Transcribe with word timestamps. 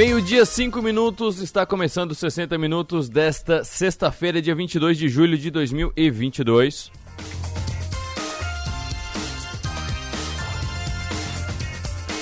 Meio-dia, 0.00 0.46
5 0.46 0.80
minutos, 0.80 1.42
está 1.42 1.66
começando 1.66 2.12
os 2.12 2.18
60 2.18 2.56
minutos 2.56 3.06
desta 3.06 3.62
sexta-feira, 3.62 4.40
dia 4.40 4.54
22 4.54 4.96
de 4.96 5.10
julho 5.10 5.36
de 5.36 5.50
2022. 5.50 6.90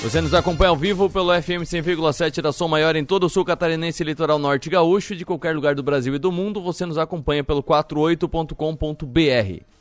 Você 0.03 0.21
nos 0.21 0.35
acompanha 0.35 0.71
ao 0.71 0.77
vivo 0.77 1.09
pelo 1.09 1.33
FM 1.41 1.62
100,7 1.62 2.43
da 2.43 2.53
Som 2.53 2.67
Maior 2.67 2.96
em 2.96 3.04
todo 3.04 3.27
o 3.27 3.29
sul 3.29 3.45
catarinense 3.45 4.03
e 4.03 4.07
litoral 4.07 4.41
norte 4.41 4.69
gaúcho. 4.69 5.15
De 5.15 5.25
qualquer 5.25 5.55
lugar 5.55 5.77
do 5.77 5.83
Brasil 5.85 6.13
e 6.17 6.19
do 6.19 6.33
mundo, 6.33 6.61
você 6.61 6.85
nos 6.85 6.99
acompanha 6.99 7.45
pelo 7.45 7.63
48.com.br. 7.63 9.78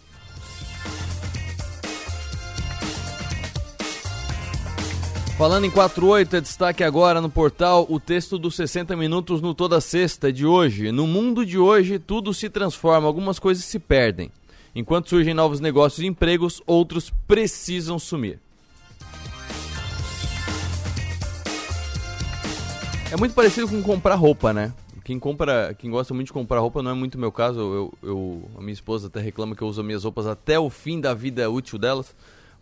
Falando 5.38 5.66
em 5.66 5.70
48, 5.70 6.36
é 6.36 6.42
destaque 6.42 6.84
agora 6.84 7.22
no 7.22 7.30
portal 7.30 7.86
o 7.92 8.00
texto 8.00 8.40
dos 8.40 8.56
60 8.56 8.96
minutos 8.96 9.40
no 9.40 9.54
Toda 9.54 9.80
Sexta 9.80 10.34
de 10.34 10.48
hoje. 10.48 10.92
No 10.92 11.06
mundo 11.06 11.46
de 11.46 11.60
hoje, 11.60 12.00
tudo 12.00 12.34
se 12.34 12.50
transforma, 12.50 13.06
algumas 13.06 13.38
coisas 13.38 13.64
se 13.64 13.78
perdem. 13.78 14.32
Enquanto 14.74 15.10
surgem 15.10 15.36
novos 15.36 15.60
negócios 15.60 16.04
e 16.04 16.08
empregos, 16.08 16.60
outros 16.66 17.14
precisam 17.28 18.00
sumir. 18.00 18.40
É 23.12 23.16
muito 23.16 23.36
parecido 23.36 23.68
com 23.68 23.84
comprar 23.84 24.16
roupa, 24.16 24.52
né? 24.52 24.74
Quem 25.04 25.20
compra, 25.20 25.76
quem 25.78 25.92
gosta 25.92 26.16
muito 26.16 26.28
de 26.28 26.34
comprar 26.34 26.62
roupa 26.62 26.82
não 26.82 26.90
é 26.90 26.96
muito 26.96 27.16
meu 27.16 27.32
caso. 27.32 27.60
Eu, 27.60 27.94
eu, 28.02 28.52
a 28.58 28.60
minha 28.60 28.74
esposa 28.74 29.06
até 29.06 29.20
reclama 29.20 29.56
que 29.56 29.62
eu 29.62 29.68
uso 29.68 29.84
minhas 29.84 30.04
roupas 30.04 30.26
até 30.26 30.58
o 30.58 30.68
fim 30.72 31.00
da 31.00 31.14
vida 31.14 31.48
útil 31.48 31.78
delas 31.78 32.16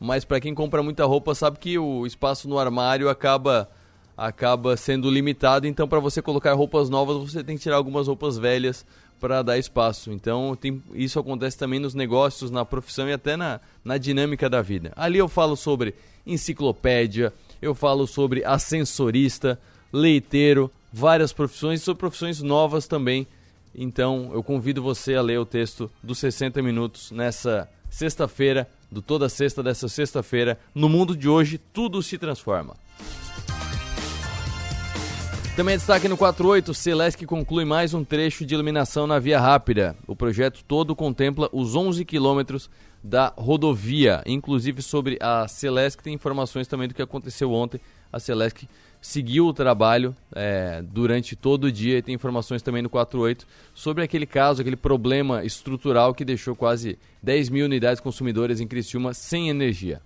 mas 0.06 0.24
para 0.24 0.40
quem 0.40 0.54
compra 0.54 0.84
muita 0.84 1.04
roupa 1.06 1.34
sabe 1.34 1.58
que 1.60 1.78
o 1.78 2.06
espaço 2.06 2.48
no 2.48 2.60
armário 2.60 3.10
acaba 3.10 3.70
acaba 4.18 4.78
sendo 4.78 5.12
limitado, 5.12 5.68
então 5.68 5.90
para 5.90 6.00
você 6.00 6.22
colocar 6.22 6.54
roupas 6.54 6.90
novas 6.90 7.18
você 7.18 7.44
tem 7.44 7.58
que 7.58 7.64
tirar 7.64 7.76
algumas 7.76 8.08
roupas 8.08 8.38
velhas 8.38 8.86
para 9.20 9.42
dar 9.42 9.58
espaço. 9.58 10.12
Então 10.12 10.56
tem, 10.56 10.82
isso 10.94 11.20
acontece 11.20 11.58
também 11.58 11.80
nos 11.80 11.94
negócios, 11.94 12.52
na 12.52 12.64
profissão 12.64 13.10
e 13.10 13.14
até 13.14 13.36
na, 13.36 13.60
na 13.84 13.98
dinâmica 13.98 14.50
da 14.50 14.62
vida. 14.62 14.94
Ali 14.96 15.18
eu 15.18 15.28
falo 15.28 15.58
sobre 15.58 15.96
enciclopédia, 16.26 17.34
eu 17.62 17.76
falo 17.76 18.08
sobre 18.08 18.46
ascensorista, 18.46 19.60
leiteiro, 19.92 20.72
várias 20.94 21.34
profissões 21.34 21.82
sobre 21.82 22.00
profissões 22.00 22.42
novas 22.42 22.88
também. 22.88 23.28
Então 23.74 24.32
eu 24.34 24.42
convido 24.42 24.82
você 24.82 25.16
a 25.16 25.22
ler 25.22 25.40
o 25.40 25.46
texto 25.46 25.92
dos 26.02 26.20
60 26.20 26.62
minutos 26.62 27.12
nessa 27.12 27.70
sexta-feira, 27.90 28.70
do 28.96 29.02
Toda 29.02 29.28
Sexta 29.28 29.62
dessa 29.62 29.90
sexta-feira. 29.90 30.58
No 30.74 30.88
mundo 30.88 31.18
de 31.18 31.28
hoje, 31.28 31.58
tudo 31.58 32.02
se 32.02 32.18
transforma. 32.18 32.78
Também 35.58 35.78
destaque 35.78 36.08
no 36.08 36.18
48, 36.18 36.74
Celesc 36.74 37.26
conclui 37.26 37.66
mais 37.66 37.94
um 37.94 38.04
trecho 38.04 38.46
de 38.46 38.54
iluminação 38.54 39.06
na 39.06 39.20
Via 39.20 39.40
Rápida. 39.40 39.98
O 40.08 40.16
projeto 40.16 40.64
todo 40.66 40.96
contempla 40.96 41.50
os 41.52 41.76
11 41.76 42.06
quilômetros 42.06 42.70
da 43.06 43.32
rodovia. 43.38 44.24
Inclusive 44.26 44.82
sobre 44.82 45.18
a 45.22 45.48
Celesc 45.48 46.02
tem 46.02 46.14
informações 46.14 46.68
também 46.68 46.88
do 46.88 46.94
que 46.94 47.02
aconteceu 47.02 47.52
ontem. 47.52 47.80
A 48.12 48.20
Celesc 48.20 48.68
seguiu 49.00 49.46
o 49.46 49.54
trabalho 49.54 50.16
é, 50.34 50.82
durante 50.82 51.36
todo 51.36 51.66
o 51.66 51.72
dia 51.72 52.00
e 52.00 52.02
tem 52.02 52.16
informações 52.16 52.64
também 52.64 52.82
no 52.82 52.90
48 52.90 53.46
sobre 53.76 54.04
aquele 54.04 54.26
caso, 54.26 54.62
aquele 54.62 54.76
problema 54.76 55.44
estrutural 55.44 56.16
que 56.16 56.26
deixou 56.26 56.56
quase 56.56 56.98
10 57.22 57.50
mil 57.50 57.66
unidades 57.66 58.02
consumidoras 58.02 58.60
em 58.60 58.68
Criciúma 58.68 59.14
sem 59.14 59.50
energia. 59.50 60.02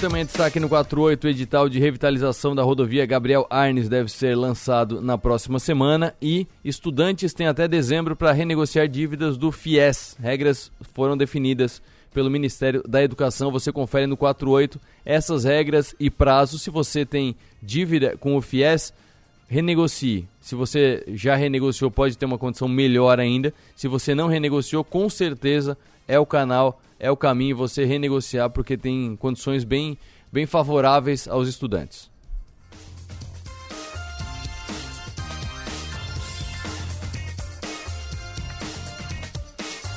Também 0.00 0.24
destaque 0.24 0.58
no 0.58 0.66
48, 0.66 1.24
o 1.26 1.28
edital 1.28 1.68
de 1.68 1.78
revitalização 1.78 2.54
da 2.54 2.62
rodovia 2.62 3.04
Gabriel 3.04 3.46
Arnes 3.50 3.86
deve 3.86 4.10
ser 4.10 4.34
lançado 4.34 5.02
na 5.02 5.18
próxima 5.18 5.58
semana 5.58 6.14
e 6.22 6.46
estudantes 6.64 7.34
têm 7.34 7.46
até 7.46 7.68
dezembro 7.68 8.16
para 8.16 8.32
renegociar 8.32 8.88
dívidas 8.88 9.36
do 9.36 9.52
FIES. 9.52 10.16
Regras 10.18 10.72
foram 10.94 11.18
definidas 11.18 11.82
pelo 12.14 12.30
Ministério 12.30 12.82
da 12.88 13.02
Educação. 13.02 13.52
Você 13.52 13.70
confere 13.70 14.06
no 14.06 14.16
48 14.16 14.80
essas 15.04 15.44
regras 15.44 15.94
e 16.00 16.08
prazos. 16.08 16.62
Se 16.62 16.70
você 16.70 17.04
tem 17.04 17.36
dívida 17.62 18.16
com 18.16 18.34
o 18.38 18.40
FIES, 18.40 18.94
renegocie. 19.48 20.26
Se 20.40 20.54
você 20.54 21.04
já 21.08 21.36
renegociou, 21.36 21.90
pode 21.90 22.16
ter 22.16 22.24
uma 22.24 22.38
condição 22.38 22.68
melhor 22.68 23.20
ainda. 23.20 23.52
Se 23.76 23.86
você 23.86 24.14
não 24.14 24.28
renegociou, 24.28 24.82
com 24.82 25.10
certeza 25.10 25.76
é 26.08 26.18
o 26.18 26.24
canal 26.24 26.80
é 27.00 27.10
o 27.10 27.16
caminho 27.16 27.56
você 27.56 27.84
renegociar 27.84 28.50
porque 28.50 28.76
tem 28.76 29.16
condições 29.16 29.64
bem, 29.64 29.98
bem 30.30 30.46
favoráveis 30.46 31.26
aos 31.26 31.48
estudantes. 31.48 32.10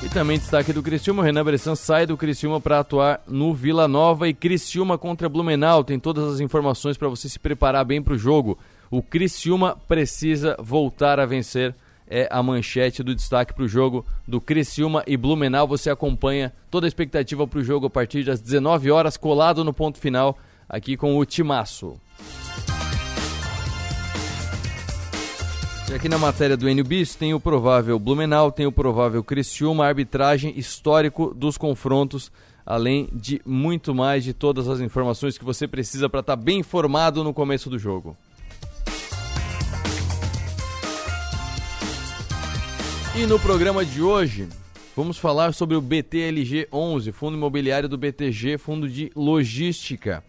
E 0.01 0.09
também 0.09 0.37
destaque 0.37 0.73
do 0.73 0.83
Criciúma, 0.83 1.23
Renan 1.23 1.45
Bressan 1.45 1.75
sai 1.75 2.05
do 2.05 2.17
Criciúma 2.17 2.59
para 2.59 2.79
atuar 2.79 3.21
no 3.25 3.53
Vila 3.53 3.87
Nova 3.87 4.27
e 4.27 4.33
Criciúma 4.33 4.97
contra 4.97 5.29
Blumenau. 5.29 5.81
Tem 5.81 5.97
todas 5.97 6.33
as 6.33 6.39
informações 6.41 6.97
para 6.97 7.07
você 7.07 7.29
se 7.29 7.39
preparar 7.39 7.85
bem 7.85 8.01
para 8.01 8.13
o 8.13 8.17
jogo. 8.17 8.57
O 8.91 9.01
Criciúma 9.01 9.77
precisa 9.87 10.57
voltar 10.59 11.21
a 11.21 11.25
vencer 11.25 11.73
é 12.07 12.27
a 12.31 12.41
manchete 12.43 13.03
do 13.03 13.15
destaque 13.15 13.53
para 13.53 13.63
o 13.63 13.67
jogo 13.67 14.05
do 14.27 14.41
Criciúma 14.41 15.03
e 15.07 15.17
Blumenau. 15.17 15.67
Você 15.67 15.89
acompanha 15.89 16.53
toda 16.69 16.87
a 16.87 16.89
expectativa 16.89 17.47
para 17.47 17.59
o 17.59 17.63
jogo 17.63 17.87
a 17.87 17.89
partir 17.89 18.23
das 18.23 18.41
19 18.41 18.91
horas, 18.91 19.17
colado 19.17 19.63
no 19.63 19.73
ponto 19.73 19.97
final, 19.97 20.37
aqui 20.67 20.97
com 20.97 21.17
o 21.17 21.25
Timaço. 21.25 21.99
E 25.89 25.95
aqui 25.95 26.09
na 26.09 26.17
matéria 26.17 26.57
do 26.57 26.67
NBIS 26.67 27.13
tem 27.13 27.35
o 27.35 27.39
provável 27.39 27.99
Blumenau, 27.99 28.51
tem 28.51 28.65
o 28.65 28.71
provável 28.71 29.23
Criciúma, 29.23 29.85
arbitragem 29.85 30.57
histórico 30.57 31.33
dos 31.35 31.55
confrontos, 31.55 32.31
além 32.65 33.09
de 33.13 33.39
muito 33.45 33.93
mais 33.93 34.23
de 34.23 34.33
todas 34.33 34.67
as 34.67 34.79
informações 34.79 35.37
que 35.37 35.45
você 35.45 35.67
precisa 35.67 36.09
para 36.09 36.21
estar 36.21 36.35
tá 36.35 36.41
bem 36.41 36.59
informado 36.59 37.23
no 37.23 37.31
começo 37.31 37.69
do 37.69 37.77
jogo. 37.77 38.17
E 43.15 43.27
no 43.27 43.39
programa 43.39 43.85
de 43.85 44.01
hoje, 44.01 44.49
vamos 44.95 45.19
falar 45.19 45.53
sobre 45.53 45.77
o 45.77 45.81
BTLG 45.81 46.67
11, 46.73 47.11
Fundo 47.11 47.37
Imobiliário 47.37 47.87
do 47.87 47.95
BTG, 47.95 48.57
Fundo 48.57 48.89
de 48.89 49.11
Logística. 49.15 50.23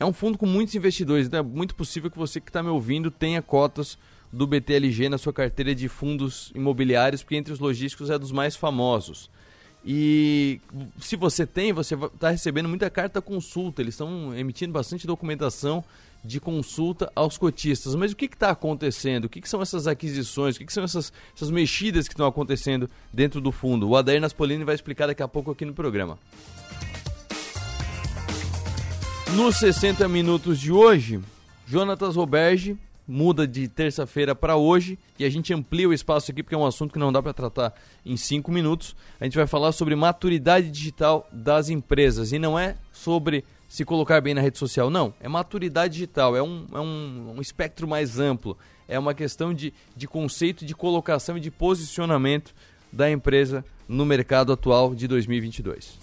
É 0.00 0.04
um 0.06 0.14
fundo 0.14 0.38
com 0.38 0.46
muitos 0.46 0.74
investidores, 0.74 1.26
então 1.26 1.40
é 1.40 1.42
muito 1.42 1.74
possível 1.74 2.10
que 2.10 2.16
você 2.16 2.40
que 2.40 2.48
está 2.48 2.62
me 2.62 2.70
ouvindo 2.70 3.10
tenha 3.10 3.42
cotas 3.42 3.98
do 4.32 4.46
BTLG 4.46 5.10
na 5.10 5.18
sua 5.18 5.32
carteira 5.32 5.74
de 5.74 5.88
fundos 5.88 6.50
imobiliários, 6.54 7.22
porque 7.22 7.36
entre 7.36 7.52
os 7.52 7.58
logísticos 7.58 8.08
é 8.08 8.18
dos 8.18 8.32
mais 8.32 8.56
famosos. 8.56 9.28
E 9.84 10.58
se 10.98 11.16
você 11.16 11.46
tem, 11.46 11.70
você 11.70 11.94
está 11.94 12.30
recebendo 12.30 12.68
muita 12.68 12.88
carta 12.88 13.20
consulta, 13.20 13.82
eles 13.82 13.92
estão 13.92 14.34
emitindo 14.34 14.72
bastante 14.72 15.06
documentação 15.06 15.84
de 16.24 16.40
consulta 16.40 17.10
aos 17.14 17.36
cotistas. 17.36 17.94
Mas 17.94 18.12
o 18.12 18.16
que 18.16 18.26
está 18.26 18.50
acontecendo? 18.50 19.24
O 19.24 19.28
que, 19.28 19.40
que, 19.40 19.48
são 19.48 19.60
essas 19.60 19.86
aquisições? 19.86 20.56
O 20.56 20.58
que, 20.58 20.66
que 20.66 20.72
são 20.72 20.84
essas, 20.84 21.12
essas 21.34 21.50
mexidas 21.50 22.06
que 22.06 22.14
estão 22.14 22.26
acontecendo 22.26 22.88
dentro 23.12 23.40
do 23.40 23.50
fundo? 23.50 23.88
O 23.88 23.96
Adair 23.96 24.20
Naspolini 24.20 24.64
vai 24.64 24.74
explicar 24.74 25.06
daqui 25.06 25.22
a 25.22 25.28
pouco 25.28 25.50
aqui 25.50 25.64
no 25.64 25.74
programa. 25.74 26.18
Nos 29.34 29.56
60 29.56 30.06
minutos 30.08 30.60
de 30.60 30.70
hoje, 30.70 31.20
Jonatas 31.66 32.16
Roberge 32.16 32.76
muda 33.06 33.46
de 33.46 33.66
terça-feira 33.66 34.34
para 34.34 34.56
hoje 34.56 34.98
e 35.18 35.24
a 35.24 35.30
gente 35.30 35.52
amplia 35.52 35.88
o 35.88 35.92
espaço 35.92 36.30
aqui 36.30 36.42
porque 36.42 36.54
é 36.54 36.58
um 36.58 36.66
assunto 36.66 36.92
que 36.92 36.98
não 36.98 37.12
dá 37.12 37.22
para 37.22 37.32
tratar 37.32 37.74
em 38.04 38.16
5 38.16 38.50
minutos. 38.50 38.94
A 39.20 39.24
gente 39.24 39.36
vai 39.36 39.46
falar 39.46 39.72
sobre 39.72 39.94
maturidade 39.96 40.70
digital 40.70 41.28
das 41.32 41.68
empresas 41.68 42.32
e 42.32 42.38
não 42.38 42.58
é 42.58 42.76
sobre 42.92 43.44
se 43.72 43.86
colocar 43.86 44.20
bem 44.20 44.34
na 44.34 44.42
rede 44.42 44.58
social. 44.58 44.90
Não, 44.90 45.14
é 45.18 45.26
maturidade 45.26 45.94
digital, 45.94 46.36
é 46.36 46.42
um, 46.42 46.66
é 46.74 46.78
um, 46.78 47.36
um 47.38 47.40
espectro 47.40 47.88
mais 47.88 48.18
amplo. 48.18 48.54
É 48.86 48.98
uma 48.98 49.14
questão 49.14 49.54
de, 49.54 49.72
de 49.96 50.06
conceito, 50.06 50.66
de 50.66 50.74
colocação 50.74 51.38
e 51.38 51.40
de 51.40 51.50
posicionamento 51.50 52.54
da 52.92 53.10
empresa 53.10 53.64
no 53.88 54.04
mercado 54.04 54.52
atual 54.52 54.94
de 54.94 55.08
2022. 55.08 55.98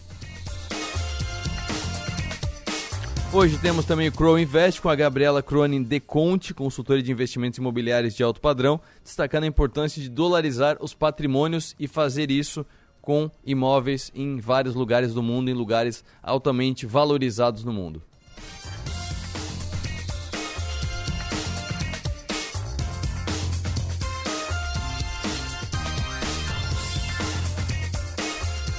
Hoje 3.31 3.59
temos 3.59 3.85
também 3.85 4.07
o 4.07 4.11
Crow 4.11 4.39
Invest 4.39 4.81
com 4.81 4.89
a 4.89 4.95
Gabriela 4.95 5.43
Cronin 5.43 5.83
de 5.83 5.99
Conte, 5.99 6.55
consultora 6.55 7.03
de 7.03 7.11
investimentos 7.11 7.59
imobiliários 7.59 8.15
de 8.15 8.23
alto 8.23 8.41
padrão, 8.41 8.81
destacando 9.03 9.43
a 9.43 9.47
importância 9.47 10.01
de 10.01 10.09
dolarizar 10.09 10.77
os 10.81 10.95
patrimônios 10.95 11.75
e 11.79 11.87
fazer 11.87 12.31
isso 12.31 12.65
com 13.09 13.31
imóveis 13.43 14.11
em 14.13 14.37
vários 14.37 14.75
lugares 14.75 15.15
do 15.15 15.23
mundo, 15.23 15.49
em 15.49 15.53
lugares 15.55 16.05
altamente 16.21 16.85
valorizados 16.85 17.63
no 17.63 17.73
mundo. 17.73 18.03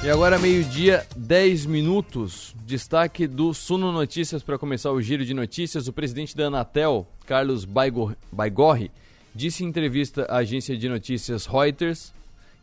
E 0.04 0.08
agora 0.08 0.38
meio-dia, 0.38 1.04
10 1.16 1.66
minutos. 1.66 2.54
Destaque 2.64 3.26
do 3.26 3.52
Suno 3.52 3.90
Notícias 3.90 4.44
para 4.44 4.56
começar 4.56 4.92
o 4.92 5.02
giro 5.02 5.24
de 5.24 5.34
notícias. 5.34 5.88
O 5.88 5.92
presidente 5.92 6.36
da 6.36 6.46
Anatel, 6.46 7.04
Carlos 7.26 7.64
Baigorri, 7.64 8.92
disse 9.34 9.64
em 9.64 9.66
entrevista 9.66 10.22
à 10.26 10.36
agência 10.36 10.76
de 10.76 10.88
notícias 10.88 11.46
Reuters 11.46 12.12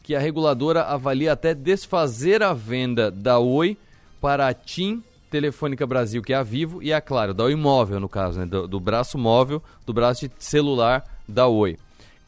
que 0.07 0.15
a 0.15 0.19
reguladora 0.19 0.83
avalia 0.83 1.33
até 1.33 1.53
desfazer 1.53 2.41
a 2.41 2.53
venda 2.53 3.11
da 3.11 3.39
Oi 3.39 3.77
para 4.21 4.47
a 4.47 4.53
TIM 4.53 5.03
Telefônica 5.29 5.85
Brasil, 5.85 6.21
que 6.21 6.31
é 6.31 6.37
a 6.37 6.43
Vivo, 6.43 6.81
e 6.81 6.93
a 6.93 7.01
Claro, 7.01 7.33
da 7.33 7.43
Oi 7.43 7.55
Móvel, 7.55 7.99
no 7.99 8.07
caso, 8.07 8.39
né, 8.39 8.45
do, 8.45 8.69
do 8.69 8.79
braço 8.79 9.17
móvel, 9.17 9.61
do 9.85 9.93
braço 9.93 10.25
de 10.25 10.33
celular 10.39 11.03
da 11.27 11.45
Oi 11.45 11.77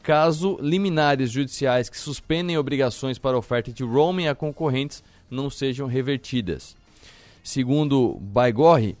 caso 0.02 0.58
liminares 0.60 1.30
judiciais 1.30 1.88
que 1.88 1.98
suspendem 1.98 2.58
obrigações 2.58 3.18
para 3.18 3.36
oferta 3.36 3.72
de 3.72 3.82
roaming 3.82 4.28
a 4.28 4.34
concorrentes 4.34 5.02
não 5.30 5.48
sejam 5.50 5.86
revertidas. 5.86 6.76
Segundo 7.42 8.18
Baigorre, 8.20 8.96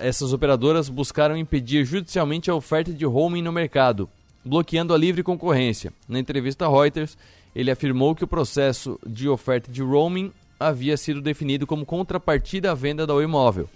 essas 0.00 0.32
operadoras 0.32 0.88
buscaram 0.88 1.36
impedir 1.36 1.84
judicialmente 1.84 2.50
a 2.50 2.54
oferta 2.54 2.92
de 2.92 3.04
roaming 3.04 3.42
no 3.42 3.52
mercado, 3.52 4.08
bloqueando 4.44 4.94
a 4.94 4.98
livre 4.98 5.22
concorrência. 5.24 5.92
Na 6.08 6.20
entrevista 6.20 6.66
a 6.66 6.68
Reuters, 6.68 7.18
ele 7.56 7.70
afirmou 7.70 8.14
que 8.14 8.22
o 8.22 8.28
processo 8.28 9.00
de 9.06 9.26
oferta 9.30 9.72
de 9.72 9.82
roaming 9.82 10.30
havia 10.60 10.94
sido 10.94 11.22
definido 11.22 11.66
como 11.66 11.86
contrapartida 11.86 12.70
à 12.70 12.74
venda 12.74 13.06
da 13.06 13.14
Oi 13.14 13.26
Móvel. 13.26 13.66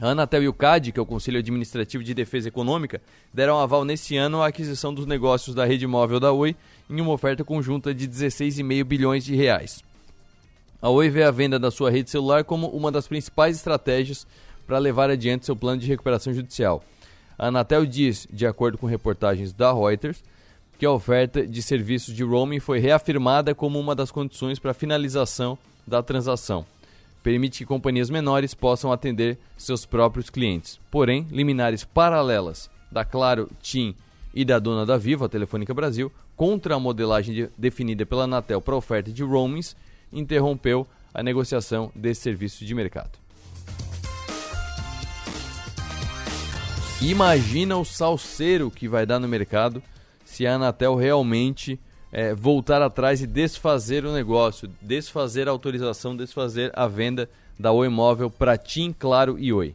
A 0.00 0.10
Anatel 0.10 0.44
e 0.44 0.48
o 0.48 0.52
CAD, 0.52 0.92
que 0.92 1.00
é 1.00 1.02
o 1.02 1.06
Conselho 1.06 1.40
Administrativo 1.40 2.04
de 2.04 2.14
Defesa 2.14 2.46
Econômica, 2.46 3.02
deram 3.34 3.58
aval 3.58 3.84
nesse 3.84 4.16
ano 4.16 4.40
à 4.40 4.46
aquisição 4.46 4.94
dos 4.94 5.06
negócios 5.06 5.56
da 5.56 5.64
rede 5.64 5.88
móvel 5.88 6.20
da 6.20 6.30
Oi 6.30 6.54
em 6.88 7.00
uma 7.00 7.10
oferta 7.10 7.42
conjunta 7.42 7.92
de 7.92 8.06
16,5 8.06 8.84
bilhões 8.84 9.24
de 9.24 9.34
reais. 9.34 9.82
A 10.80 10.88
Oi 10.88 11.10
vê 11.10 11.24
a 11.24 11.32
venda 11.32 11.58
da 11.58 11.72
sua 11.72 11.90
rede 11.90 12.08
celular 12.10 12.44
como 12.44 12.68
uma 12.68 12.92
das 12.92 13.08
principais 13.08 13.56
estratégias 13.56 14.24
para 14.68 14.78
levar 14.78 15.10
adiante 15.10 15.46
seu 15.46 15.56
plano 15.56 15.80
de 15.80 15.88
recuperação 15.88 16.32
judicial. 16.32 16.84
A 17.36 17.48
Anatel 17.48 17.84
diz, 17.84 18.28
de 18.32 18.46
acordo 18.46 18.78
com 18.78 18.86
reportagens 18.86 19.52
da 19.52 19.72
Reuters, 19.72 20.22
que 20.80 20.86
a 20.86 20.90
oferta 20.90 21.46
de 21.46 21.62
serviços 21.62 22.12
de 22.12 22.24
roaming 22.24 22.58
foi 22.58 22.80
reafirmada 22.80 23.54
como 23.54 23.78
uma 23.78 23.94
das 23.94 24.10
condições 24.10 24.58
para 24.58 24.72
a 24.72 24.74
finalização 24.74 25.56
da 25.86 26.02
transação 26.02 26.66
permite 27.22 27.58
que 27.58 27.66
companhias 27.66 28.10
menores 28.10 28.54
possam 28.54 28.92
atender 28.92 29.38
seus 29.56 29.84
próprios 29.84 30.30
clientes. 30.30 30.80
Porém, 30.90 31.26
liminares 31.30 31.84
paralelas 31.84 32.70
da 32.90 33.04
Claro, 33.04 33.50
TIM 33.60 33.94
e 34.34 34.44
da 34.44 34.58
dona 34.58 34.86
da 34.86 34.96
Vivo, 34.96 35.24
a 35.24 35.28
Telefônica 35.28 35.74
Brasil, 35.74 36.10
contra 36.36 36.74
a 36.74 36.80
modelagem 36.80 37.34
de, 37.34 37.50
definida 37.58 38.06
pela 38.06 38.24
Anatel 38.24 38.60
para 38.60 38.76
oferta 38.76 39.12
de 39.12 39.22
roamings, 39.22 39.76
interrompeu 40.12 40.86
a 41.12 41.22
negociação 41.22 41.92
desse 41.94 42.22
serviço 42.22 42.64
de 42.64 42.74
mercado. 42.74 43.18
Imagina 47.02 47.76
o 47.76 47.84
salseiro 47.84 48.70
que 48.70 48.86
vai 48.86 49.06
dar 49.06 49.18
no 49.18 49.26
mercado 49.26 49.82
se 50.30 50.46
a 50.46 50.54
Anatel 50.54 50.94
realmente 50.94 51.78
é, 52.12 52.32
voltar 52.32 52.80
atrás 52.80 53.20
e 53.20 53.26
desfazer 53.26 54.04
o 54.04 54.12
negócio, 54.12 54.70
desfazer 54.80 55.48
a 55.48 55.50
autorização, 55.50 56.16
desfazer 56.16 56.70
a 56.72 56.86
venda 56.86 57.28
da 57.58 57.72
Oi 57.72 57.88
Móvel 57.88 58.30
para 58.30 58.56
TIM, 58.56 58.94
Claro 58.96 59.36
e 59.40 59.52
Oi. 59.52 59.74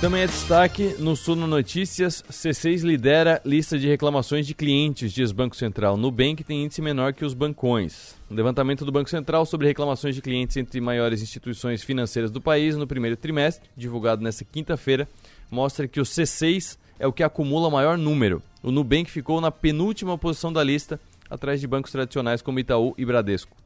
Também 0.00 0.22
é 0.22 0.26
destaque 0.28 0.94
no 1.00 1.16
Suno 1.16 1.48
Notícias, 1.48 2.22
C6 2.30 2.82
lidera 2.82 3.42
lista 3.44 3.76
de 3.76 3.88
reclamações 3.88 4.46
de 4.46 4.54
clientes, 4.54 5.12
diz 5.12 5.32
Banco 5.32 5.56
Central. 5.56 5.96
Nubank 5.96 6.44
tem 6.44 6.62
índice 6.62 6.80
menor 6.80 7.12
que 7.12 7.24
os 7.24 7.34
bancões. 7.34 8.14
O 8.30 8.34
levantamento 8.34 8.84
do 8.84 8.92
Banco 8.92 9.10
Central 9.10 9.44
sobre 9.44 9.66
reclamações 9.66 10.14
de 10.14 10.22
clientes 10.22 10.56
entre 10.56 10.80
maiores 10.80 11.20
instituições 11.20 11.82
financeiras 11.82 12.30
do 12.30 12.40
país 12.40 12.76
no 12.76 12.86
primeiro 12.86 13.16
trimestre, 13.16 13.68
divulgado 13.76 14.22
nesta 14.22 14.44
quinta-feira, 14.44 15.08
mostra 15.50 15.88
que 15.88 16.00
o 16.00 16.04
C6 16.04 16.78
é 16.96 17.04
o 17.04 17.12
que 17.12 17.24
acumula 17.24 17.68
maior 17.68 17.98
número. 17.98 18.40
O 18.62 18.70
Nubank 18.70 19.10
ficou 19.10 19.40
na 19.40 19.50
penúltima 19.50 20.16
posição 20.16 20.52
da 20.52 20.62
lista, 20.62 21.00
atrás 21.28 21.60
de 21.60 21.66
bancos 21.66 21.90
tradicionais 21.90 22.40
como 22.40 22.60
Itaú 22.60 22.94
e 22.96 23.04
Bradesco. 23.04 23.56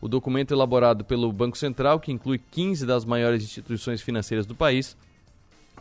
O 0.00 0.08
documento 0.08 0.52
elaborado 0.52 1.04
pelo 1.04 1.32
Banco 1.32 1.56
Central, 1.56 2.00
que 2.00 2.10
inclui 2.10 2.40
15 2.50 2.84
das 2.84 3.04
maiores 3.04 3.44
instituições 3.44 4.02
financeiras 4.02 4.44
do 4.44 4.56
país, 4.56 4.96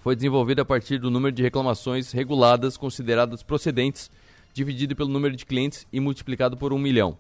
foi 0.08 0.16
desenvolvido 0.16 0.62
a 0.62 0.66
partir 0.66 1.00
do 1.00 1.12
número 1.12 1.36
de 1.36 1.44
reclamações 1.44 2.14
reguladas 2.14 2.78
consideradas 2.78 3.44
procedentes, 3.44 4.10
dividido 4.54 4.96
pelo 4.96 5.10
número 5.10 5.36
de 5.36 5.46
clientes 5.46 5.86
e 5.92 6.00
multiplicado 6.00 6.56
por 6.56 6.72
um 6.72 6.78
milhão. 6.78 7.18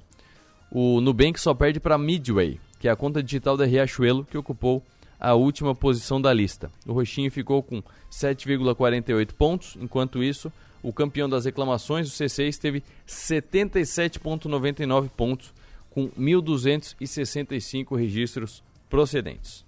O 0.71 1.01
Nubank 1.01 1.37
só 1.37 1.53
perde 1.53 1.81
para 1.81 1.97
Midway, 1.97 2.61
que 2.79 2.87
é 2.87 2.91
a 2.91 2.95
conta 2.95 3.21
digital 3.21 3.57
da 3.57 3.65
Riachuelo, 3.65 4.23
que 4.23 4.37
ocupou 4.37 4.81
a 5.19 5.33
última 5.33 5.75
posição 5.75 6.21
da 6.21 6.31
lista. 6.31 6.71
O 6.85 6.93
Roxinho 6.93 7.29
ficou 7.29 7.61
com 7.61 7.83
7,48 8.09 9.33
pontos, 9.33 9.77
enquanto 9.81 10.23
isso, 10.23 10.49
o 10.81 10.93
campeão 10.93 11.27
das 11.27 11.43
reclamações, 11.43 12.07
o 12.07 12.11
C6, 12.11 12.57
teve 12.57 12.81
77,99 13.05 15.09
pontos, 15.09 15.53
com 15.89 16.07
1.265 16.11 17.97
registros 17.97 18.63
procedentes. 18.89 19.66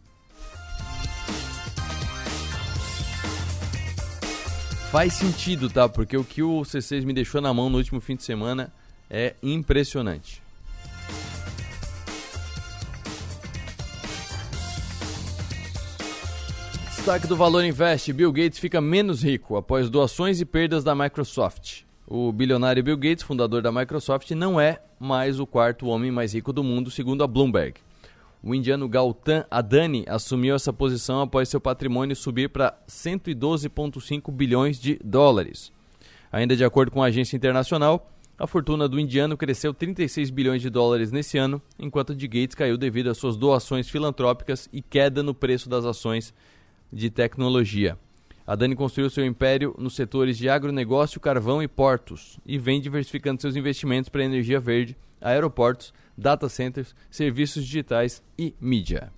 Faz 4.92 5.14
sentido, 5.14 5.70
tá? 5.70 5.88
Porque 5.88 6.18
o 6.18 6.24
que 6.24 6.42
o 6.42 6.62
C6 6.62 7.06
me 7.06 7.14
deixou 7.14 7.40
na 7.40 7.54
mão 7.54 7.70
no 7.70 7.78
último 7.78 8.02
fim 8.02 8.16
de 8.16 8.24
semana 8.24 8.74
é 9.08 9.36
impressionante. 9.44 10.42
Destaque 16.88 17.28
do 17.28 17.36
Valor 17.36 17.64
Invest: 17.64 18.12
Bill 18.12 18.32
Gates 18.32 18.58
fica 18.58 18.82
menos 18.82 19.24
rico 19.24 19.56
após 19.58 19.92
doações 19.92 20.42
e 20.42 20.46
perdas 20.46 20.84
da 20.84 20.96
Microsoft. 20.96 21.84
O 22.08 22.32
bilionário 22.32 22.84
Bill 22.84 22.98
Gates, 22.98 23.24
fundador 23.24 23.62
da 23.62 23.72
Microsoft, 23.72 24.32
não 24.32 24.60
é 24.60 24.82
mais 25.00 25.40
o 25.40 25.46
quarto 25.46 25.86
homem 25.86 26.10
mais 26.10 26.34
rico 26.34 26.52
do 26.52 26.64
mundo, 26.64 26.90
segundo 26.90 27.24
a 27.24 27.28
Bloomberg. 27.28 27.76
O 28.42 28.56
indiano 28.56 28.88
Gautam 28.88 29.44
Adani 29.52 30.06
assumiu 30.08 30.56
essa 30.56 30.72
posição 30.72 31.22
após 31.22 31.50
seu 31.50 31.60
patrimônio 31.60 32.16
subir 32.16 32.50
para 32.50 32.78
112,5 32.88 34.32
bilhões 34.32 34.80
de 34.80 34.98
dólares. 35.04 35.74
Ainda 36.32 36.56
de 36.56 36.64
acordo 36.64 36.90
com 36.90 37.04
a 37.04 37.08
agência 37.08 37.36
internacional, 37.36 38.10
a 38.38 38.48
fortuna 38.48 38.88
do 38.88 38.98
indiano 38.98 39.36
cresceu 39.36 39.74
36 39.74 40.30
bilhões 40.30 40.62
de 40.62 40.70
dólares 40.70 41.12
nesse 41.12 41.38
ano, 41.38 41.62
enquanto 41.78 42.14
a 42.14 42.16
de 42.16 42.26
Gates 42.26 42.56
caiu 42.56 42.78
devido 42.78 43.10
às 43.10 43.18
suas 43.18 43.36
doações 43.36 43.90
filantrópicas 43.90 44.70
e 44.72 44.82
queda 44.82 45.22
no 45.22 45.34
preço 45.34 45.68
das 45.68 45.84
ações 45.84 46.34
de 46.94 47.10
tecnologia. 47.10 47.98
A 48.48 48.56
Dani 48.56 48.74
construiu 48.74 49.10
seu 49.10 49.26
império 49.26 49.76
nos 49.78 49.96
setores 49.96 50.38
de 50.38 50.48
agronegócio, 50.48 51.20
carvão 51.20 51.62
e 51.62 51.68
portos 51.68 52.40
e 52.46 52.58
vem 52.58 52.80
diversificando 52.80 53.42
seus 53.42 53.58
investimentos 53.58 54.08
para 54.08 54.24
energia 54.24 54.62
verde, 54.62 54.98
aeroportos, 55.22 55.94
data 56.18 56.50
centers, 56.50 56.96
serviços 57.10 57.66
digitais 57.66 58.22
e 58.38 58.54
mídia. 58.60 59.12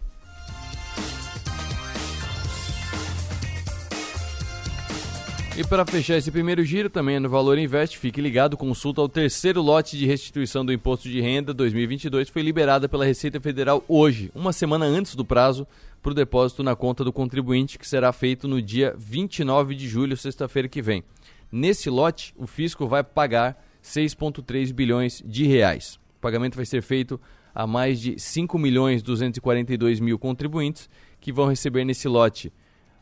E 5.57 5.65
para 5.65 5.85
fechar 5.85 6.15
esse 6.15 6.31
primeiro 6.31 6.63
giro, 6.63 6.89
também 6.89 7.17
é 7.17 7.19
no 7.19 7.29
Valor 7.29 7.57
Invest, 7.57 7.97
fique 7.97 8.21
ligado, 8.21 8.55
consulta 8.55 9.01
ao 9.01 9.09
terceiro 9.09 9.61
lote 9.61 9.97
de 9.97 10.05
restituição 10.05 10.65
do 10.65 10.71
Imposto 10.71 11.09
de 11.09 11.19
Renda 11.19 11.53
2022 11.53 12.29
foi 12.29 12.41
liberada 12.41 12.87
pela 12.87 13.03
Receita 13.03 13.39
Federal 13.39 13.83
hoje, 13.85 14.31
uma 14.33 14.53
semana 14.53 14.85
antes 14.85 15.13
do 15.13 15.25
prazo 15.25 15.67
para 16.01 16.13
o 16.13 16.15
depósito 16.15 16.63
na 16.63 16.73
conta 16.73 17.03
do 17.03 17.11
contribuinte, 17.11 17.77
que 17.77 17.87
será 17.87 18.13
feito 18.13 18.47
no 18.47 18.61
dia 18.61 18.95
29 18.97 19.75
de 19.75 19.89
julho, 19.89 20.15
sexta-feira 20.15 20.69
que 20.69 20.81
vem. 20.81 21.03
Nesse 21.51 21.89
lote, 21.89 22.33
o 22.37 22.47
fisco 22.47 22.87
vai 22.87 23.03
pagar 23.03 23.61
6,3 23.83 24.71
bilhões 24.73 25.21
de 25.25 25.45
reais. 25.45 25.99
O 26.17 26.21
pagamento 26.21 26.55
vai 26.55 26.65
ser 26.65 26.81
feito 26.81 27.19
a 27.53 27.67
mais 27.67 27.99
de 27.99 28.19
5 28.19 28.57
milhões 28.57 29.01
242 29.03 29.99
mil 29.99 30.17
contribuintes 30.17 30.89
que 31.19 31.31
vão 31.31 31.47
receber 31.47 31.83
nesse 31.83 32.07
lote 32.07 32.51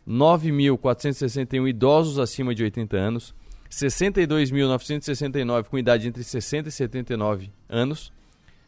9.461 0.08 1.70
idosos 1.70 2.18
acima 2.18 2.56
de 2.56 2.64
80 2.64 2.98
anos, 2.98 3.36
62.969 3.70 5.66
com 5.66 5.78
idade 5.78 6.08
entre 6.08 6.24
60 6.24 6.70
e 6.70 6.72
79 6.72 7.52
anos, 7.68 8.12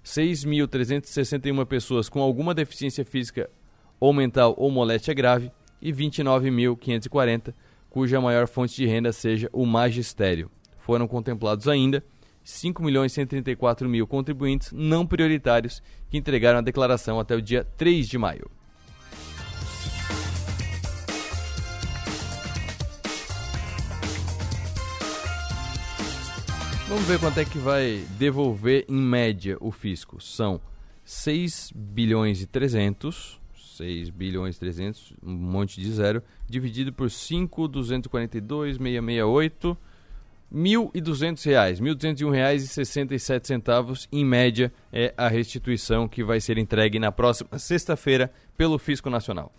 6.361 0.06 1.66
pessoas 1.66 2.08
com 2.10 2.22
alguma 2.22 2.54
deficiência 2.54 3.04
física 3.04 3.50
ou 4.00 4.14
mental 4.14 4.54
ou 4.58 4.70
moléstia 4.70 5.14
grave 5.14 5.52
e 5.82 5.92
29.540 5.92 7.54
cuja 7.90 8.22
maior 8.22 8.48
fonte 8.48 8.76
de 8.76 8.86
renda 8.86 9.12
seja 9.12 9.50
o 9.52 9.66
magistério. 9.66 10.50
Foram 10.92 11.08
contemplados 11.08 11.70
ainda 11.70 12.04
5.134.000 12.46 13.88
mil 13.88 14.06
contribuintes 14.06 14.74
não 14.74 15.08
prioritários 15.08 15.82
que 16.10 16.18
entregaram 16.18 16.60
a 16.60 16.62
declaração 16.62 17.18
até 17.18 17.34
o 17.34 17.42
dia 17.42 17.66
3 17.78 18.10
de 18.10 18.18
maio. 18.18 18.52
Vamos 26.90 27.06
ver 27.06 27.20
quanto 27.22 27.38
é 27.38 27.46
que 27.46 27.58
vai 27.58 28.06
devolver 28.20 28.84
em 28.90 29.02
média 29.02 29.56
o 29.62 29.72
fisco. 29.72 30.20
São 30.20 30.60
6 31.06 31.72
bilhões 31.74 32.42
e 32.42 32.48
300, 32.48 33.40
6 33.78 34.10
bilhões 34.10 34.58
e 34.58 34.60
300, 34.60 35.14
um 35.24 35.32
monte 35.32 35.80
de 35.80 35.90
zero, 35.90 36.22
dividido 36.50 36.92
por 36.92 37.10
5, 37.10 37.70
242, 37.70 38.76
668, 38.76 39.78
R$ 40.54 40.60
1.200, 40.60 41.80
R$ 41.80 41.96
1.201,67 41.96 44.08
em 44.12 44.26
média 44.26 44.70
é 44.92 45.14
a 45.16 45.30
restituição 45.30 46.08
que 46.08 46.24
vai 46.24 46.42
ser 46.42 46.58
entregue 46.58 46.98
na 47.00 47.12
próxima 47.12 47.58
sexta-feira 47.58 48.32
pelo 48.58 48.78
Fisco 48.78 49.10
Nacional. 49.10 49.52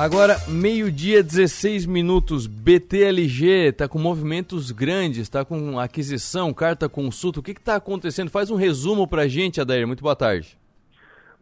Agora, 0.00 0.36
meio-dia, 0.48 1.22
16 1.22 1.84
minutos. 1.84 2.46
BTLG 2.46 3.68
está 3.68 3.86
com 3.86 3.98
movimentos 3.98 4.70
grandes, 4.70 5.18
está 5.18 5.44
com 5.44 5.78
aquisição, 5.78 6.54
carta 6.54 6.88
consulta. 6.88 7.40
O 7.40 7.42
que 7.42 7.50
está 7.50 7.76
acontecendo? 7.76 8.30
Faz 8.30 8.50
um 8.50 8.56
resumo 8.56 9.06
para 9.06 9.22
a 9.24 9.28
gente, 9.28 9.60
Adair. 9.60 9.86
Muito 9.86 10.02
boa 10.02 10.16
tarde. 10.16 10.58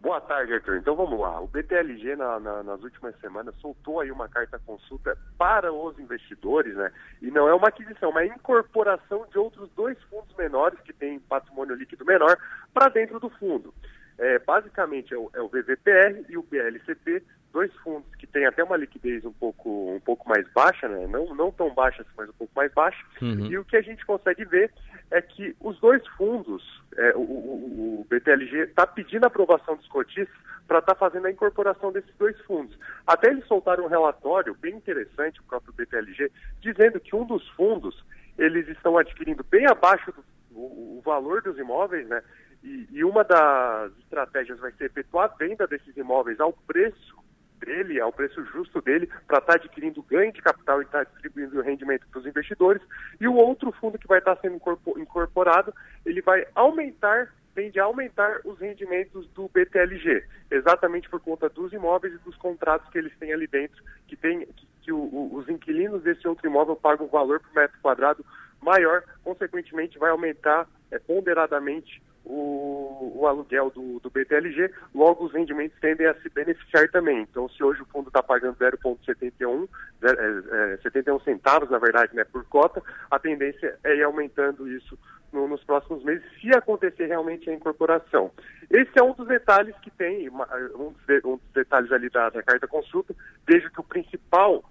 Boa 0.00 0.20
tarde, 0.20 0.54
Arthur. 0.54 0.78
Então 0.78 0.96
vamos 0.96 1.20
lá. 1.20 1.40
O 1.40 1.46
BTLG 1.46 2.16
na, 2.16 2.40
na, 2.40 2.62
nas 2.64 2.82
últimas 2.82 3.14
semanas 3.20 3.54
soltou 3.60 4.00
aí 4.00 4.10
uma 4.10 4.28
carta 4.28 4.60
consulta 4.66 5.16
para 5.38 5.72
os 5.72 5.96
investidores, 6.00 6.74
né? 6.74 6.90
E 7.22 7.30
não 7.30 7.48
é 7.48 7.54
uma 7.54 7.68
aquisição, 7.68 8.18
é 8.18 8.26
incorporação 8.26 9.24
de 9.30 9.38
outros 9.38 9.70
dois 9.76 9.96
fundos 10.10 10.34
menores 10.36 10.80
que 10.80 10.92
têm 10.92 11.20
patrimônio 11.20 11.76
líquido 11.76 12.04
menor 12.04 12.36
para 12.74 12.88
dentro 12.88 13.20
do 13.20 13.30
fundo. 13.30 13.72
É, 14.18 14.40
basicamente 14.40 15.14
é 15.14 15.16
o, 15.16 15.30
é 15.32 15.40
o 15.40 15.46
VVPR 15.46 16.26
e 16.28 16.36
o 16.36 16.42
BLCP 16.42 17.22
dois 17.58 17.74
fundos 17.78 18.14
que 18.14 18.26
têm 18.26 18.46
até 18.46 18.62
uma 18.62 18.76
liquidez 18.76 19.24
um 19.24 19.32
pouco, 19.32 19.92
um 19.92 19.98
pouco 19.98 20.28
mais 20.28 20.46
baixa, 20.52 20.86
né? 20.86 21.08
não, 21.08 21.34
não 21.34 21.50
tão 21.50 21.74
baixa, 21.74 22.06
mas 22.16 22.28
um 22.28 22.32
pouco 22.34 22.52
mais 22.54 22.72
baixa, 22.72 23.04
uhum. 23.20 23.46
e 23.46 23.58
o 23.58 23.64
que 23.64 23.76
a 23.76 23.82
gente 23.82 24.06
consegue 24.06 24.44
ver 24.44 24.72
é 25.10 25.20
que 25.20 25.56
os 25.58 25.76
dois 25.80 26.06
fundos, 26.16 26.62
é, 26.96 27.16
o, 27.16 27.20
o, 27.20 28.00
o, 28.00 28.06
BTLG 28.08 28.58
está 28.58 28.86
pedindo 28.86 29.24
a 29.24 29.26
aprovação 29.26 29.74
dos 29.74 29.88
cotistas 29.88 30.36
para 30.68 30.78
estar 30.78 30.94
tá 30.94 30.98
fazendo 31.00 31.26
a 31.26 31.32
incorporação 31.32 31.90
desses 31.90 32.14
dois 32.16 32.38
fundos. 32.42 32.78
Até 33.04 33.28
eles 33.28 33.44
soltaram 33.48 33.86
um 33.86 33.88
relatório 33.88 34.54
bem 34.54 34.76
interessante, 34.76 35.40
o 35.40 35.44
próprio 35.44 35.72
BTLG, 35.72 36.30
dizendo 36.60 37.00
que 37.00 37.16
um 37.16 37.24
dos 37.24 37.48
fundos, 37.50 38.04
eles 38.38 38.68
estão 38.68 38.96
adquirindo 38.96 39.44
bem 39.50 39.66
abaixo 39.66 40.12
do 40.12 40.22
o, 40.54 40.98
o 40.98 41.02
valor 41.04 41.42
dos 41.42 41.58
imóveis, 41.58 42.06
né? 42.06 42.22
E, 42.62 42.88
e, 42.90 43.04
uma 43.04 43.22
das 43.22 43.92
estratégias 43.98 44.58
vai 44.58 44.72
ser 44.72 44.86
efetuar 44.86 45.30
a 45.30 45.36
venda 45.36 45.66
desses 45.66 45.96
imóveis 45.96 46.40
ao 46.40 46.52
preço 46.52 47.16
dele, 47.58 48.00
ao 48.00 48.12
preço 48.12 48.44
justo 48.46 48.80
dele, 48.80 49.06
para 49.26 49.38
estar 49.38 49.52
tá 49.52 49.54
adquirindo 49.54 50.02
ganho 50.02 50.32
de 50.32 50.42
capital 50.42 50.80
e 50.80 50.84
estar 50.84 51.04
tá 51.04 51.10
distribuindo 51.10 51.60
rendimento 51.60 52.06
para 52.10 52.20
os 52.20 52.26
investidores. 52.26 52.82
E 53.20 53.28
o 53.28 53.34
outro 53.34 53.72
fundo 53.72 53.98
que 53.98 54.06
vai 54.06 54.18
estar 54.18 54.36
tá 54.36 54.40
sendo 54.40 54.60
incorporado, 54.96 55.74
ele 56.04 56.22
vai 56.22 56.46
aumentar, 56.54 57.32
tende 57.54 57.78
a 57.78 57.84
aumentar 57.84 58.40
os 58.44 58.58
rendimentos 58.58 59.28
do 59.28 59.48
BTLG, 59.48 60.24
exatamente 60.50 61.08
por 61.08 61.20
conta 61.20 61.48
dos 61.48 61.72
imóveis 61.72 62.14
e 62.14 62.18
dos 62.18 62.36
contratos 62.36 62.88
que 62.90 62.98
eles 62.98 63.16
têm 63.18 63.32
ali 63.32 63.46
dentro, 63.46 63.82
que 64.06 64.16
tem 64.16 64.46
que, 64.46 64.66
que 64.82 64.92
o, 64.92 64.98
o, 64.98 65.34
os 65.34 65.48
inquilinos 65.48 66.02
desse 66.02 66.26
outro 66.26 66.46
imóvel 66.46 66.76
pagam 66.76 67.06
um 67.06 67.10
valor 67.10 67.40
por 67.40 67.54
metro 67.54 67.78
quadrado 67.80 68.24
maior, 68.62 69.02
consequentemente 69.24 69.98
vai 69.98 70.10
aumentar 70.10 70.66
é, 70.90 70.98
ponderadamente 70.98 72.02
o, 72.28 73.12
o 73.16 73.26
aluguel 73.26 73.70
do, 73.70 73.98
do, 74.00 74.10
BTLG, 74.10 74.70
logo 74.94 75.24
os 75.24 75.32
rendimentos 75.32 75.78
tendem 75.80 76.06
a 76.06 76.14
se 76.20 76.28
beneficiar 76.28 76.88
também. 76.90 77.22
Então, 77.22 77.48
se 77.48 77.64
hoje 77.64 77.80
o 77.80 77.86
fundo 77.86 78.08
está 78.08 78.22
pagando 78.22 78.56
0,71, 78.56 79.68
é, 80.02 80.74
é, 80.74 80.76
71 80.82 81.20
centavos, 81.20 81.70
na 81.70 81.78
verdade, 81.78 82.14
né, 82.14 82.24
por 82.24 82.44
cota, 82.44 82.82
a 83.10 83.18
tendência 83.18 83.78
é 83.82 83.96
ir 83.96 84.02
aumentando 84.02 84.68
isso 84.68 84.98
no, 85.32 85.48
nos 85.48 85.64
próximos 85.64 86.04
meses, 86.04 86.22
se 86.38 86.50
acontecer 86.54 87.06
realmente 87.06 87.48
a 87.48 87.54
incorporação. 87.54 88.30
Esse 88.70 88.98
é 88.98 89.02
um 89.02 89.14
dos 89.14 89.26
detalhes 89.26 89.74
que 89.78 89.90
tem, 89.90 90.28
um 90.28 90.92
dos, 90.92 91.24
um 91.24 91.36
dos 91.36 91.52
detalhes 91.54 91.90
ali 91.90 92.10
da, 92.10 92.28
da 92.28 92.42
carta 92.42 92.66
consulta, 92.66 93.14
vejo 93.46 93.70
que 93.70 93.80
o 93.80 93.84
principal 93.84 94.62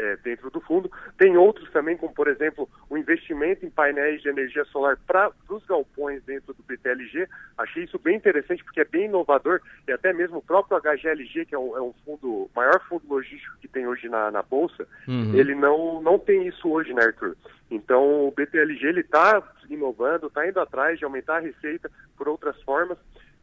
é, 0.00 0.16
dentro 0.16 0.50
do 0.50 0.60
fundo. 0.60 0.90
Tem 1.18 1.36
outros 1.36 1.70
também, 1.70 1.96
como 1.96 2.14
por 2.14 2.26
exemplo 2.26 2.68
o 2.88 2.96
investimento 2.96 3.66
em 3.66 3.70
painéis 3.70 4.22
de 4.22 4.28
energia 4.28 4.64
solar 4.66 4.96
para 5.06 5.30
os 5.48 5.64
galpões 5.66 6.22
dentro 6.24 6.54
do 6.54 6.62
BTLG. 6.62 7.28
Achei 7.58 7.84
isso 7.84 7.98
bem 7.98 8.16
interessante 8.16 8.64
porque 8.64 8.80
é 8.80 8.84
bem 8.84 9.04
inovador 9.04 9.60
e 9.86 9.92
até 9.92 10.12
mesmo 10.12 10.38
o 10.38 10.42
próprio 10.42 10.80
HGLG, 10.80 11.44
que 11.44 11.54
é 11.54 11.58
um, 11.58 11.76
é 11.76 11.82
um 11.82 11.92
fundo, 12.04 12.50
maior 12.56 12.80
fundo 12.88 13.04
logístico 13.08 13.56
que 13.60 13.68
tem 13.68 13.86
hoje 13.86 14.08
na, 14.08 14.30
na 14.30 14.42
Bolsa, 14.42 14.88
uhum. 15.06 15.34
ele 15.34 15.54
não, 15.54 16.00
não 16.00 16.18
tem 16.18 16.46
isso 16.46 16.68
hoje, 16.68 16.94
né, 16.94 17.04
Arthur? 17.04 17.36
Então 17.70 18.26
o 18.26 18.30
BTLG 18.30 18.86
ele 18.86 19.00
está 19.00 19.42
inovando, 19.68 20.28
está 20.28 20.48
indo 20.48 20.58
atrás 20.58 20.98
de 20.98 21.04
aumentar 21.04 21.36
a 21.36 21.40
receita 21.40 21.90
por 22.16 22.28
outras 22.28 22.60
formas 22.62 22.98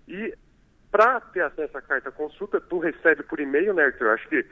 e 0.08 0.34
para 0.92 1.20
ter 1.20 1.42
acesso 1.42 1.78
à 1.78 1.82
carta 1.82 2.12
consulta, 2.12 2.60
tu 2.62 2.80
recebe 2.80 3.22
por 3.24 3.40
e-mail, 3.40 3.74
né, 3.74 3.84
Arthur? 3.84 4.10
Acho 4.10 4.28
que 4.30 4.46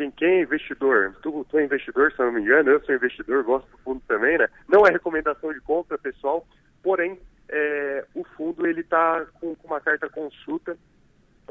quem, 0.00 0.10
quem 0.12 0.28
é 0.28 0.42
investidor, 0.42 1.14
tu, 1.22 1.44
tu 1.50 1.58
é 1.58 1.64
investidor, 1.64 2.10
se 2.12 2.18
não 2.20 2.32
me 2.32 2.40
engano, 2.40 2.70
eu 2.70 2.80
sou 2.84 2.94
investidor, 2.94 3.44
gosto 3.44 3.70
do 3.70 3.78
fundo 3.78 4.02
também, 4.08 4.38
né? 4.38 4.48
Não 4.66 4.86
é 4.86 4.90
recomendação 4.90 5.52
de 5.52 5.60
compra, 5.60 5.98
pessoal, 5.98 6.46
porém, 6.82 7.18
é, 7.50 8.06
o 8.14 8.24
fundo 8.24 8.66
ele 8.66 8.80
está 8.80 9.26
com, 9.38 9.54
com, 9.54 9.66
uma 9.66 9.80
carta 9.80 10.08
consulta 10.08 10.78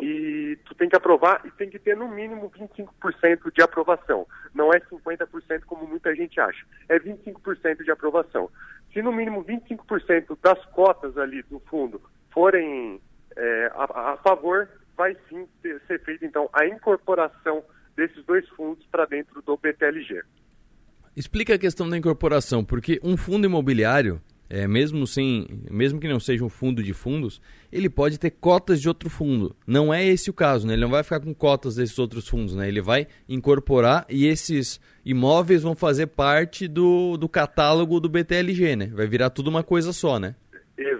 e 0.01 0.57
tu 0.65 0.73
tem 0.73 0.89
que 0.89 0.95
aprovar 0.95 1.41
e 1.45 1.51
tem 1.51 1.69
que 1.69 1.77
ter 1.77 1.95
no 1.95 2.07
mínimo 2.07 2.49
25% 2.49 3.53
de 3.53 3.61
aprovação. 3.61 4.25
Não 4.55 4.73
é 4.73 4.79
50% 4.79 5.65
como 5.65 5.85
muita 5.85 6.15
gente 6.15 6.39
acha, 6.39 6.65
é 6.87 6.97
25% 6.97 7.83
de 7.83 7.91
aprovação. 7.91 8.49
Se 8.91 9.01
no 9.03 9.11
mínimo 9.11 9.45
25% 9.45 10.35
das 10.41 10.65
cotas 10.67 11.15
ali 11.19 11.43
do 11.43 11.59
fundo 11.59 12.01
forem 12.31 12.99
é, 13.35 13.71
a, 13.75 14.13
a 14.13 14.17
favor, 14.17 14.67
vai 14.97 15.15
sim 15.29 15.47
ter, 15.61 15.79
ser 15.85 16.01
feita 16.01 16.25
então 16.25 16.49
a 16.51 16.65
incorporação 16.65 17.63
desses 17.99 18.23
dois 18.25 18.47
fundos 18.49 18.85
para 18.89 19.05
dentro 19.05 19.41
do 19.41 19.57
BTLG. 19.57 20.21
Explica 21.15 21.55
a 21.55 21.59
questão 21.59 21.89
da 21.89 21.97
incorporação, 21.97 22.63
porque 22.63 22.99
um 23.03 23.17
fundo 23.17 23.45
imobiliário, 23.45 24.21
é, 24.49 24.67
mesmo 24.67 25.05
sem, 25.05 25.45
mesmo 25.69 25.99
que 25.99 26.07
não 26.07 26.19
seja 26.19 26.45
um 26.45 26.49
fundo 26.49 26.81
de 26.81 26.93
fundos, 26.93 27.41
ele 27.71 27.89
pode 27.89 28.17
ter 28.17 28.31
cotas 28.31 28.79
de 28.79 28.87
outro 28.87 29.09
fundo. 29.09 29.55
Não 29.67 29.93
é 29.93 30.05
esse 30.05 30.29
o 30.29 30.33
caso, 30.33 30.65
né? 30.65 30.73
Ele 30.73 30.81
não 30.81 30.89
vai 30.89 31.03
ficar 31.03 31.19
com 31.19 31.33
cotas 31.33 31.75
desses 31.75 31.99
outros 31.99 32.27
fundos, 32.27 32.55
né? 32.55 32.67
Ele 32.67 32.81
vai 32.81 33.05
incorporar 33.27 34.05
e 34.09 34.27
esses 34.27 34.79
imóveis 35.03 35.63
vão 35.63 35.75
fazer 35.75 36.07
parte 36.07 36.67
do, 36.67 37.17
do 37.17 37.27
catálogo 37.27 37.99
do 37.99 38.07
BTLG, 38.07 38.75
né? 38.77 38.85
Vai 38.87 39.07
virar 39.07 39.29
tudo 39.29 39.49
uma 39.49 39.63
coisa 39.63 39.91
só, 39.91 40.17
né? 40.19 40.35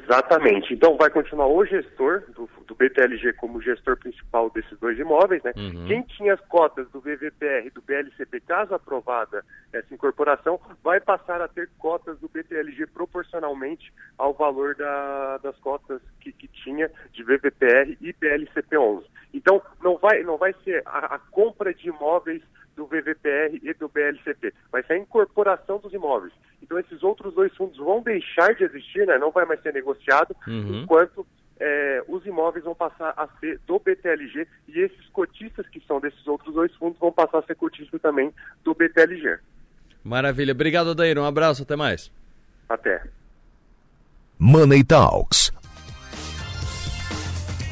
Exatamente. 0.09 0.73
Então 0.73 0.97
vai 0.97 1.07
continuar 1.11 1.47
o 1.47 1.63
gestor 1.63 2.23
do, 2.33 2.49
do 2.65 2.73
BTLG 2.73 3.33
como 3.33 3.61
gestor 3.61 3.95
principal 3.95 4.49
desses 4.49 4.75
dois 4.79 4.97
imóveis, 4.97 5.43
né? 5.43 5.53
Uhum. 5.55 5.85
Quem 5.85 6.01
tinha 6.01 6.33
as 6.33 6.41
cotas 6.47 6.89
do 6.89 6.99
VVPR 6.99 7.67
e 7.67 7.69
do 7.69 7.81
BLCP, 7.81 8.39
caso 8.39 8.73
aprovada 8.73 9.45
essa 9.71 9.93
incorporação, 9.93 10.59
vai 10.83 10.99
passar 10.99 11.41
a 11.41 11.47
ter 11.47 11.69
cotas 11.77 12.17
do 12.19 12.27
BTLG 12.27 12.87
proporcionalmente 12.87 13.93
ao 14.17 14.33
valor 14.33 14.73
da, 14.73 15.37
das 15.37 15.55
cotas 15.57 16.01
que, 16.19 16.31
que, 16.31 16.47
tinha 16.47 16.89
de 17.13 17.23
VVPR 17.23 17.95
e 18.01 18.11
BLCP 18.11 18.77
11. 18.77 19.05
Então 19.31 19.61
não 19.83 19.97
vai, 19.97 20.23
não 20.23 20.37
vai 20.37 20.55
ser 20.63 20.81
a, 20.87 21.15
a 21.15 21.19
compra 21.19 21.71
de 21.71 21.87
imóveis 21.87 22.41
do 22.79 22.87
VVPR 22.87 23.59
e 23.61 23.73
do 23.73 23.89
BLCP. 23.89 24.53
Vai 24.71 24.81
ser 24.83 24.93
a 24.93 24.97
incorporação 24.97 25.79
dos 25.79 25.93
imóveis. 25.93 26.31
Então 26.63 26.79
esses 26.79 27.03
outros 27.03 27.33
dois 27.33 27.53
fundos 27.57 27.77
vão 27.77 28.01
deixar 28.01 28.55
de 28.55 28.63
existir, 28.63 29.05
né? 29.05 29.17
não 29.17 29.31
vai 29.31 29.45
mais 29.45 29.61
ser 29.61 29.73
negociado, 29.73 30.33
uhum. 30.47 30.81
enquanto 30.81 31.27
é, 31.59 32.01
os 32.07 32.25
imóveis 32.25 32.63
vão 32.63 32.73
passar 32.73 33.13
a 33.17 33.27
ser 33.39 33.59
do 33.67 33.77
BTLG 33.79 34.47
e 34.69 34.79
esses 34.79 35.07
cotistas 35.09 35.67
que 35.67 35.83
são 35.85 35.99
desses 35.99 36.25
outros 36.25 36.53
dois 36.53 36.73
fundos 36.75 36.97
vão 36.97 37.11
passar 37.11 37.39
a 37.39 37.43
ser 37.43 37.55
cotistas 37.55 38.01
também 38.01 38.33
do 38.63 38.73
BTLG. 38.73 39.39
Maravilha. 40.01 40.53
Obrigado, 40.53 40.91
Adair. 40.91 41.19
Um 41.19 41.25
abraço. 41.25 41.63
Até 41.63 41.75
mais. 41.75 42.09
Até. 42.69 43.03
Money 44.39 44.85
Talks. 44.85 45.51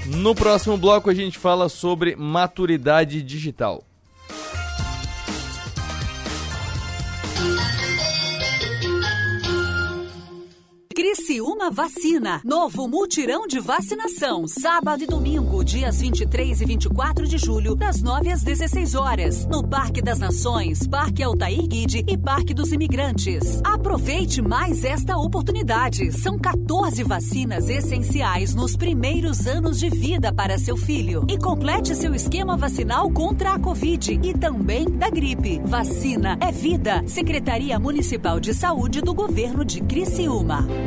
No 0.05 0.35
próximo 0.35 0.77
bloco 0.77 1.09
a 1.09 1.13
gente 1.13 1.37
fala 1.37 1.69
sobre 1.69 2.13
maturidade 2.17 3.21
digital. 3.21 3.83
Criciúma 10.97 11.69
Vacina. 11.69 12.41
Novo 12.43 12.87
mutirão 12.87 13.45
de 13.45 13.59
vacinação. 13.59 14.47
Sábado 14.47 15.03
e 15.03 15.05
domingo, 15.05 15.63
dias 15.63 16.01
23 16.01 16.59
e 16.59 16.65
24 16.65 17.27
de 17.27 17.37
julho, 17.37 17.75
das 17.75 18.01
9 18.01 18.31
às 18.31 18.41
16 18.41 18.95
horas. 18.95 19.45
No 19.45 19.61
Parque 19.61 20.01
das 20.01 20.17
Nações, 20.17 20.87
Parque 20.87 21.21
Altair 21.21 21.67
Guide 21.67 22.03
e 22.07 22.17
Parque 22.17 22.51
dos 22.51 22.71
Imigrantes. 22.71 23.61
Aproveite 23.63 24.41
mais 24.41 24.83
esta 24.83 25.15
oportunidade. 25.15 26.11
São 26.13 26.39
14 26.39 27.03
vacinas 27.03 27.69
essenciais 27.69 28.55
nos 28.55 28.75
primeiros 28.75 29.45
anos 29.45 29.77
de 29.77 29.91
vida 29.91 30.33
para 30.33 30.57
seu 30.57 30.75
filho. 30.75 31.27
E 31.29 31.37
complete 31.37 31.93
seu 31.93 32.15
esquema 32.15 32.57
vacinal 32.57 33.11
contra 33.11 33.51
a 33.51 33.59
Covid 33.59 34.19
e 34.23 34.33
também 34.33 34.85
da 34.89 35.11
gripe. 35.11 35.61
Vacina 35.63 36.39
é 36.41 36.51
vida. 36.51 37.03
Secretaria 37.05 37.77
Municipal 37.77 38.39
de 38.39 38.51
Saúde 38.51 38.99
do 38.99 39.13
Governo 39.13 39.63
de 39.63 39.79
Criciúma. 39.81 40.86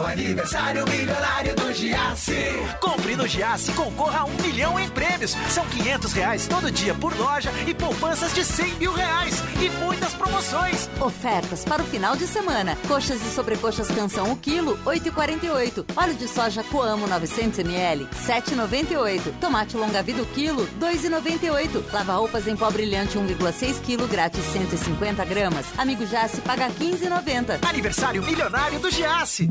É 0.00 0.02
o 0.02 0.06
aniversário 0.06 0.84
milionário 0.88 1.54
do 1.56 1.74
Giasse. 1.74 2.32
Compre 2.80 3.14
no 3.16 3.28
Giasse 3.28 3.70
e 3.70 3.74
concorra 3.74 4.20
a 4.20 4.24
um 4.24 4.34
milhão 4.40 4.80
em 4.80 4.88
prêmios. 4.88 5.36
São 5.50 5.66
500 5.66 6.12
reais 6.14 6.46
todo 6.46 6.70
dia 6.70 6.94
por 6.94 7.14
loja 7.18 7.52
e 7.66 7.74
poupanças 7.74 8.32
de 8.32 8.42
100 8.42 8.76
mil 8.76 8.94
reais. 8.94 9.34
E 9.60 9.68
muitas 9.84 10.14
promoções. 10.14 10.88
Ofertas 10.98 11.66
para 11.66 11.82
o 11.82 11.84
final 11.84 12.16
de 12.16 12.26
semana. 12.26 12.78
Coxas 12.88 13.20
e 13.20 13.34
sobrecoxas 13.34 13.88
canção 13.88 14.32
o 14.32 14.36
quilo, 14.36 14.78
8,48. 14.86 15.84
Óleo 15.94 16.14
de 16.14 16.28
soja 16.28 16.64
Coamo 16.64 17.06
900ml, 17.06 18.08
7,98. 18.26 19.38
Tomate 19.38 19.76
longa 19.76 20.02
vida 20.02 20.22
o 20.22 20.26
quilo, 20.26 20.66
2,98. 20.80 21.92
Lava 21.92 22.14
roupas 22.14 22.48
em 22.48 22.56
pó 22.56 22.70
brilhante 22.70 23.18
1,6 23.18 23.82
kg, 23.82 24.06
grátis 24.06 24.44
150 24.46 25.22
gramas. 25.26 25.66
Amigo 25.76 26.06
Giasse 26.06 26.40
paga 26.40 26.70
15,90. 26.70 27.68
Aniversário 27.68 28.22
milionário 28.22 28.78
do 28.78 28.90
Giasse. 28.90 29.50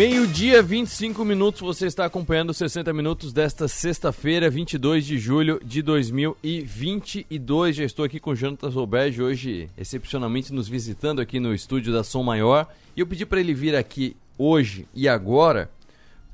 Meio-dia, 0.00 0.62
25 0.62 1.22
minutos, 1.26 1.60
você 1.60 1.84
está 1.84 2.06
acompanhando 2.06 2.54
60 2.54 2.90
minutos 2.90 3.34
desta 3.34 3.68
sexta-feira, 3.68 4.48
22 4.48 5.04
de 5.04 5.18
julho 5.18 5.60
de 5.62 5.82
2022. 5.82 7.76
Já 7.76 7.84
estou 7.84 8.06
aqui 8.06 8.18
com 8.18 8.30
o 8.30 8.34
Jonathan 8.34 8.70
Zolberg, 8.70 9.20
hoje 9.20 9.68
excepcionalmente 9.76 10.54
nos 10.54 10.66
visitando 10.66 11.20
aqui 11.20 11.38
no 11.38 11.52
estúdio 11.52 11.92
da 11.92 12.02
Som 12.02 12.22
Maior. 12.22 12.66
E 12.96 13.00
eu 13.00 13.06
pedi 13.06 13.26
para 13.26 13.40
ele 13.40 13.52
vir 13.52 13.76
aqui 13.76 14.16
hoje 14.38 14.88
e 14.94 15.06
agora, 15.06 15.70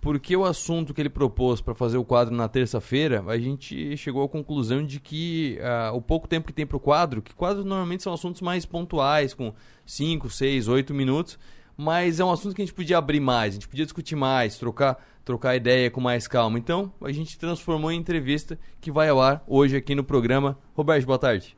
porque 0.01 0.37
o 0.37 0.45
assunto 0.45 0.95
que 0.95 1.03
ele 1.03 1.11
propôs 1.11 1.61
para 1.61 1.75
fazer 1.75 1.97
o 1.97 2.05
quadro 2.05 2.33
na 2.33 2.47
terça-feira, 2.47 3.25
a 3.27 3.37
gente 3.37 3.97
chegou 3.97 4.23
à 4.23 4.29
conclusão 4.29 4.87
de 4.87 5.01
que 5.01 5.59
uh, 5.59 5.93
o 5.93 6.01
pouco 6.01 6.29
tempo 6.29 6.47
que 6.47 6.53
tem 6.53 6.65
para 6.65 6.77
o 6.77 6.81
quadro, 6.81 7.21
que 7.21 7.35
quadros 7.35 7.65
normalmente 7.65 8.05
são 8.05 8.13
assuntos 8.13 8.41
mais 8.41 8.65
pontuais, 8.65 9.35
com 9.35 9.53
5, 9.85 10.31
6, 10.31 10.69
8 10.69 10.95
minutos 10.95 11.37
mas 11.77 12.21
é 12.21 12.25
um 12.25 12.31
assunto 12.31 12.55
que 12.55 12.63
a 12.63 12.65
gente 12.65 12.75
podia 12.75 12.99
abrir 12.99 13.21
mais, 13.21 13.53
a 13.53 13.55
gente 13.55 13.69
podia 13.69 13.85
discutir 13.85 14.17
mais, 14.17 14.57
trocar, 14.57 14.97
trocar 15.25 15.55
ideia 15.57 15.91
com 15.91 16.01
mais 16.01 16.27
calma. 16.27 16.59
Então, 16.59 16.93
a 17.03 17.13
gente 17.13 17.39
transformou 17.39 17.93
em 17.93 17.99
entrevista 17.99 18.59
que 18.81 18.91
vai 18.91 19.09
ao 19.09 19.21
ar 19.21 19.45
hoje 19.47 19.77
aqui 19.77 19.95
no 19.95 20.03
programa. 20.03 20.59
Roberto, 20.75 21.05
boa 21.05 21.19
tarde. 21.19 21.57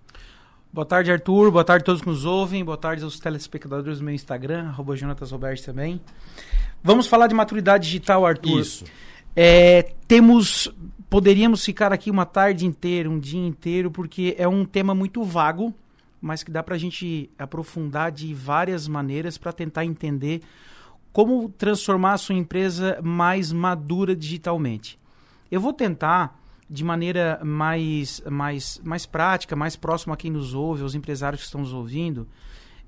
Boa 0.72 0.85
tarde, 0.85 1.11
Arthur. 1.11 1.50
Boa 1.50 1.64
tarde 1.64 1.83
a 1.83 1.87
todos 1.87 2.02
que 2.02 2.09
nos 2.09 2.24
ouvem. 2.24 2.64
Boa 2.64 2.76
tarde 2.76 3.02
aos 3.02 3.18
telespectadores 3.18 3.98
do 3.98 4.04
meu 4.04 4.14
Instagram, 4.14 4.68
arroba 4.68 4.96
Jonatas 4.96 5.31
Roberto 5.31 5.64
também. 5.64 6.00
Vamos 6.83 7.07
falar 7.07 7.26
de 7.26 7.35
maturidade 7.35 7.87
digital, 7.87 8.26
Arthur. 8.26 8.61
Isso. 8.61 8.85
É, 9.35 9.94
temos. 10.07 10.72
Poderíamos 11.09 11.64
ficar 11.64 11.90
aqui 11.90 12.11
uma 12.11 12.26
tarde 12.26 12.66
inteira, 12.66 13.09
um 13.09 13.18
dia 13.18 13.40
inteiro, 13.40 13.90
porque 13.90 14.35
é 14.37 14.46
um 14.46 14.62
tema 14.66 14.94
muito 14.94 15.24
vago 15.24 15.74
mas 16.20 16.42
que 16.42 16.50
dá 16.50 16.62
para 16.62 16.74
a 16.74 16.78
gente 16.78 17.31
aprofundar 17.38 18.11
de 18.11 18.35
várias 18.35 18.88
maneiras 18.88 19.38
para 19.38 19.52
tentar 19.52 19.85
entender 19.85 20.42
como 21.12 21.48
transformar 21.48 22.14
a 22.14 22.18
sua 22.18 22.35
empresa 22.35 23.00
mais 23.02 23.52
madura 23.52 24.14
digitalmente. 24.14 24.98
Eu 25.50 25.61
vou 25.61 25.72
tentar 25.72 26.38
de 26.68 26.85
maneira 26.85 27.40
mais, 27.42 28.20
mais, 28.28 28.81
mais 28.85 29.07
prática, 29.07 29.57
mais 29.57 29.74
próxima 29.74 30.14
a 30.14 30.16
quem 30.16 30.31
nos 30.31 30.52
ouve, 30.52 30.83
aos 30.83 30.94
empresários 30.94 31.40
que 31.40 31.46
estão 31.46 31.62
nos 31.62 31.72
ouvindo, 31.72 32.28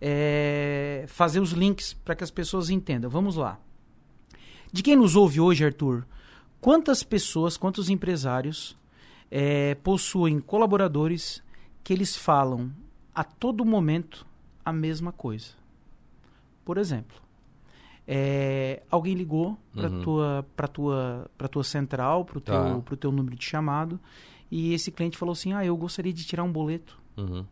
é, 0.01 1.05
fazer 1.09 1.41
os 1.41 1.53
links 1.53 1.95
para 1.95 2.15
que 2.15 2.23
as 2.23 2.31
pessoas 2.31 2.69
entendam. 2.69 3.09
Vamos 3.09 3.37
lá. 3.37 3.59
De 4.73 4.83
quem 4.83 4.97
nos 4.97 5.17
ouve 5.17 5.41
hoje, 5.41 5.65
Arthur, 5.65 6.07
quantas 6.61 7.03
pessoas, 7.03 7.57
quantos 7.57 7.89
empresários 7.89 8.77
é, 9.31 9.75
possuem 9.77 10.41
colaboradores 10.41 11.43
que 11.83 11.93
eles 11.93 12.17
falam 12.17 12.71
a 13.15 13.25
todo 13.25 13.65
momento 13.65 14.27
a 14.65 14.73
mesma 14.73 15.13
coisa. 15.13 15.53
Por 16.65 16.79
exemplo, 16.79 17.21
é, 18.07 18.83
alguém 18.91 19.15
ligou 19.15 19.59
para 19.73 19.89
uhum. 19.89 20.03
tua 20.03 20.47
para 20.57 20.69
tua 20.69 21.31
para 21.37 21.49
tua 21.49 21.65
central, 21.65 22.25
para 22.25 22.39
o 22.39 22.41
tá. 22.41 22.65
teu 22.65 22.83
pro 22.83 22.97
teu 22.97 23.13
número 23.13 23.37
de 23.37 23.45
chamado 23.45 23.99
e 24.51 24.75
esse 24.75 24.91
cliente 24.91 25.17
falou 25.17 25.33
assim: 25.33 25.53
"Ah, 25.53 25.65
eu 25.65 25.77
gostaria 25.77 26.13
de 26.13 26.25
tirar 26.25 26.43
um 26.43 26.53
boleto". 26.53 26.99
Uhum. 27.17 27.45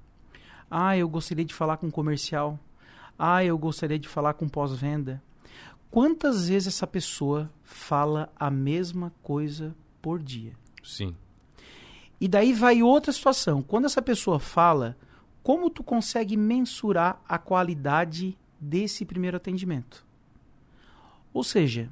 Ah, 0.71 0.97
eu 0.97 1.09
gostaria 1.09 1.45
de 1.45 1.55
falar 1.55 1.77
com 1.77 1.87
um 1.87 1.91
comercial. 1.91 2.59
Ah, 3.19 3.45
eu 3.45 3.57
gostaria 3.59 3.99
de 3.99 4.07
falar 4.07 4.35
com 4.35 4.49
pós-venda. 4.49 5.23
Quantas 5.91 6.49
vezes 6.49 6.69
essa 6.75 6.87
pessoa 6.87 7.51
fala 7.65 8.31
a 8.37 8.51
mesma 8.51 9.13
coisa 9.23 9.75
por 10.03 10.23
dia? 10.23 10.53
Sim. 10.85 11.17
E 12.21 12.29
daí 12.29 12.53
vai 12.53 12.83
outra 12.83 13.13
situação. 13.13 13.63
Quando 13.63 13.87
essa 13.87 14.03
pessoa 14.03 14.39
fala 14.39 14.97
como 15.49 15.71
tu 15.71 15.83
consegue 15.83 16.37
mensurar 16.37 17.23
a 17.27 17.39
qualidade 17.39 18.37
desse 18.61 19.03
primeiro 19.07 19.39
atendimento? 19.39 20.05
Ou 21.33 21.43
seja, 21.43 21.91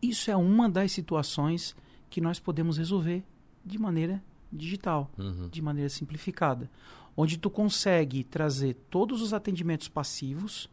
isso 0.00 0.30
é 0.30 0.36
uma 0.36 0.70
das 0.70 0.92
situações 0.92 1.74
que 2.08 2.20
nós 2.20 2.38
podemos 2.38 2.78
resolver 2.78 3.24
de 3.64 3.80
maneira 3.80 4.22
digital, 4.52 5.10
uhum. 5.18 5.48
de 5.48 5.60
maneira 5.60 5.88
simplificada, 5.88 6.70
onde 7.16 7.36
tu 7.36 7.50
consegue 7.50 8.22
trazer 8.22 8.74
todos 8.90 9.22
os 9.22 9.34
atendimentos 9.34 9.88
passivos 9.88 10.70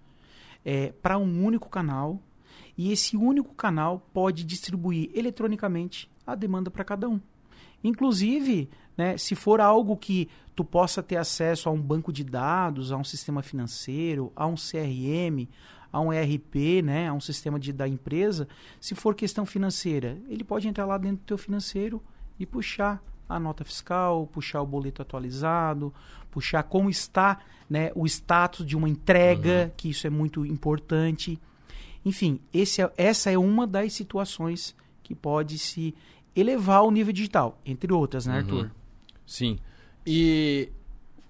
é, 0.64 0.92
para 0.92 1.18
um 1.18 1.44
único 1.44 1.70
canal 1.70 2.22
e 2.78 2.92
esse 2.92 3.18
único 3.18 3.56
canal 3.56 4.08
pode 4.14 4.44
distribuir 4.44 5.10
eletronicamente 5.16 6.08
a 6.24 6.36
demanda 6.36 6.70
para 6.70 6.84
cada 6.84 7.10
um. 7.10 7.20
Inclusive, 7.84 8.70
né, 8.98 9.18
se 9.18 9.36
for 9.36 9.60
algo 9.60 9.98
que 9.98 10.30
tu 10.56 10.64
possa 10.64 11.02
ter 11.02 11.18
acesso 11.18 11.68
a 11.68 11.72
um 11.72 11.82
banco 11.82 12.14
de 12.14 12.24
dados, 12.24 12.92
a 12.92 12.98
um 12.98 13.04
sistema 13.04 13.42
financeiro, 13.42 14.32
a 14.36 14.46
um 14.46 14.56
CRM, 14.56 15.48
a 15.92 16.00
um 16.00 16.12
ERP, 16.12 16.82
né, 16.84 17.08
a 17.08 17.14
um 17.14 17.20
sistema 17.20 17.60
de, 17.60 17.72
da 17.72 17.88
empresa, 17.88 18.48
se 18.80 18.96
for 18.96 19.16
questão 19.16 19.46
financeira, 19.46 20.18
ele 20.28 20.44
pode 20.44 20.68
entrar 20.68 20.86
lá 20.86 20.98
dentro 20.98 21.18
do 21.18 21.26
teu 21.26 21.38
financeiro 21.38 22.02
e 22.40 22.46
puxar 22.46 23.04
a 23.28 23.40
nota 23.40 23.64
fiscal, 23.64 24.28
puxar 24.28 24.62
o 24.62 24.66
boleto 24.66 25.02
atualizado, 25.02 25.94
puxar 26.32 26.64
como 26.64 26.90
está 26.90 27.40
né, 27.70 27.92
o 27.96 28.06
status 28.06 28.66
de 28.66 28.76
uma 28.76 28.90
entrega, 28.90 29.66
uhum. 29.66 29.72
que 29.78 29.90
isso 29.90 30.06
é 30.06 30.10
muito 30.10 30.46
importante. 30.46 31.40
Enfim, 32.04 32.40
é, 32.54 32.62
essa 32.98 33.32
é 33.32 33.38
uma 33.38 33.66
das 33.66 33.94
situações 33.94 34.76
que 35.02 35.16
pode 35.16 35.58
se 35.58 35.96
elevar 36.36 36.84
o 36.84 36.92
nível 36.92 37.14
digital, 37.14 37.60
entre 37.66 37.94
outras, 37.94 38.26
né, 38.26 38.38
Arthur? 38.38 38.72
Sim. 39.26 39.58
E 40.06 40.70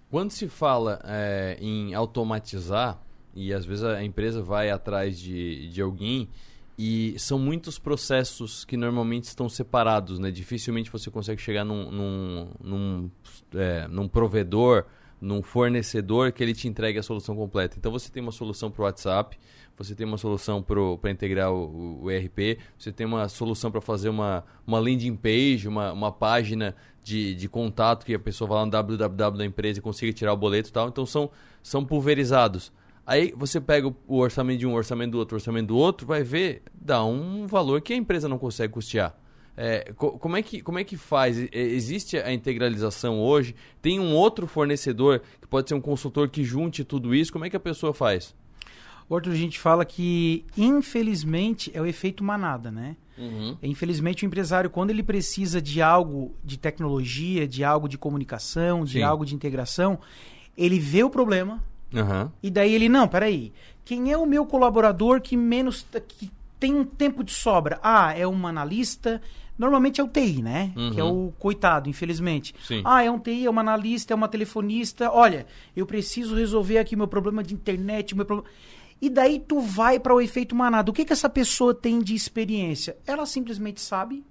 quando 0.09 0.31
se 0.31 0.47
fala 0.47 1.01
é, 1.03 1.57
em 1.59 1.93
automatizar, 1.93 3.01
e 3.35 3.53
às 3.53 3.65
vezes 3.65 3.83
a 3.83 4.03
empresa 4.03 4.41
vai 4.41 4.69
atrás 4.69 5.19
de, 5.19 5.67
de 5.69 5.81
alguém, 5.81 6.29
e 6.77 7.15
são 7.19 7.37
muitos 7.37 7.77
processos 7.77 8.65
que 8.65 8.75
normalmente 8.75 9.25
estão 9.25 9.47
separados, 9.47 10.17
né? 10.17 10.31
Dificilmente 10.31 10.91
você 10.91 11.11
consegue 11.11 11.41
chegar 11.41 11.63
num, 11.63 11.91
num, 11.91 12.47
num, 12.63 13.11
é, 13.53 13.87
num 13.87 14.07
provedor, 14.07 14.85
num 15.21 15.41
fornecedor 15.41 16.31
que 16.31 16.43
ele 16.43 16.53
te 16.53 16.67
entregue 16.67 16.97
a 16.99 17.03
solução 17.03 17.35
completa. 17.35 17.75
Então 17.77 17.91
você 17.91 18.11
tem 18.11 18.21
uma 18.21 18.31
solução 18.31 18.71
para 18.71 18.81
o 18.81 18.85
WhatsApp, 18.85 19.37
você 19.77 19.95
tem 19.95 20.05
uma 20.05 20.17
solução 20.17 20.63
para 20.63 21.11
integrar 21.11 21.51
o, 21.51 22.03
o, 22.03 22.11
ERP, 22.11 22.59
você 22.77 22.91
tem 22.91 23.05
uma 23.05 23.29
solução 23.29 23.71
para 23.71 23.81
fazer 23.81 24.09
uma, 24.09 24.43
uma 24.65 24.79
landing 24.79 25.15
page, 25.15 25.67
uma, 25.67 25.93
uma 25.93 26.11
página 26.11 26.75
de, 27.03 27.35
de 27.35 27.49
contato 27.49 28.05
que 28.05 28.13
a 28.13 28.19
pessoa 28.19 28.47
vai 28.47 28.57
lá 28.59 28.65
no 28.65 28.71
www 28.71 29.37
da 29.37 29.45
empresa 29.45 29.79
e 29.79 29.81
consiga 29.81 30.13
tirar 30.13 30.33
o 30.33 30.37
boleto 30.37 30.69
e 30.69 30.71
tal. 30.71 30.87
Então 30.87 31.05
são, 31.05 31.29
são 31.61 31.83
pulverizados. 31.85 32.71
Aí 33.05 33.33
você 33.35 33.59
pega 33.59 33.93
o 34.07 34.17
orçamento 34.17 34.59
de 34.59 34.67
um, 34.67 34.73
orçamento 34.73 35.11
do 35.11 35.17
outro, 35.17 35.35
orçamento 35.35 35.67
do 35.67 35.77
outro, 35.77 36.07
vai 36.07 36.23
ver, 36.23 36.63
dá 36.73 37.03
um 37.03 37.45
valor 37.45 37.81
que 37.81 37.91
a 37.91 37.95
empresa 37.95 38.29
não 38.29 38.37
consegue 38.37 38.73
custear. 38.73 39.13
É, 39.55 39.93
co 39.95 40.17
como, 40.17 40.37
é 40.37 40.41
que, 40.41 40.61
como 40.61 40.79
é 40.79 40.83
que 40.83 40.97
faz? 40.97 41.37
Existe 41.51 42.17
a 42.17 42.33
integralização 42.33 43.19
hoje? 43.19 43.55
Tem 43.81 43.99
um 43.99 44.15
outro 44.15 44.47
fornecedor 44.47 45.21
que 45.39 45.47
pode 45.47 45.69
ser 45.69 45.75
um 45.75 45.81
consultor 45.81 46.29
que 46.29 46.43
junte 46.43 46.83
tudo 46.83 47.13
isso? 47.13 47.31
Como 47.31 47.45
é 47.45 47.49
que 47.49 47.55
a 47.55 47.59
pessoa 47.59 47.93
faz? 47.93 48.33
Outro 49.09 49.31
a 49.31 49.35
gente 49.35 49.59
fala 49.59 49.85
que, 49.85 50.45
infelizmente, 50.57 51.71
é 51.73 51.81
o 51.81 51.85
efeito 51.85 52.23
manada, 52.23 52.71
né? 52.71 52.95
Uhum. 53.17 53.57
Infelizmente, 53.61 54.25
o 54.25 54.27
empresário, 54.27 54.69
quando 54.69 54.89
ele 54.89 55.03
precisa 55.03 55.61
de 55.61 55.81
algo 55.81 56.33
de 56.43 56.57
tecnologia, 56.57 57.47
de 57.47 57.63
algo 57.63 57.87
de 57.87 57.97
comunicação, 57.97 58.83
de 58.83 58.93
Sim. 58.93 59.03
algo 59.03 59.25
de 59.25 59.35
integração, 59.35 59.99
ele 60.57 60.79
vê 60.79 61.03
o 61.03 61.09
problema 61.09 61.63
uhum. 61.93 62.29
e 62.41 62.49
daí 62.49 62.73
ele, 62.73 62.89
não, 62.89 63.07
peraí, 63.07 63.53
quem 63.85 64.11
é 64.11 64.17
o 64.17 64.25
meu 64.25 64.45
colaborador 64.45 65.21
que 65.21 65.37
menos 65.37 65.85
que 66.07 66.31
tem 66.59 66.73
um 66.73 66.83
tempo 66.83 67.23
de 67.23 67.31
sobra? 67.31 67.79
Ah, 67.83 68.17
é 68.17 68.25
um 68.25 68.47
analista, 68.47 69.21
normalmente 69.57 69.99
é 69.99 70.03
o 70.03 70.07
TI, 70.07 70.41
né? 70.41 70.71
Uhum. 70.75 70.91
Que 70.91 70.99
é 70.99 71.03
o 71.03 71.33
coitado, 71.37 71.89
infelizmente. 71.89 72.55
Sim. 72.65 72.81
Ah, 72.85 73.03
é 73.03 73.11
um 73.11 73.19
TI, 73.19 73.45
é 73.45 73.51
um 73.51 73.59
analista, 73.59 74.13
é 74.13 74.15
uma 74.15 74.27
telefonista. 74.27 75.11
Olha, 75.11 75.45
eu 75.75 75.85
preciso 75.85 76.35
resolver 76.35 76.77
aqui 76.77 76.95
meu 76.95 77.07
problema 77.07 77.43
de 77.43 77.53
internet, 77.53 78.15
meu 78.15 78.25
problema. 78.25 78.49
E 79.01 79.09
daí 79.09 79.39
tu 79.39 79.59
vai 79.59 79.99
para 79.99 80.13
o 80.13 80.21
efeito 80.21 80.55
manada. 80.55 80.89
O 80.89 80.93
que, 80.93 81.05
que 81.05 81.13
essa 81.13 81.29
pessoa 81.29 81.73
tem 81.73 81.99
de 81.99 82.15
experiência? 82.15 82.97
Ela 83.05 83.25
simplesmente 83.25 83.81
sabe 83.81 84.25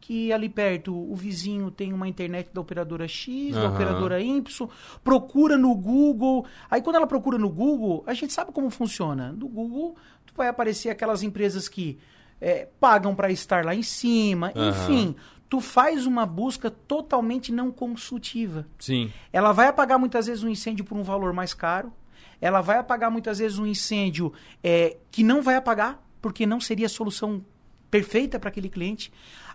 que 0.00 0.32
ali 0.32 0.48
perto 0.48 0.94
o 0.94 1.14
vizinho 1.14 1.70
tem 1.70 1.92
uma 1.92 2.08
internet 2.08 2.50
da 2.52 2.60
operadora 2.60 3.06
X, 3.06 3.54
uhum. 3.54 3.62
da 3.62 3.68
operadora 3.68 4.20
Y, 4.20 4.68
procura 5.04 5.56
no 5.56 5.74
Google. 5.74 6.44
Aí 6.70 6.82
quando 6.82 6.96
ela 6.96 7.06
procura 7.06 7.38
no 7.38 7.48
Google, 7.48 8.02
a 8.06 8.14
gente 8.14 8.32
sabe 8.32 8.50
como 8.50 8.70
funciona. 8.70 9.32
No 9.32 9.46
Google, 9.46 9.94
tu 10.26 10.32
vai 10.36 10.48
aparecer 10.48 10.88
aquelas 10.88 11.22
empresas 11.22 11.68
que 11.68 11.98
é, 12.40 12.66
pagam 12.80 13.14
para 13.14 13.30
estar 13.30 13.64
lá 13.64 13.74
em 13.74 13.82
cima, 13.82 14.52
uhum. 14.56 14.68
enfim. 14.70 15.16
Tu 15.48 15.60
faz 15.60 16.06
uma 16.06 16.24
busca 16.24 16.70
totalmente 16.70 17.52
não 17.52 17.70
consultiva. 17.70 18.66
Sim. 18.78 19.12
Ela 19.32 19.52
vai 19.52 19.68
apagar 19.68 19.98
muitas 19.98 20.26
vezes 20.26 20.42
um 20.42 20.48
incêndio 20.48 20.84
por 20.84 20.96
um 20.96 21.02
valor 21.02 21.32
mais 21.32 21.52
caro 21.52 21.92
ela 22.40 22.60
vai 22.60 22.78
apagar 22.78 23.10
muitas 23.10 23.38
vezes 23.38 23.58
um 23.58 23.66
incêndio 23.66 24.32
é, 24.62 24.96
que 25.10 25.22
não 25.22 25.42
vai 25.42 25.56
apagar, 25.56 26.02
porque 26.22 26.46
não 26.46 26.60
seria 26.60 26.86
a 26.86 26.90
solução 26.90 27.44
perfeita 27.90 28.38
para 28.38 28.48
aquele 28.48 28.68
cliente. 28.68 29.12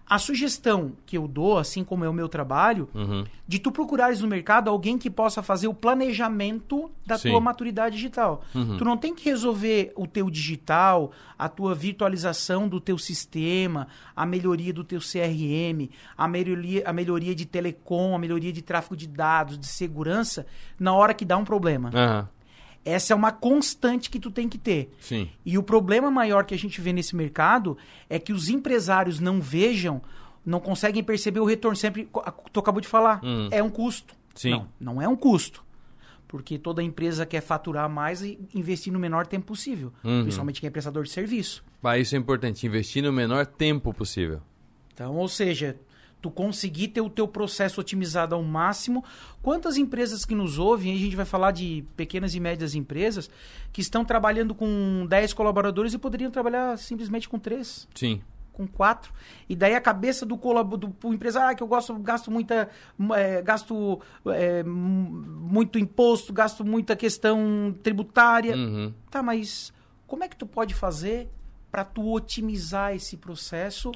A 0.07 0.19
sugestão 0.19 0.91
que 1.03 1.17
eu 1.17 1.27
dou, 1.27 1.57
assim 1.57 1.83
como 1.83 2.05
é 2.05 2.09
o 2.09 2.13
meu 2.13 2.29
trabalho, 2.29 2.87
Uhum. 2.93 3.25
de 3.47 3.57
tu 3.57 3.71
procurares 3.71 4.21
no 4.21 4.27
mercado 4.27 4.69
alguém 4.69 4.99
que 4.99 5.09
possa 5.09 5.41
fazer 5.41 5.67
o 5.67 5.73
planejamento 5.73 6.91
da 7.07 7.17
Sim. 7.17 7.31
tua 7.31 7.39
maturidade 7.41 7.95
digital. 7.95 8.43
Uhum. 8.53 8.77
Tu 8.77 8.85
não 8.85 8.97
tem 8.97 9.15
que 9.15 9.27
resolver 9.27 9.91
o 9.95 10.05
teu 10.05 10.29
digital, 10.29 11.11
a 11.39 11.49
tua 11.49 11.73
virtualização 11.73 12.67
do 12.67 12.79
teu 12.79 12.99
sistema, 12.99 13.87
a 14.15 14.27
melhoria 14.27 14.71
do 14.71 14.83
teu 14.83 14.99
CRM, 14.99 15.89
a 16.15 16.27
melhoria, 16.27 16.83
a 16.85 16.93
melhoria 16.93 17.33
de 17.33 17.45
telecom, 17.47 18.13
a 18.15 18.19
melhoria 18.19 18.53
de 18.53 18.61
tráfego 18.61 18.95
de 18.95 19.07
dados, 19.07 19.57
de 19.57 19.65
segurança, 19.65 20.45
na 20.79 20.93
hora 20.93 21.15
que 21.15 21.25
dá 21.25 21.35
um 21.35 21.43
problema. 21.45 21.89
Aham. 21.93 22.29
Essa 22.85 23.13
é 23.13 23.15
uma 23.15 23.31
constante 23.31 24.09
que 24.11 24.19
tu 24.19 24.29
tem 24.29 24.47
que 24.47 24.57
ter. 24.59 24.93
Sim. 24.99 25.27
E 25.43 25.57
o 25.57 25.63
problema 25.63 26.11
maior 26.11 26.45
que 26.45 26.53
a 26.53 26.57
gente 26.57 26.79
vê 26.79 26.93
nesse 26.93 27.15
mercado 27.15 27.75
é 28.07 28.19
que 28.19 28.31
os 28.31 28.47
empresários 28.47 29.19
não 29.19 29.41
vejam, 29.41 29.99
não 30.45 30.59
conseguem 30.59 31.03
perceber 31.03 31.39
o 31.39 31.45
retorno. 31.45 31.75
Sempre, 31.75 32.07
tu 32.53 32.59
acabou 32.59 32.79
de 32.79 32.87
falar, 32.87 33.19
Hum. 33.23 33.47
é 33.51 33.63
um 33.63 33.69
custo. 33.71 34.13
Sim. 34.35 34.51
Não, 34.51 34.67
não 34.79 35.01
é 35.01 35.07
um 35.07 35.15
custo. 35.15 35.65
Porque 36.27 36.57
toda 36.59 36.83
empresa 36.83 37.25
quer 37.25 37.41
faturar 37.41 37.89
mais 37.89 38.21
e 38.21 38.37
investir 38.53 38.91
no 38.93 38.99
menor 38.99 39.25
tempo 39.25 39.45
possível. 39.47 39.91
Uhum. 40.03 40.21
Principalmente 40.23 40.59
quem 40.61 40.67
é 40.67 40.71
prestador 40.71 41.03
de 41.03 41.09
serviço. 41.11 41.63
Mas 41.81 42.07
isso 42.07 42.15
é 42.15 42.19
importante, 42.19 42.65
investir 42.67 43.01
no 43.03 43.11
menor 43.13 43.45
tempo 43.45 43.93
possível. 43.93 44.41
Então, 44.93 45.15
ou 45.15 45.27
seja, 45.27 45.77
tu 46.25 46.31
conseguir 46.31 46.87
ter 46.87 47.01
o 47.01 47.09
teu 47.09 47.27
processo 47.27 47.79
otimizado 47.79 48.33
ao 48.33 48.41
máximo. 48.41 49.03
Quantas 49.43 49.77
empresas 49.77 50.25
que 50.25 50.33
nos 50.33 50.57
ouvem, 50.57 50.91
a 50.91 50.97
gente 50.97 51.15
vai 51.15 51.23
falar 51.25 51.51
de 51.51 51.83
pequenas 51.95 52.33
e 52.33 52.39
médias 52.39 52.73
empresas, 52.73 53.29
que 53.71 53.79
estão 53.79 54.03
trabalhando 54.03 54.55
com 54.55 55.05
10 55.07 55.33
colaboradores 55.33 55.93
e 55.93 55.99
poderiam 55.99 56.31
trabalhar 56.31 56.77
simplesmente 56.79 57.29
com 57.29 57.37
3, 57.37 57.87
Sim. 57.93 58.21
com 58.51 58.65
4. 58.65 59.13
E 59.47 59.55
daí 59.55 59.75
a 59.75 59.81
cabeça 59.81 60.25
do, 60.25 60.35
colab- 60.35 60.77
do, 60.77 60.87
do 60.87 61.13
empresário, 61.13 61.49
ah, 61.51 61.53
que 61.53 61.61
eu 61.61 61.67
gosto, 61.67 61.93
gasto 61.99 62.31
muita, 62.31 62.69
eh, 63.15 63.41
gasto 63.43 64.01
m- 64.25 64.65
muito 64.65 65.77
imposto, 65.77 66.33
gasto 66.33 66.65
muita 66.65 66.95
questão 66.95 67.75
tributária. 67.83 68.55
Uhum. 68.55 68.91
Tá, 69.11 69.21
mas 69.21 69.71
como 70.07 70.23
é 70.23 70.27
que 70.27 70.35
tu 70.35 70.47
pode 70.47 70.73
fazer 70.73 71.29
para 71.75 71.83
tu 71.83 72.13
otimizar 72.13 72.95
esse 72.95 73.17
processo 73.17 73.91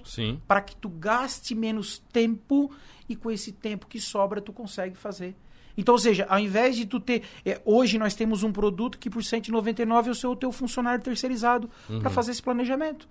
para 0.45 0.59
que 0.59 0.75
tu 0.75 0.89
gaste 0.89 1.55
menos 1.55 1.99
tempo 2.11 2.69
e 3.07 3.15
com 3.15 3.31
esse 3.31 3.53
tempo 3.53 3.87
que 3.87 4.01
sobra 4.01 4.41
tu 4.41 4.51
consegue 4.51 4.97
fazer. 4.97 5.33
Então, 5.77 5.93
ou 5.93 5.99
seja, 5.99 6.25
ao 6.29 6.37
invés 6.39 6.75
de 6.75 6.85
tu 6.85 6.99
ter. 6.99 7.23
é, 7.45 7.61
hoje 7.63 7.97
nós 7.97 8.13
temos 8.15 8.43
um 8.43 8.51
produto 8.51 8.97
que 8.97 9.09
por 9.09 9.23
199 9.23 10.09
é 10.09 10.11
o 10.11 10.15
seu 10.15 10.35
teu 10.35 10.51
funcionário 10.51 11.01
terceirizado 11.01 11.69
Uhum. 11.89 12.01
para 12.01 12.09
fazer 12.09 12.31
esse 12.31 12.43
planejamento. 12.43 13.07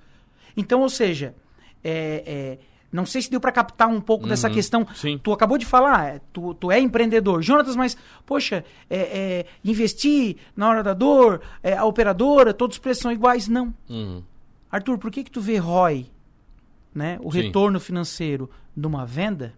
Então, 0.54 0.82
ou 0.82 0.90
seja, 0.90 1.34
é, 1.82 2.22
é, 2.26 2.58
não 2.92 3.06
sei 3.06 3.22
se 3.22 3.30
deu 3.30 3.40
para 3.40 3.52
captar 3.52 3.88
um 3.88 4.02
pouco 4.02 4.26
dessa 4.26 4.48
Uhum. 4.48 4.54
questão. 4.54 4.86
Sim. 4.94 5.18
Tu 5.22 5.32
acabou 5.32 5.56
de 5.56 5.64
falar, 5.64 6.16
é, 6.16 6.20
tu, 6.30 6.52
tu 6.52 6.70
é 6.70 6.78
empreendedor. 6.78 7.40
Jonatas, 7.40 7.74
mas, 7.74 7.96
poxa, 8.26 8.62
é, 8.90 8.98
é, 8.98 9.46
investir 9.64 10.36
na 10.54 10.68
hora 10.68 10.82
da 10.82 10.92
dor, 10.92 11.40
é, 11.62 11.74
a 11.74 11.86
operadora, 11.86 12.52
todos 12.52 12.76
os 12.76 12.78
preços 12.80 13.00
são 13.02 13.10
iguais. 13.10 13.48
Não. 13.48 13.72
Uhum. 13.88 14.22
Arthur, 14.70 14.98
por 14.98 15.10
que 15.10 15.24
que 15.24 15.30
tu 15.30 15.40
vê 15.40 15.56
ROI, 15.58 16.10
né, 16.94 17.18
o 17.22 17.30
Sim. 17.30 17.42
retorno 17.42 17.78
financeiro 17.80 18.50
numa 18.76 19.06
venda, 19.06 19.54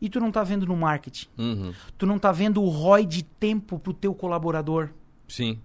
e 0.00 0.08
tu 0.08 0.20
não 0.20 0.30
tá 0.30 0.42
vendo 0.44 0.66
no 0.66 0.76
marketing? 0.76 1.26
Uhum. 1.38 1.72
Tu 1.96 2.06
não 2.06 2.18
tá 2.18 2.30
vendo 2.32 2.62
o 2.62 2.68
ROI 2.68 3.06
de 3.06 3.22
tempo 3.22 3.78
pro 3.78 3.92
teu 3.92 4.14
colaborador, 4.14 4.90
Sim. 5.26 5.58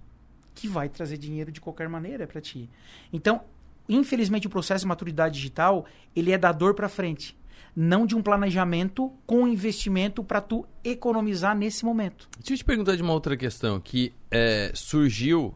que 0.55 0.67
vai 0.67 0.89
trazer 0.89 1.17
dinheiro 1.17 1.51
de 1.51 1.59
qualquer 1.59 1.89
maneira 1.89 2.25
para 2.25 2.41
ti. 2.41 2.69
Então, 3.11 3.41
infelizmente 3.87 4.47
o 4.47 4.49
processo 4.49 4.85
de 4.85 4.87
maturidade 4.87 5.35
digital, 5.35 5.85
ele 6.15 6.31
é 6.31 6.37
da 6.37 6.51
dor 6.51 6.73
para 6.73 6.87
frente, 6.87 7.37
não 7.75 8.05
de 8.05 8.15
um 8.15 8.21
planejamento 8.21 9.11
com 9.25 9.47
investimento 9.47 10.23
para 10.23 10.41
tu 10.41 10.65
economizar 10.83 11.55
nesse 11.55 11.85
momento. 11.85 12.27
Deixa 12.37 12.53
eu 12.53 12.57
te 12.57 12.65
perguntar 12.65 12.95
de 12.95 13.03
uma 13.03 13.13
outra 13.13 13.37
questão 13.37 13.79
que 13.79 14.13
é, 14.29 14.71
surgiu 14.73 15.53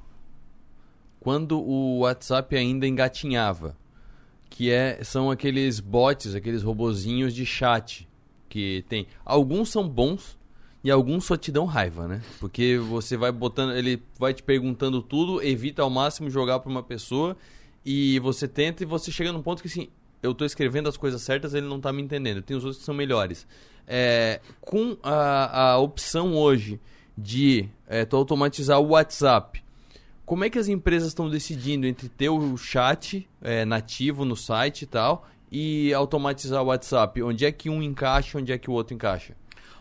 quando 1.26 1.60
o 1.60 2.02
WhatsApp 2.02 2.56
ainda 2.56 2.88
engatinhava, 2.88 3.76
que 4.48 4.70
é, 4.70 5.04
são 5.04 5.32
aqueles 5.32 5.80
bots, 5.80 6.36
aqueles 6.36 6.62
robozinhos 6.62 7.34
de 7.34 7.44
chat 7.48 8.08
que 8.48 8.86
tem. 8.88 9.08
Alguns 9.26 9.72
são 9.72 9.90
bons 9.90 10.38
e 10.84 10.92
alguns 10.92 11.26
só 11.26 11.36
te 11.36 11.52
dão 11.52 11.66
raiva, 11.66 12.08
né? 12.08 12.22
Porque 12.40 12.78
você 12.78 13.18
vai 13.18 13.32
botando, 13.32 13.76
ele 13.76 14.04
vai 14.20 14.36
te 14.36 14.44
perguntando 14.44 15.02
tudo, 15.02 15.42
evita 15.42 15.82
ao 15.82 15.90
máximo 15.90 16.30
jogar 16.30 16.60
para 16.60 16.70
uma 16.70 16.84
pessoa 16.84 17.36
e 17.84 18.20
você 18.20 18.48
tenta 18.48 18.84
e 18.84 18.86
você 18.86 19.12
chega 19.12 19.32
num 19.32 19.42
ponto 19.42 19.64
que 19.64 19.68
assim, 19.68 19.88
eu 20.22 20.32
tô 20.32 20.46
escrevendo 20.46 20.88
as 20.88 20.96
coisas 20.96 21.24
certas, 21.24 21.56
ele 21.56 21.66
não 21.66 21.82
tá 21.82 21.92
me 21.92 22.04
entendendo. 22.04 22.44
Tem 22.44 22.56
os 22.56 22.64
outros 22.64 22.82
que 22.82 22.86
são 22.86 22.94
melhores. 22.94 23.48
É, 23.88 24.42
com 24.62 24.96
a, 25.02 25.72
a 25.72 25.80
opção 25.80 26.36
hoje 26.36 26.80
de 27.18 27.68
é, 27.88 28.06
tu 28.06 28.16
automatizar 28.16 28.80
o 28.80 28.90
WhatsApp, 28.90 29.65
como 30.26 30.44
é 30.44 30.50
que 30.50 30.58
as 30.60 30.68
empresas 30.68 31.10
estão 31.10 31.30
decidindo 31.30 31.86
entre 31.86 32.10
ter 32.10 32.30
o 32.30 32.58
chat 32.58 33.28
é, 33.42 33.64
nativo 33.66 34.26
no 34.26 34.36
site 34.36 34.82
e 34.84 34.86
tal 34.86 35.28
e 35.52 35.94
automatizar 35.94 36.62
o 36.64 36.68
WhatsApp? 36.68 37.22
Onde 37.22 37.46
é 37.46 37.52
que 37.52 37.70
um 37.70 37.82
encaixa, 37.82 38.38
onde 38.38 38.52
é 38.52 38.58
que 38.58 38.70
o 38.70 38.74
outro 38.74 38.94
encaixa? 38.96 39.36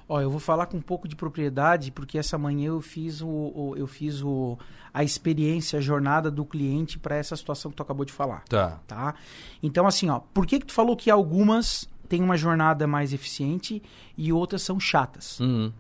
Ó, 0.07 0.21
eu 0.21 0.31
vou 0.31 0.39
falar 0.39 0.67
com 0.67 0.77
um 0.77 0.83
pouco 0.83 1.09
de 1.09 1.17
propriedade, 1.17 1.91
porque 1.91 2.19
essa 2.19 2.37
manhã 2.37 2.67
eu 2.69 2.81
fiz 2.83 3.23
o, 3.23 3.27
o- 3.27 3.75
eu 3.75 3.87
fiz 3.87 4.23
o, 4.23 4.59
a 4.93 5.03
experiência, 5.03 5.79
a 5.79 5.83
jornada 5.83 6.31
do 6.31 6.45
cliente 6.45 6.99
para 6.99 7.17
essa 7.17 7.35
situação 7.35 7.71
que 7.71 7.77
tu 7.79 7.83
acabou 7.83 8.05
de 8.05 8.13
falar. 8.13 8.45
Tá. 8.47 8.81
Tá? 8.87 9.15
Então, 9.63 9.87
assim, 9.87 10.11
ó, 10.11 10.21
por 10.21 10.47
que, 10.47 10.61
que 10.61 10.67
tu 10.67 10.75
falou 10.75 10.95
que 10.95 11.11
algumas 11.11 11.89
têm 12.07 12.23
uma 12.23 12.37
jornada 12.37 12.87
mais 12.87 13.15
eficiente 13.15 13.83
e 14.15 14.31
outras 14.31 14.61
são 14.61 14.79
chatas? 14.79 15.41
Uhum. 15.41 15.73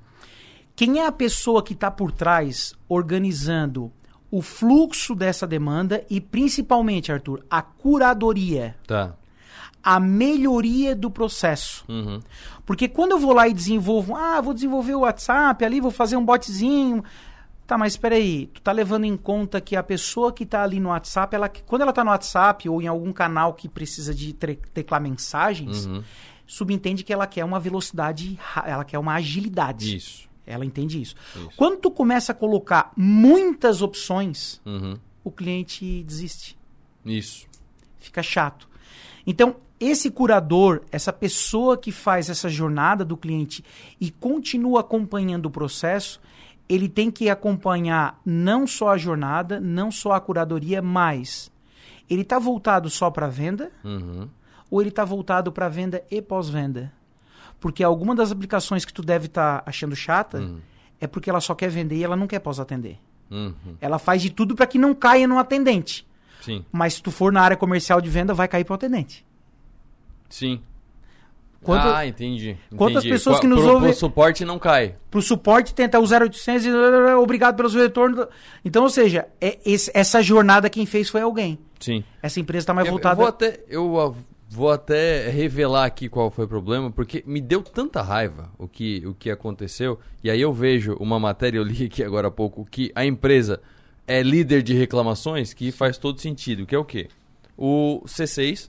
Quem 0.74 1.00
é 1.00 1.07
a 1.07 1.12
pessoa 1.12 1.62
que 1.62 1.74
está 1.74 1.90
por 1.90 2.11
trás 2.11 2.74
organizando 2.88 3.92
o 4.37 4.42
fluxo 4.42 5.14
dessa 5.14 5.47
demanda 5.47 6.05
e, 6.11 6.20
principalmente, 6.20 7.12
Arthur, 7.12 7.44
a 7.51 7.62
curadoria, 7.62 8.75
Tá. 8.87 9.14
a 9.83 10.01
melhoria 10.01 10.94
do 10.97 11.11
processo? 11.11 11.85
Uhum. 11.88 12.20
Porque 12.66 12.88
quando 12.88 13.12
eu 13.12 13.18
vou 13.18 13.33
lá 13.33 13.47
e 13.47 13.53
desenvolvo, 13.55 14.16
ah, 14.16 14.40
vou 14.40 14.53
desenvolver 14.55 14.94
o 14.94 15.01
WhatsApp 15.01 15.64
ali, 15.64 15.81
vou 15.81 15.90
fazer 15.90 16.16
um 16.16 16.25
botzinho. 16.25 17.05
Tá, 17.66 17.79
mas 17.79 17.94
espera 17.94 18.14
aí, 18.16 18.47
tu 18.53 18.61
tá 18.61 18.73
levando 18.73 19.05
em 19.05 19.16
conta 19.16 19.59
que 19.61 19.75
a 19.77 19.83
pessoa 19.83 20.33
que 20.33 20.44
tá 20.44 20.62
ali 20.62 20.79
no 20.81 20.90
WhatsApp, 20.90 21.35
ela, 21.35 21.49
quando 21.49 21.83
ela 21.83 21.92
tá 21.94 22.05
no 22.05 22.11
WhatsApp 22.11 22.68
ou 22.68 22.83
em 22.83 22.87
algum 22.87 23.12
canal 23.12 23.55
que 23.55 23.68
precisa 23.68 24.14
de 24.14 24.33
teclar 24.35 25.01
mensagens, 25.01 25.87
Uhum. 25.87 26.03
subentende 26.47 27.03
que 27.03 27.12
ela 27.12 27.27
quer 27.27 27.42
uma 27.44 27.59
velocidade, 27.59 28.38
ela 28.66 28.85
quer 28.85 28.99
uma 28.99 29.14
agilidade. 29.14 29.97
Isso. 29.97 30.29
Ela 30.46 30.64
entende 30.64 31.00
isso. 31.00 31.14
Isso. 31.37 31.50
Quando 31.57 31.78
tu 31.78 31.90
começa 31.90 32.33
a 32.33 32.35
colocar 32.35 32.92
muitas 32.96 33.80
opções, 33.83 34.61
Uhum. 34.66 34.96
o 35.22 35.30
cliente 35.30 36.02
desiste 36.04 36.57
Isso. 37.04 37.46
fica 37.98 38.22
chato. 38.22 38.68
Então, 39.26 39.57
esse 39.80 40.11
curador, 40.11 40.83
essa 40.92 41.12
pessoa 41.12 41.76
que 41.76 41.90
faz 41.90 42.28
essa 42.30 42.48
jornada 42.48 43.04
do 43.04 43.16
cliente 43.16 43.64
e 44.00 44.11
continua 44.11 44.80
acompanhando 44.80 45.46
o 45.46 45.50
processo, 45.50 46.20
ele 46.68 46.88
tem 46.88 47.11
que 47.11 47.28
acompanhar 47.28 48.20
não 48.24 48.66
só 48.66 48.90
a 48.90 48.96
jornada, 48.98 49.59
não 49.61 49.90
só 49.90 50.12
a 50.12 50.20
curadoria, 50.20 50.80
mas 50.80 51.50
ele 52.09 52.22
está 52.22 52.38
voltado 52.38 52.88
só 52.90 53.11
para 53.11 53.28
venda 53.28 53.70
Uhum. 53.83 54.28
ou 54.70 54.80
ele 54.80 54.90
está 54.90 55.04
voltado 55.04 55.50
para 55.52 55.68
venda 55.68 56.02
e 56.11 56.20
pós-venda? 56.22 56.92
Porque 57.64 57.83
alguma 57.83 58.14
das 58.14 58.31
aplicações 58.31 58.85
que 58.85 58.92
tu 58.92 59.00
deve 59.00 59.24
estar 59.24 59.62
achando 59.64 59.96
chata 59.96 60.50
é 61.00 61.07
porque 61.07 61.31
ela 61.31 61.40
só 61.40 61.55
quer 61.55 61.70
vender 61.70 61.96
e 61.96 62.05
ela 62.05 62.14
não 62.14 62.27
quer 62.27 62.38
pós-atender. 62.38 62.98
Uhum. 63.31 63.55
Ela 63.81 63.98
faz 63.98 64.20
de 64.20 64.29
tudo 64.29 64.55
para 64.55 64.66
que 64.66 64.77
não 64.77 64.94
caia 64.94 65.27
no 65.27 65.38
atendente. 65.38 66.07
Sim. 66.42 66.62
Mas 66.70 66.92
se 66.92 67.03
tu 67.03 67.11
for 67.11 67.33
na 67.33 67.40
área 67.40 67.57
comercial 67.57 68.03
de 68.03 68.11
venda, 68.11 68.35
vai 68.35 68.46
cair 68.48 68.64
pro 68.64 68.74
atendente. 68.74 69.24
Sim. 70.29 70.61
Quanto- 71.62 71.87
ah, 71.88 72.07
entendi. 72.07 72.55
quantas 72.77 72.98
entendi. 73.03 73.14
pessoas 73.14 73.40
que 73.40 73.46
nos 73.46 73.62
pro, 73.62 73.72
ouvem- 73.72 73.88
pro 73.92 73.98
suporte 73.98 74.44
não 74.44 74.59
cai. 74.59 74.96
Pro 75.11 75.22
suporte 75.22 75.74
tenta 75.74 75.98
o 75.98 76.05
0800 76.07 76.66
e 76.66 76.70
obrigado 77.14 77.57
pelo 77.57 77.70
seu 77.70 77.81
retorno. 77.81 78.29
Então, 78.62 78.83
ou 78.83 78.90
seja, 78.90 79.27
é 79.40 79.59
esse- 79.64 79.90
essa 79.94 80.20
jornada 80.22 80.68
quem 80.68 80.85
fez 80.85 81.09
foi 81.09 81.22
alguém. 81.22 81.59
Sim. 81.81 82.05
Essa 82.22 82.38
empresa 82.40 82.64
está 82.64 82.74
mais 82.74 82.87
Eu- 82.87 82.92
voltada. 82.92 83.14
Eu 83.14 83.16
vou 83.16 83.27
até, 83.27 83.61
eu 83.70 83.98
ah, 83.98 84.14
vou 84.48 84.70
até 84.70 85.28
revelar 85.30 85.85
aqui 85.85 86.09
qual 86.09 86.30
foi 86.30 86.44
o 86.44 86.48
problema, 86.48 86.90
porque 86.90 87.22
me 87.26 87.40
deu 87.40 87.62
tanta 87.62 88.02
raiva 88.02 88.50
o 88.59 88.68
que, 88.68 89.07
o 89.07 89.14
que 89.14 89.30
aconteceu. 89.30 89.98
E 90.22 90.30
aí 90.30 90.40
eu 90.40 90.52
vejo 90.52 90.94
uma 91.00 91.18
matéria, 91.18 91.59
eu 91.59 91.64
li 91.64 91.87
aqui 91.87 92.02
agora 92.02 92.28
há 92.28 92.30
pouco, 92.30 92.66
que 92.70 92.92
a 92.94 93.04
empresa 93.04 93.61
é 94.07 94.22
líder 94.22 94.62
de 94.62 94.74
reclamações, 94.74 95.52
que 95.52 95.72
faz 95.72 95.98
todo 95.98 96.20
sentido. 96.20 96.66
Que 96.66 96.74
é 96.74 96.78
o 96.78 96.85
quê? 96.85 97.09
O 97.57 98.02
C6, 98.07 98.68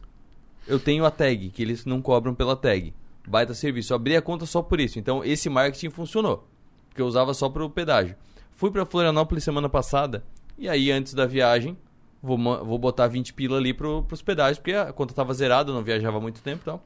eu 0.68 0.80
tenho 0.80 1.06
a 1.06 1.12
tag, 1.12 1.50
que 1.50 1.62
eles 1.62 1.86
não 1.86 2.02
cobram 2.02 2.34
pela 2.34 2.56
tag. 2.56 2.94
Baita 3.28 3.54
serviço. 3.54 3.94
Eu 3.94 3.96
abri 3.96 4.16
a 4.16 4.22
conta 4.22 4.46
só 4.46 4.62
por 4.62 4.80
isso. 4.80 5.00
Então 5.00 5.24
esse 5.24 5.50
marketing 5.50 5.90
funcionou. 5.90 6.48
Porque 6.90 7.02
eu 7.02 7.08
usava 7.08 7.34
só 7.34 7.50
pro 7.50 7.70
pedágio. 7.70 8.16
Fui 8.56 8.72
para 8.72 8.86
Florianópolis 8.86 9.44
semana 9.44 9.68
passada. 9.68 10.24
E 10.58 10.70
aí, 10.70 10.90
antes 10.90 11.14
da 11.14 11.26
viagem, 11.26 11.78
vou, 12.26 12.38
vou 12.66 12.78
botar 12.78 13.08
20 13.08 13.34
pila 13.34 13.58
ali 13.58 13.74
pro, 13.74 14.04
pros 14.04 14.22
pedágios, 14.22 14.58
porque 14.58 14.74
a 14.74 14.92
conta 14.92 15.14
tava 15.14 15.34
zerada, 15.34 15.70
eu 15.72 15.76
não 15.76 15.84
viajava 15.84 16.20
muito 16.20 16.42
tempo 16.42 16.62
e 16.64 16.66
tal. 16.66 16.84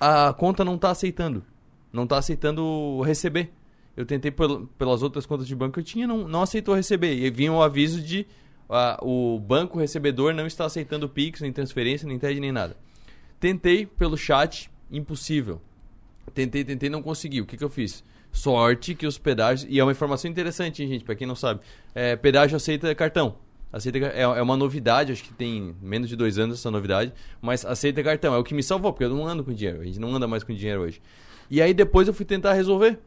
a 0.00 0.32
conta 0.32 0.64
não 0.64 0.76
tá 0.78 0.90
aceitando. 0.90 1.42
Não 1.92 2.06
tá 2.06 2.18
aceitando 2.18 3.00
receber. 3.02 3.52
Eu 3.96 4.06
tentei 4.06 4.30
pel- 4.30 4.66
pelas 4.78 5.02
outras 5.02 5.26
contas 5.26 5.46
de 5.46 5.54
banco 5.54 5.74
que 5.74 5.80
eu 5.80 5.84
tinha, 5.84 6.06
não, 6.06 6.26
não 6.26 6.42
aceitou 6.42 6.74
receber. 6.74 7.14
E 7.14 7.30
vinha 7.30 7.52
o 7.52 7.62
aviso 7.62 8.00
de 8.00 8.26
o 9.02 9.38
banco 9.38 9.78
recebedor 9.78 10.32
não 10.32 10.46
está 10.46 10.64
aceitando 10.64 11.08
Pix, 11.08 11.42
nem 11.42 11.52
transferência, 11.52 12.08
nem 12.08 12.18
TED, 12.18 12.40
nem 12.40 12.50
nada. 12.52 12.76
Tentei 13.38 13.84
pelo 13.84 14.16
chat, 14.16 14.70
impossível. 14.90 15.60
Tentei, 16.32 16.64
tentei, 16.64 16.88
não 16.88 17.02
consegui. 17.02 17.40
O 17.42 17.46
que, 17.46 17.56
que 17.56 17.64
eu 17.64 17.68
fiz? 17.68 18.02
Sorte 18.30 18.94
que 18.94 19.06
os 19.06 19.18
pedágios. 19.18 19.70
E 19.70 19.78
é 19.78 19.84
uma 19.84 19.92
informação 19.92 20.30
interessante, 20.30 20.82
hein, 20.82 20.88
gente, 20.88 21.04
pra 21.04 21.14
quem 21.14 21.26
não 21.26 21.34
sabe. 21.34 21.60
É, 21.94 22.16
pedágio 22.16 22.56
aceita 22.56 22.94
cartão. 22.94 23.36
Aceita, 23.72 23.98
é, 23.98 24.20
é 24.20 24.42
uma 24.42 24.56
novidade, 24.56 25.12
acho 25.12 25.24
que 25.24 25.32
tem 25.32 25.74
menos 25.80 26.08
de 26.08 26.14
dois 26.16 26.38
anos 26.38 26.58
essa 26.58 26.70
novidade. 26.70 27.12
Mas 27.40 27.64
aceita 27.64 28.02
cartão. 28.02 28.34
É 28.34 28.38
o 28.38 28.44
que 28.44 28.54
me 28.54 28.62
salvou, 28.62 28.92
porque 28.92 29.04
eu 29.04 29.08
não 29.10 29.26
ando 29.26 29.42
com 29.42 29.52
dinheiro. 29.52 29.80
A 29.80 29.84
gente 29.84 29.98
não 29.98 30.14
anda 30.14 30.28
mais 30.28 30.44
com 30.44 30.52
dinheiro 30.52 30.82
hoje. 30.82 31.00
E 31.50 31.60
aí 31.62 31.72
depois 31.72 32.06
eu 32.06 32.14
fui 32.14 32.24
tentar 32.26 32.52
resolver. 32.52 32.98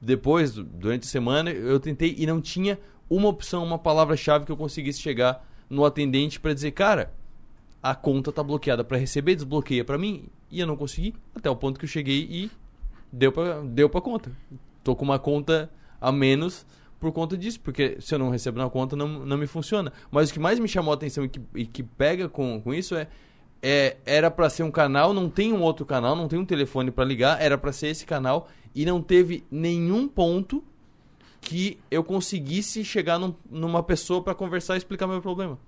Depois, 0.00 0.52
du- 0.54 0.64
durante 0.64 1.04
a 1.06 1.10
semana, 1.10 1.50
eu 1.50 1.78
tentei 1.80 2.14
e 2.18 2.26
não 2.26 2.40
tinha 2.40 2.78
uma 3.08 3.28
opção, 3.28 3.64
uma 3.64 3.78
palavra-chave 3.78 4.44
que 4.44 4.52
eu 4.52 4.56
conseguisse 4.56 5.00
chegar 5.00 5.46
no 5.68 5.84
atendente 5.84 6.38
pra 6.40 6.52
dizer, 6.52 6.72
cara, 6.72 7.12
a 7.82 7.94
conta 7.94 8.32
tá 8.32 8.42
bloqueada 8.42 8.84
pra 8.84 8.98
receber, 8.98 9.34
desbloqueia 9.34 9.84
pra 9.84 9.96
mim, 9.98 10.24
e 10.50 10.60
eu 10.60 10.66
não 10.66 10.76
consegui, 10.76 11.14
até 11.34 11.48
o 11.50 11.56
ponto 11.56 11.78
que 11.78 11.84
eu 11.84 11.88
cheguei 11.88 12.26
e 12.30 12.50
deu 13.12 13.32
pra, 13.32 13.60
deu 13.62 13.88
conta. 13.88 14.30
Tô 14.82 14.94
com 14.94 15.04
uma 15.04 15.18
conta 15.18 15.70
a 16.00 16.12
menos 16.12 16.66
por 17.00 17.12
conta 17.12 17.36
disso, 17.36 17.60
porque 17.60 17.96
se 18.00 18.14
eu 18.14 18.18
não 18.18 18.30
recebo 18.30 18.58
na 18.58 18.68
conta 18.70 18.96
não, 18.96 19.08
não 19.08 19.36
me 19.36 19.46
funciona. 19.46 19.92
Mas 20.10 20.30
o 20.30 20.32
que 20.32 20.40
mais 20.40 20.58
me 20.58 20.68
chamou 20.68 20.92
a 20.92 20.94
atenção 20.94 21.24
e 21.24 21.28
que, 21.28 21.40
e 21.54 21.66
que 21.66 21.82
pega 21.82 22.28
com, 22.28 22.60
com 22.60 22.72
isso 22.72 22.94
é, 22.94 23.08
é 23.62 23.96
era 24.06 24.30
pra 24.30 24.48
ser 24.48 24.62
um 24.62 24.70
canal, 24.70 25.12
não 25.12 25.28
tem 25.28 25.52
um 25.52 25.60
outro 25.62 25.84
canal, 25.84 26.14
não 26.16 26.28
tem 26.28 26.38
um 26.38 26.44
telefone 26.46 26.90
pra 26.90 27.04
ligar, 27.04 27.40
era 27.40 27.58
pra 27.58 27.72
ser 27.72 27.88
esse 27.88 28.06
canal 28.06 28.48
e 28.74 28.84
não 28.86 29.00
teve 29.02 29.44
nenhum 29.50 30.08
ponto 30.08 30.62
que 31.40 31.78
eu 31.90 32.02
conseguisse 32.02 32.82
chegar 32.84 33.18
num- 33.18 33.34
numa 33.50 33.82
pessoa 33.82 34.22
pra 34.22 34.34
conversar 34.34 34.74
e 34.74 34.78
explicar 34.78 35.06
meu 35.06 35.20
problema. 35.20 35.58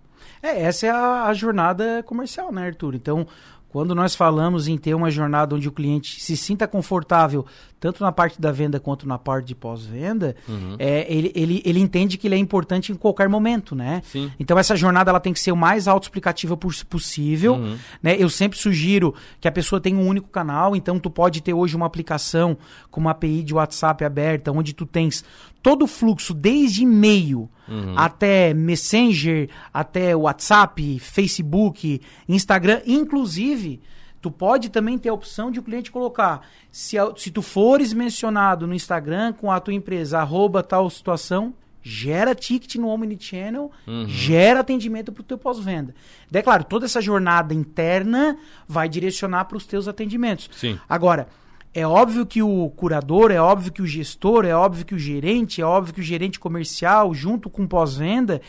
É, 0.43 0.62
essa 0.62 0.87
é 0.87 0.91
a, 0.91 1.25
a 1.25 1.35
jornada 1.35 2.03
comercial, 2.05 2.51
né, 2.51 2.67
Arthur? 2.67 2.95
Então, 2.95 3.27
quando 3.69 3.95
nós 3.95 4.15
falamos 4.15 4.69
em 4.69 4.79
ter 4.79 4.95
uma 4.95 5.11
jornada 5.11 5.55
onde 5.55 5.69
o 5.69 5.73
cliente 5.73 6.19
se 6.23 6.35
sinta 6.35 6.67
confortável, 6.67 7.45
tanto 7.79 8.03
na 8.03 8.11
parte 8.11 8.41
da 8.41 8.51
venda 8.51 8.81
quanto 8.81 9.07
na 9.07 9.19
parte 9.19 9.47
de 9.49 9.55
pós-venda, 9.55 10.35
Uhum. 10.49 10.77
é, 10.79 11.07
ele, 11.12 11.31
ele, 11.35 11.62
ele 11.65 11.79
entende 11.79 12.17
que 12.17 12.27
ele 12.27 12.35
é 12.35 12.39
importante 12.39 12.91
em 12.91 12.95
qualquer 12.95 13.29
momento, 13.29 13.75
né? 13.75 14.03
Sim. 14.07 14.33
Então 14.41 14.59
essa 14.59 14.75
jornada 14.75 15.11
ela 15.11 15.21
tem 15.21 15.33
que 15.33 15.41
ser 15.41 15.53
o 15.53 15.57
mais 15.57 15.87
autoexplicativa 15.87 16.57
pos- 16.57 16.83
possível, 16.83 17.55
Uhum. 17.55 17.77
né? 18.03 18.17
Eu 18.19 18.31
sempre 18.31 18.59
sugiro 18.59 19.15
que 19.41 19.47
a 19.47 19.53
pessoa 19.53 19.81
tenha 19.81 19.99
um 19.99 20.07
único 20.09 20.29
canal, 20.29 20.75
então 20.75 20.99
tu 20.99 21.11
pode 21.11 21.43
ter 21.43 21.53
hoje 21.53 21.77
uma 21.77 21.87
aplicação 21.87 22.57
com 22.91 23.01
uma 23.01 23.11
API 23.11 23.43
de 23.43 23.55
WhatsApp 23.55 24.05
aberta, 24.05 24.51
onde 24.51 24.73
tu 24.73 24.87
tens 24.87 25.23
todo 25.62 25.83
o 25.83 25.87
fluxo 25.87 26.33
desde 26.33 26.83
e-mail 26.83 27.49
Uhum. 27.69 27.95
até 27.99 28.55
Messenger, 28.55 29.49
até 29.75 30.15
WhatsApp, 30.15 30.99
Facebook, 31.01 32.01
Instagram, 32.29 32.81
inclusive 32.87 33.81
Tu 34.20 34.31
pode 34.31 34.70
também 34.70 34.98
ter 34.98 35.09
a 35.11 35.14
opção 35.14 35.50
de 35.50 35.61
o 35.61 35.62
cliente 35.62 35.90
colocar, 35.90 36.40
se, 36.70 36.96
se 37.16 37.31
tu 37.31 37.42
fores 37.42 37.92
mencionado 37.92 38.66
no 38.66 38.74
Instagram 38.74 39.33
com 39.33 39.52
a 39.52 39.61
tua 39.61 39.74
empresa, 39.74 40.18
arroba 40.18 40.62
tal 40.62 40.88
situação, 40.90 41.55
gera 41.83 42.35
ticket 42.35 42.74
no 42.76 42.88
Omnichannel, 42.88 43.70
Uhum. 43.87 44.09
gera 44.09 44.61
atendimento 44.61 45.12
para 45.12 45.20
o 45.20 45.24
teu 45.24 45.38
pós-venda. 45.38 45.94
Daí, 46.29 46.42
claro, 46.42 46.64
toda 46.64 46.87
essa 46.87 47.00
jornada 47.00 47.55
interna 47.55 48.37
vai 48.66 48.88
direcionar 48.88 49.44
para 49.44 49.57
os 49.57 49.64
teus 49.66 49.87
atendimentos. 49.87 50.50
Sim. 50.52 50.81
Agora, 50.88 51.29
é 51.72 51.87
óbvio 51.87 52.26
que 52.26 52.42
o 52.42 52.70
curador, 52.70 53.31
é 53.31 53.38
óbvio 53.40 53.70
que 53.70 53.83
o 53.83 53.87
gestor, 53.87 54.44
é 54.44 54.55
óbvio 54.57 54.85
que 54.85 54.94
o 54.94 54.98
gerente, 54.98 55.61
é 55.61 55.64
óbvio 55.64 55.94
que 55.94 56.00
o 56.00 56.02
gerente 56.02 56.40
comercial, 56.40 57.14
junto 57.14 57.48
com 57.48 57.62
o 57.62 57.68
pós-venda, 57.68 58.40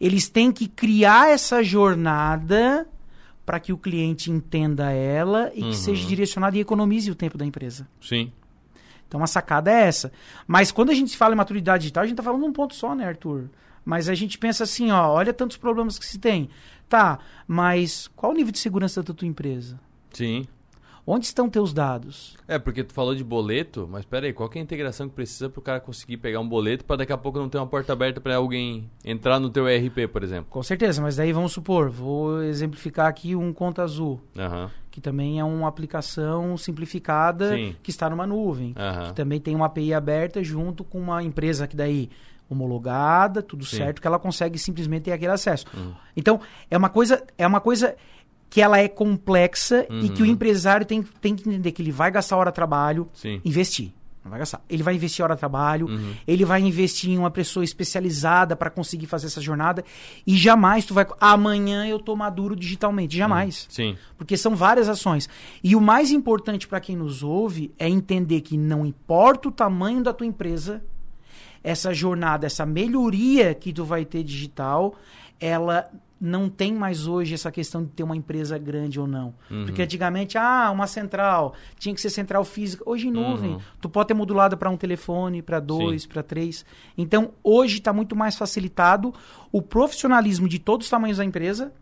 eles 0.00 0.28
têm 0.28 0.52
que 0.52 0.68
criar 0.68 1.30
essa 1.30 1.64
jornada 1.64 2.86
para 3.44 3.60
que 3.60 3.72
o 3.72 3.78
cliente 3.78 4.30
entenda 4.30 4.90
ela 4.90 5.50
e 5.54 5.62
Uhum. 5.62 5.70
que 5.70 5.76
seja 5.76 6.06
direcionada 6.06 6.56
e 6.56 6.60
economize 6.60 7.10
o 7.10 7.14
tempo 7.14 7.36
da 7.36 7.44
empresa. 7.44 7.86
Sim. 8.00 8.32
Então 9.06 9.22
a 9.22 9.26
sacada 9.26 9.70
é 9.70 9.82
essa. 9.86 10.10
Mas 10.46 10.72
quando 10.72 10.90
a 10.90 10.94
gente 10.94 11.16
fala 11.16 11.34
em 11.34 11.36
maturidade 11.36 11.82
digital, 11.82 12.04
a 12.04 12.06
gente 12.06 12.16
tá 12.16 12.22
falando 12.22 12.44
um 12.46 12.52
ponto 12.52 12.74
só, 12.74 12.94
né, 12.94 13.06
Arthur? 13.06 13.48
Mas 13.84 14.08
a 14.08 14.14
gente 14.14 14.38
pensa 14.38 14.64
assim, 14.64 14.90
ó, 14.90 15.10
olha 15.12 15.32
tantos 15.32 15.56
problemas 15.58 15.98
que 15.98 16.06
se 16.06 16.18
tem. 16.18 16.48
Tá, 16.88 17.18
mas 17.46 18.08
qual 18.16 18.32
o 18.32 18.34
nível 18.34 18.50
de 18.52 18.58
segurança 18.58 19.02
da 19.02 19.12
tua 19.12 19.28
empresa? 19.28 19.78
Sim. 20.12 20.46
Onde 21.06 21.26
estão 21.26 21.50
teus 21.50 21.74
dados? 21.74 22.34
É, 22.48 22.58
porque 22.58 22.82
tu 22.82 22.94
falou 22.94 23.14
de 23.14 23.22
boleto, 23.22 23.86
mas 23.90 24.06
pera 24.06 24.26
aí, 24.26 24.32
qual 24.32 24.48
que 24.48 24.58
é 24.58 24.60
a 24.62 24.64
integração 24.64 25.06
que 25.06 25.14
precisa 25.14 25.50
pro 25.50 25.60
cara 25.60 25.78
conseguir 25.78 26.16
pegar 26.16 26.40
um 26.40 26.48
boleto 26.48 26.82
pra 26.84 26.96
daqui 26.96 27.12
a 27.12 27.18
pouco 27.18 27.38
não 27.38 27.48
ter 27.48 27.58
uma 27.58 27.66
porta 27.66 27.92
aberta 27.92 28.22
pra 28.22 28.36
alguém 28.36 28.90
entrar 29.04 29.38
no 29.38 29.50
teu 29.50 29.68
ERP, 29.68 30.08
por 30.10 30.22
exemplo? 30.22 30.46
Com 30.48 30.62
certeza, 30.62 31.02
mas 31.02 31.16
daí 31.16 31.30
vamos 31.30 31.52
supor, 31.52 31.90
vou 31.90 32.42
exemplificar 32.42 33.06
aqui 33.06 33.36
um 33.36 33.52
Conta 33.52 33.82
Azul, 33.82 34.18
Aham. 34.38 34.70
que 34.90 34.98
também 34.98 35.38
é 35.38 35.44
uma 35.44 35.68
aplicação 35.68 36.56
simplificada 36.56 37.54
Sim. 37.54 37.76
que 37.82 37.90
está 37.90 38.08
numa 38.08 38.26
nuvem, 38.26 38.74
Aham. 38.74 39.08
que 39.08 39.14
também 39.14 39.38
tem 39.38 39.54
uma 39.54 39.66
API 39.66 39.92
aberta 39.92 40.42
junto 40.42 40.84
com 40.84 40.98
uma 40.98 41.22
empresa 41.22 41.66
que 41.66 41.76
daí 41.76 42.08
homologada, 42.48 43.42
tudo 43.42 43.64
Sim. 43.66 43.76
certo, 43.78 44.00
que 44.00 44.06
ela 44.06 44.18
consegue 44.18 44.58
simplesmente 44.58 45.04
ter 45.04 45.12
aquele 45.12 45.32
acesso. 45.32 45.66
Uhum. 45.74 45.92
Então, 46.16 46.40
é 46.70 46.76
uma 46.78 46.88
coisa, 46.88 47.22
é 47.36 47.46
uma 47.46 47.60
coisa 47.60 47.94
que 48.54 48.60
ela 48.60 48.78
é 48.78 48.86
complexa 48.86 49.84
e 49.90 50.08
que 50.10 50.22
o 50.22 50.24
Uhum. 50.24 50.30
empresário 50.30 50.86
tem, 50.86 51.02
tem 51.20 51.34
que 51.34 51.48
entender 51.48 51.72
que 51.72 51.82
ele 51.82 51.90
vai 51.90 52.08
gastar 52.08 52.36
hora 52.36 52.52
de 52.52 52.54
trabalho, 52.54 53.08
Sim. 53.12 53.40
investir. 53.44 53.90
Não 54.22 54.30
vai 54.30 54.38
gastar. 54.38 54.62
Ele 54.70 54.80
vai 54.80 54.94
investir 54.94 55.24
hora 55.24 55.34
de 55.34 55.40
trabalho, 55.40 55.88
Uhum. 55.88 56.12
ele 56.24 56.44
vai 56.44 56.60
investir 56.62 57.10
em 57.10 57.18
uma 57.18 57.32
pessoa 57.32 57.64
especializada 57.64 58.54
para 58.54 58.70
conseguir 58.70 59.06
fazer 59.06 59.26
essa 59.26 59.40
jornada 59.40 59.84
e 60.24 60.36
jamais 60.36 60.84
tu 60.86 60.94
vai 60.94 61.04
amanhã 61.20 61.84
eu 61.84 61.98
tô 61.98 62.14
maduro 62.14 62.54
digitalmente, 62.54 63.16
jamais. 63.16 63.66
Sim. 63.68 63.96
Porque 64.16 64.36
são 64.36 64.54
várias 64.54 64.88
ações. 64.88 65.28
E 65.62 65.74
o 65.74 65.80
mais 65.80 66.12
importante 66.12 66.68
para 66.68 66.78
quem 66.78 66.94
nos 66.94 67.24
ouve 67.24 67.72
é 67.76 67.88
entender 67.88 68.40
que 68.40 68.56
não 68.56 68.86
importa 68.86 69.48
o 69.48 69.52
tamanho 69.52 70.00
da 70.00 70.12
tua 70.12 70.28
empresa, 70.28 70.80
essa 71.64 71.92
jornada, 71.92 72.46
essa 72.46 72.64
melhoria 72.64 73.52
que 73.52 73.72
tu 73.72 73.84
vai 73.84 74.04
ter 74.04 74.22
digital, 74.22 74.94
ela 75.40 75.90
não 76.20 76.48
tem 76.48 76.72
mais 76.72 77.06
hoje 77.06 77.34
essa 77.34 77.50
questão 77.52 77.82
de 77.82 77.90
ter 77.90 78.02
uma 78.02 78.16
empresa 78.16 78.56
grande 78.56 78.98
ou 78.98 79.06
não. 79.06 79.34
Uhum. 79.50 79.64
Porque 79.66 79.82
antigamente, 79.82 80.38
ah, 80.38 80.70
uma 80.72 80.86
central, 80.86 81.54
tinha 81.78 81.94
que 81.94 82.00
ser 82.00 82.08
central 82.10 82.44
física. 82.44 82.82
Hoje 82.86 83.08
em 83.08 83.10
nuvem, 83.10 83.52
Uhum. 83.54 83.60
tu 83.80 83.88
pode 83.88 84.08
ter 84.08 84.14
modulado 84.14 84.56
para 84.56 84.70
um 84.70 84.76
telefone, 84.76 85.42
para 85.42 85.60
dois, 85.60 86.06
para 86.06 86.22
três. 86.22 86.64
Então, 86.96 87.32
hoje 87.42 87.78
está 87.78 87.92
muito 87.92 88.16
mais 88.16 88.36
facilitado 88.36 89.12
o 89.52 89.60
profissionalismo 89.60 90.48
de 90.48 90.58
todos 90.58 90.86
os 90.86 90.90
tamanhos 90.90 91.18
da 91.18 91.24
empresa, 91.24 91.72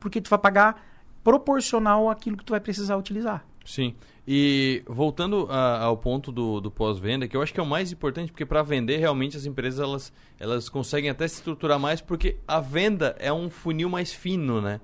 porque 0.00 0.20
tu 0.20 0.28
vai 0.30 0.38
pagar 0.38 0.82
proporcional 1.22 2.10
àquilo 2.10 2.36
que 2.36 2.44
tu 2.44 2.50
vai 2.50 2.60
precisar 2.60 2.96
utilizar. 2.96 3.44
Sim. 3.64 3.94
E 4.26 4.82
voltando 4.86 5.48
a- 5.50 5.80
ao 5.82 5.96
ponto 5.96 6.30
do, 6.30 6.60
do 6.60 6.70
pós-venda, 6.70 7.26
que 7.26 7.36
eu 7.36 7.42
acho 7.42 7.52
que 7.52 7.58
é 7.58 7.62
o 7.62 7.66
mais 7.66 7.90
importante, 7.90 8.30
porque 8.30 8.46
para 8.46 8.62
vender 8.62 8.98
realmente 8.98 9.36
as 9.36 9.46
empresas 9.46 9.80
elas, 9.80 10.12
elas 10.38 10.68
conseguem 10.68 11.10
até 11.10 11.26
se 11.26 11.36
estruturar 11.36 11.78
mais, 11.78 12.00
porque 12.00 12.36
a 12.46 12.60
venda 12.60 13.16
é 13.18 13.32
um 13.32 13.50
funil 13.50 13.88
mais 13.90 14.12
fino, 14.12 14.60
né? 14.60 14.80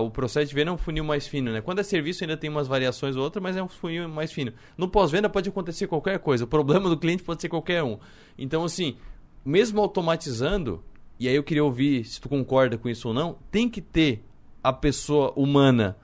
O 0.00 0.10
processo 0.10 0.48
de 0.48 0.54
venda 0.54 0.70
é 0.70 0.74
um 0.74 0.78
funil 0.78 1.02
mais 1.04 1.26
fino, 1.26 1.50
né? 1.52 1.60
Quando 1.60 1.78
é 1.80 1.82
serviço 1.82 2.22
ainda 2.22 2.36
tem 2.36 2.50
umas 2.50 2.68
variações 2.68 3.16
ou 3.16 3.22
outras, 3.22 3.42
mas 3.42 3.56
é 3.56 3.62
um 3.62 3.68
funil 3.68 4.08
mais 4.08 4.32
fino. 4.32 4.52
No 4.76 4.88
pós-venda 4.88 5.28
pode 5.28 5.48
acontecer 5.48 5.86
qualquer 5.86 6.18
coisa, 6.18 6.44
o 6.44 6.46
problema 6.46 6.88
do 6.88 6.96
cliente 6.96 7.22
pode 7.22 7.40
ser 7.40 7.48
qualquer 7.48 7.82
um. 7.82 7.98
Então, 8.36 8.64
assim, 8.64 8.96
mesmo 9.44 9.80
automatizando, 9.80 10.82
e 11.18 11.28
aí 11.28 11.34
eu 11.34 11.42
queria 11.42 11.64
ouvir 11.64 12.04
se 12.04 12.20
tu 12.20 12.28
concorda 12.28 12.76
com 12.76 12.88
isso 12.88 13.08
ou 13.08 13.14
não, 13.14 13.38
tem 13.50 13.68
que 13.68 13.80
ter 13.80 14.24
a 14.62 14.72
pessoa 14.72 15.32
humana 15.36 15.96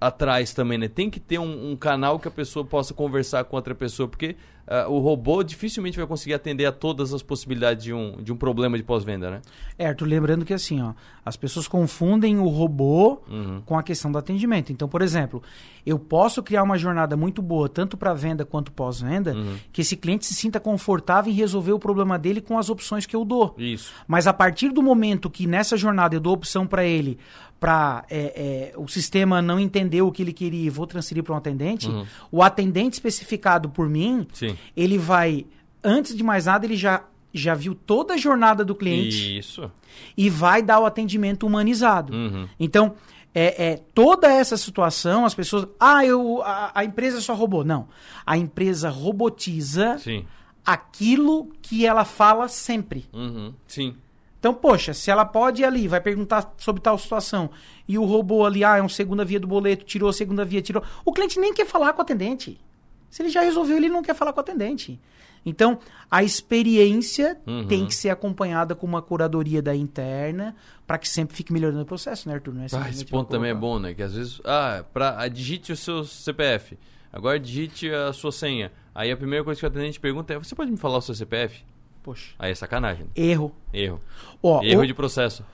atrás 0.00 0.54
também, 0.54 0.78
né? 0.78 0.88
Tem 0.88 1.10
que 1.10 1.20
ter 1.20 1.38
um, 1.38 1.72
um 1.72 1.76
canal 1.76 2.18
que 2.18 2.26
a 2.26 2.30
pessoa 2.30 2.64
possa 2.64 2.94
conversar 2.94 3.44
com 3.44 3.56
outra 3.56 3.74
pessoa, 3.74 4.08
porque 4.08 4.36
ah, 4.70 4.86
o 4.88 5.00
robô 5.00 5.42
dificilmente 5.42 5.98
vai 5.98 6.06
conseguir 6.06 6.32
atender 6.34 6.64
a 6.64 6.70
todas 6.72 7.12
as 7.12 7.22
possibilidades 7.22 7.82
de 7.84 7.92
um, 7.92 8.22
de 8.22 8.32
um 8.32 8.36
problema 8.36 8.76
de 8.76 8.84
pós-venda, 8.84 9.30
né? 9.30 9.42
É, 9.76 9.88
Arthur, 9.88 10.06
lembrando 10.06 10.44
que 10.44 10.54
assim, 10.54 10.80
ó, 10.80 10.92
as 11.26 11.36
pessoas 11.36 11.66
confundem 11.66 12.38
o 12.38 12.46
robô 12.48 13.20
Uhum. 13.28 13.60
com 13.66 13.76
a 13.76 13.82
questão 13.82 14.10
do 14.12 14.16
atendimento. 14.18 14.72
Então, 14.72 14.88
por 14.88 15.02
exemplo, 15.02 15.42
eu 15.84 15.98
posso 15.98 16.42
criar 16.42 16.62
uma 16.62 16.78
jornada 16.78 17.16
muito 17.16 17.42
boa, 17.42 17.68
tanto 17.68 17.96
para 17.96 18.14
venda 18.14 18.44
quanto 18.44 18.70
pós-venda, 18.70 19.34
Uhum. 19.34 19.56
que 19.72 19.80
esse 19.80 19.96
cliente 19.96 20.24
se 20.24 20.34
sinta 20.34 20.60
confortável 20.60 21.32
em 21.32 21.34
resolver 21.36 21.72
o 21.72 21.78
problema 21.78 22.16
dele 22.18 22.40
com 22.40 22.56
as 22.56 22.70
opções 22.70 23.04
que 23.06 23.16
eu 23.16 23.24
dou. 23.24 23.54
Isso. 23.58 23.92
Mas 24.06 24.26
a 24.28 24.32
partir 24.32 24.70
do 24.70 24.82
momento 24.82 25.28
que 25.28 25.46
nessa 25.48 25.76
jornada 25.76 26.14
eu 26.14 26.20
dou 26.20 26.32
opção 26.32 26.64
para 26.66 26.84
ele, 26.84 27.18
para 27.58 28.06
o 28.76 28.88
sistema 28.88 29.42
não 29.42 29.60
entender 29.60 30.00
o 30.00 30.10
que 30.10 30.22
ele 30.22 30.32
queria 30.32 30.66
e 30.66 30.70
vou 30.70 30.86
transferir 30.86 31.22
para 31.22 31.34
um 31.34 31.36
atendente, 31.36 31.88
Uhum. 31.88 32.06
o 32.32 32.42
atendente 32.42 32.94
especificado 32.94 33.68
por 33.68 33.86
mim, 33.88 34.26
Sim. 34.32 34.56
Ele 34.76 34.98
vai, 34.98 35.46
antes 35.82 36.16
de 36.16 36.22
mais 36.22 36.46
nada, 36.46 36.66
ele 36.66 36.76
já, 36.76 37.04
já 37.32 37.54
viu 37.54 37.74
toda 37.74 38.14
a 38.14 38.16
jornada 38.16 38.64
do 38.64 38.74
cliente 38.74 39.38
Isso. 39.38 39.70
e 40.16 40.28
vai 40.30 40.62
dar 40.62 40.80
o 40.80 40.86
atendimento 40.86 41.46
humanizado. 41.46 42.12
Uhum. 42.12 42.48
Então, 42.58 42.94
é, 43.34 43.72
é 43.72 43.76
toda 43.94 44.28
essa 44.28 44.56
situação, 44.56 45.24
as 45.24 45.34
pessoas. 45.34 45.66
Ah, 45.78 46.04
eu, 46.04 46.42
a, 46.42 46.72
a 46.74 46.84
empresa 46.84 47.20
só 47.20 47.34
roubou. 47.34 47.64
Não. 47.64 47.88
A 48.26 48.36
empresa 48.36 48.90
robotiza 48.90 49.98
Sim. 49.98 50.24
aquilo 50.64 51.50
que 51.62 51.86
ela 51.86 52.04
fala 52.04 52.48
sempre. 52.48 53.06
Uhum. 53.12 53.54
Sim. 53.66 53.94
Então, 54.40 54.54
poxa, 54.54 54.94
se 54.94 55.10
ela 55.10 55.24
pode 55.24 55.60
ir 55.60 55.66
ali, 55.66 55.86
vai 55.86 56.00
perguntar 56.00 56.54
sobre 56.56 56.80
tal 56.80 56.96
situação, 56.96 57.50
e 57.86 57.98
o 57.98 58.04
robô 58.04 58.46
ali, 58.46 58.64
ah, 58.64 58.78
é 58.78 58.80
uma 58.80 58.88
segunda 58.88 59.22
via 59.22 59.38
do 59.38 59.46
boleto, 59.46 59.84
tirou 59.84 60.08
a 60.08 60.14
segunda 60.14 60.46
via, 60.46 60.62
tirou. 60.62 60.82
O 61.04 61.12
cliente 61.12 61.38
nem 61.38 61.52
quer 61.52 61.66
falar 61.66 61.92
com 61.92 61.98
o 61.98 62.02
atendente. 62.02 62.58
Se 63.10 63.22
ele 63.22 63.28
já 63.30 63.42
resolveu, 63.42 63.76
ele 63.76 63.88
não 63.88 64.02
quer 64.02 64.14
falar 64.14 64.32
com 64.32 64.38
o 64.38 64.40
atendente. 64.40 64.98
Então, 65.44 65.78
a 66.10 66.22
experiência 66.22 67.38
Uhum. 67.46 67.66
tem 67.66 67.86
que 67.86 67.94
ser 67.94 68.10
acompanhada 68.10 68.74
com 68.74 68.86
uma 68.86 69.00
curadoria 69.02 69.62
da 69.62 69.74
interna, 69.74 70.54
para 70.86 70.98
que 70.98 71.08
sempre 71.08 71.34
fique 71.36 71.52
melhorando 71.52 71.82
o 71.82 71.86
processo, 71.86 72.28
né, 72.28 72.34
Arthur? 72.34 72.52
Não 72.54 72.62
é 72.62 72.66
Ah, 72.72 72.88
esse 72.90 73.04
ponto 73.06 73.30
também 73.30 73.50
é 73.50 73.54
bom, 73.54 73.78
né? 73.78 73.94
Que 73.94 74.02
às 74.02 74.14
vezes, 74.14 74.40
ah, 74.44 74.84
pra, 74.92 75.16
ah, 75.18 75.28
digite 75.28 75.72
o 75.72 75.76
seu 75.76 76.04
CPF. 76.04 76.76
Agora 77.12 77.40
digite 77.40 77.90
a 77.90 78.12
sua 78.12 78.30
senha. 78.30 78.70
Aí 78.94 79.10
a 79.10 79.16
primeira 79.16 79.44
coisa 79.44 79.58
que 79.58 79.64
o 79.66 79.68
atendente 79.68 79.98
pergunta 79.98 80.32
é: 80.34 80.38
Você 80.38 80.54
pode 80.54 80.70
me 80.70 80.76
falar 80.76 80.98
o 80.98 81.02
seu 81.02 81.14
CPF? 81.14 81.64
Poxa. 82.02 82.34
Aí 82.38 82.52
é 82.52 82.54
sacanagem. 82.54 83.06
Erro. 83.16 83.54
Erro. 83.72 84.00
Ó, 84.42 84.62
Erro 84.62 84.82
o- 84.82 84.86
de 84.86 84.94
processo. 84.94 85.44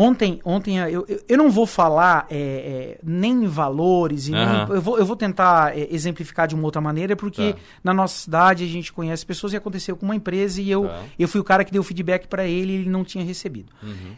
Ontem, 0.00 0.40
ontem 0.44 0.78
eu, 0.78 1.04
eu, 1.08 1.20
eu 1.28 1.36
não 1.36 1.50
vou 1.50 1.66
falar 1.66 2.24
é, 2.30 2.36
é, 2.36 2.98
nem 3.02 3.32
em 3.32 3.46
valores, 3.48 4.28
e 4.28 4.30
nem- 4.30 4.68
eu, 4.68 4.80
vou, 4.80 4.96
eu 4.96 5.04
vou 5.04 5.16
tentar 5.16 5.76
é, 5.76 5.88
exemplificar 5.92 6.46
de 6.46 6.54
uma 6.54 6.62
outra 6.64 6.80
maneira, 6.80 7.16
porque 7.16 7.54
Tá. 7.54 7.58
na 7.82 7.92
nossa 7.92 8.14
cidade 8.16 8.62
a 8.62 8.68
gente 8.68 8.92
conhece 8.92 9.26
pessoas 9.26 9.52
e 9.52 9.56
aconteceu 9.56 9.96
com 9.96 10.04
uma 10.06 10.14
empresa 10.14 10.62
e 10.62 10.70
eu, 10.70 10.86
Tá. 10.86 11.02
eu 11.18 11.26
fui 11.26 11.40
o 11.40 11.44
cara 11.44 11.64
que 11.64 11.72
deu 11.72 11.82
feedback 11.82 12.28
para 12.28 12.44
ele 12.46 12.72
e 12.72 12.76
ele 12.76 12.88
não 12.88 13.02
tinha 13.02 13.24
recebido. 13.24 13.72
Uhum. 13.82 14.14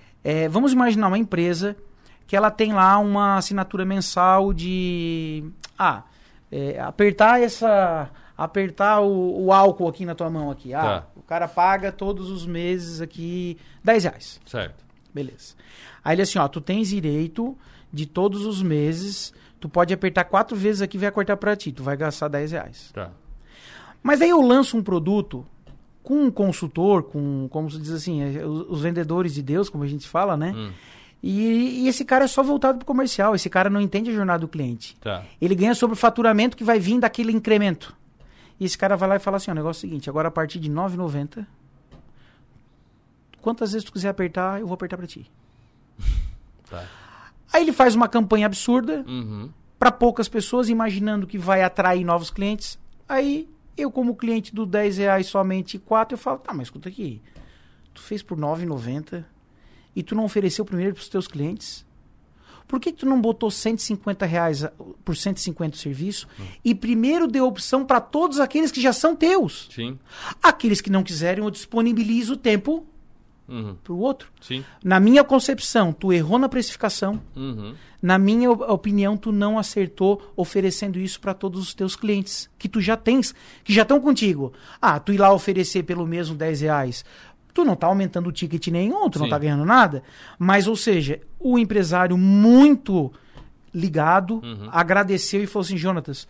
Vamos 0.51 0.74
imaginar 0.74 1.07
uma 1.09 1.16
empresa 1.16 1.74
que 2.26 2.37
ela 2.37 2.51
tem 2.51 2.74
lá 2.74 2.99
uma 2.99 3.37
assinatura 3.39 3.85
mensal 3.87 4.53
de. 4.53 5.43
Ah, 5.78 6.03
apertar 6.87 7.41
essa. 7.41 8.11
Apertar 8.37 9.01
o, 9.01 9.45
o 9.47 9.53
álcool 9.53 9.89
aqui 9.89 10.05
na 10.07 10.14
tua 10.14 10.31
mão 10.31 10.51
aqui. 10.51 10.72
Ah, 10.74 10.81
Tá. 10.83 11.07
o 11.16 11.22
cara 11.22 11.47
paga 11.49 11.91
todos 11.93 12.31
os 12.31 12.47
meses 12.47 13.01
aqui 13.01 13.57
10 13.85 14.05
reais. 14.05 14.41
Certo. 14.47 14.89
Beleza. 15.12 15.54
Aí 16.04 16.14
ele 16.14 16.22
assim, 16.22 16.38
ó, 16.38 16.48
tu 16.48 16.61
tens 16.61 16.88
direito 16.88 17.56
de 17.92 18.06
todos 18.06 18.46
os 18.46 18.62
meses, 18.62 19.32
tu 19.58 19.68
pode 19.68 19.92
apertar 19.92 20.24
quatro 20.24 20.56
vezes 20.56 20.82
aqui 20.82 20.96
e 20.96 21.00
vai 21.00 21.11
cortar 21.11 21.36
pra 21.36 21.56
ti, 21.56 21.72
tu 21.72 21.82
vai 21.82 21.96
gastar 21.96 22.28
10 22.28 22.52
reais. 22.52 22.90
Tá. 22.92 23.11
Mas 24.02 24.22
aí 24.22 24.30
eu 24.30 24.40
lanço 24.40 24.76
um 24.76 24.82
produto 24.82 25.46
com 26.02 26.24
um 26.24 26.30
consultor, 26.30 27.02
com, 27.02 27.46
como 27.50 27.70
se 27.70 27.78
diz 27.78 27.90
assim, 27.90 28.22
é, 28.22 28.44
os, 28.44 28.80
vendedores 28.80 29.34
de 29.34 29.42
Deus, 29.42 29.68
como 29.68 29.84
a 29.84 29.86
gente 29.86 30.08
fala, 30.08 30.36
né? 30.36 30.52
Hum. 30.56 30.70
E, 31.22 31.82
e 31.84 31.88
esse 31.88 32.04
cara 32.04 32.24
é 32.24 32.28
só 32.28 32.42
voltado 32.42 32.78
pro 32.78 32.86
comercial, 32.86 33.34
esse 33.34 33.50
cara 33.50 33.68
não 33.68 33.80
entende 33.80 34.11
a 34.11 34.14
jornada 34.14 34.38
do 34.40 34.48
cliente. 34.48 34.96
Tá. 35.00 35.22
Ele 35.40 35.54
ganha 35.54 35.74
sobre 35.74 35.92
o 35.92 35.96
faturamento 35.96 36.56
que 36.56 36.64
vai 36.64 36.78
vir 36.78 36.98
daquele 36.98 37.30
incremento. 37.30 37.94
E 38.58 38.64
esse 38.64 38.76
cara 38.76 38.96
vai 38.96 39.08
lá 39.08 39.16
e 39.16 39.18
fala 39.18 39.36
assim, 39.36 39.50
ó, 39.50 39.52
o 39.52 39.56
negócio 39.56 39.84
é 39.84 39.86
o 39.86 39.90
seguinte, 39.90 40.08
agora 40.08 40.28
a 40.28 40.30
partir 40.30 40.58
de 40.58 40.68
R$ 40.68 40.74
9,90, 40.74 41.46
quantas 43.41 43.72
vezes 43.72 43.84
tu 43.84 43.93
quiser 43.93 44.09
apertar, 44.09 44.61
eu 44.61 44.66
vou 44.66 44.74
apertar 44.74 44.97
pra 44.97 45.07
ti. 45.07 45.30
Tá. 46.68 46.86
Aí 47.53 47.62
ele 47.62 47.72
faz 47.72 47.95
uma 47.97 48.07
campanha 48.09 48.47
absurda 48.47 49.05
Uhum. 49.09 49.51
para 49.78 49.91
poucas 49.91 50.28
pessoas, 50.28 50.68
imaginando 50.68 51.26
que 51.26 51.36
vai 51.36 51.62
atrair 51.62 52.05
novos 52.05 52.30
clientes. 52.30 52.78
Aí 53.09 53.49
eu, 53.76 53.91
como 53.91 54.14
cliente 54.14 54.55
do 54.55 54.64
10 54.64 54.99
reais 54.99 55.26
somente 55.26 55.78
4, 55.78 56.14
eu 56.14 56.18
falo, 56.18 56.38
tá, 56.38 56.53
mas 56.55 56.68
escuta 56.68 56.88
aqui, 56.88 57.20
tu 57.93 58.01
fez 58.01 58.22
por 58.22 58.38
9,90 58.38 59.24
e 59.97 60.03
tu 60.03 60.14
não 60.14 60.24
ofereceu 60.24 60.64
primeiro 60.64 60.95
pros 60.95 61.09
teus 61.09 61.26
clientes? 61.26 61.84
Por 62.68 62.78
que, 62.78 62.93
que 62.93 62.99
tu 63.01 63.07
não 63.07 63.20
botou 63.20 63.51
150 63.51 64.24
reais 64.26 64.62
a- 64.62 64.70
por 65.05 65.16
150 65.16 65.74
o 65.74 65.78
serviço 65.80 66.28
e 66.64 66.72
primeiro 66.72 67.26
deu 67.26 67.45
opção 67.49 67.84
para 67.84 68.01
todos 68.01 68.38
aqueles 68.38 68.70
que 68.70 68.80
já 68.80 68.93
são 68.93 69.16
teus? 69.16 69.68
Sim. 69.74 69.99
Aqueles 70.41 70.80
que 70.80 70.88
não 70.88 71.03
quiserem, 71.03 71.43
eu 71.43 71.51
disponibilizo 71.51 72.34
o 72.34 72.36
tempo 72.36 72.86
Uhum. 73.51 73.74
pro 73.82 73.96
outro. 73.98 74.30
Sim. 74.40 74.64
Na 74.82 75.01
minha 75.01 75.24
concepção, 75.24 75.92
tu 75.92 76.12
errou 76.12 76.38
na 76.38 76.48
precificação. 76.48 77.20
Uhum. 77.36 77.74
Na 78.01 78.18
minha 78.18 78.51
op- 78.51 78.62
opinião, 78.62 79.16
tu 79.16 79.30
não 79.32 79.59
acertou 79.59 80.32
oferecendo 80.36 80.98
isso 80.98 81.20
para 81.20 81.34
todos 81.34 81.61
os 81.61 81.74
teus 81.74 81.94
clientes 81.96 82.48
que 82.59 82.68
tu 82.68 82.80
já 82.80 82.96
tens, 82.96 83.34
que 83.64 83.72
já 83.72 83.82
estão 83.82 84.01
contigo. 84.01 84.53
Ah, 84.80 84.98
tu 85.01 85.12
ir 85.12 85.18
lá 85.18 85.32
oferecer 85.32 85.82
pelo 85.82 86.07
mesmo 86.07 86.34
10 86.34 86.61
reais. 86.62 87.05
Tu 87.53 87.64
não 87.64 87.74
tá 87.76 87.88
aumentando 87.88 88.28
o 88.28 88.32
ticket 88.32 88.68
nenhum, 88.68 89.11
tu 89.11 89.18
não 89.18 89.26
Sim. 89.26 89.30
tá 89.30 89.38
ganhando 89.38 89.64
nada. 89.64 90.03
Mas, 90.38 90.66
ou 90.68 90.76
seja, 90.76 91.20
o 91.38 91.59
empresário 91.59 92.16
muito 92.16 93.12
ligado 93.74 94.34
Uhum. 94.42 94.68
agradeceu 94.70 95.42
e 95.42 95.46
falou 95.46 95.64
assim: 95.64 95.76
Jonatas, 95.76 96.26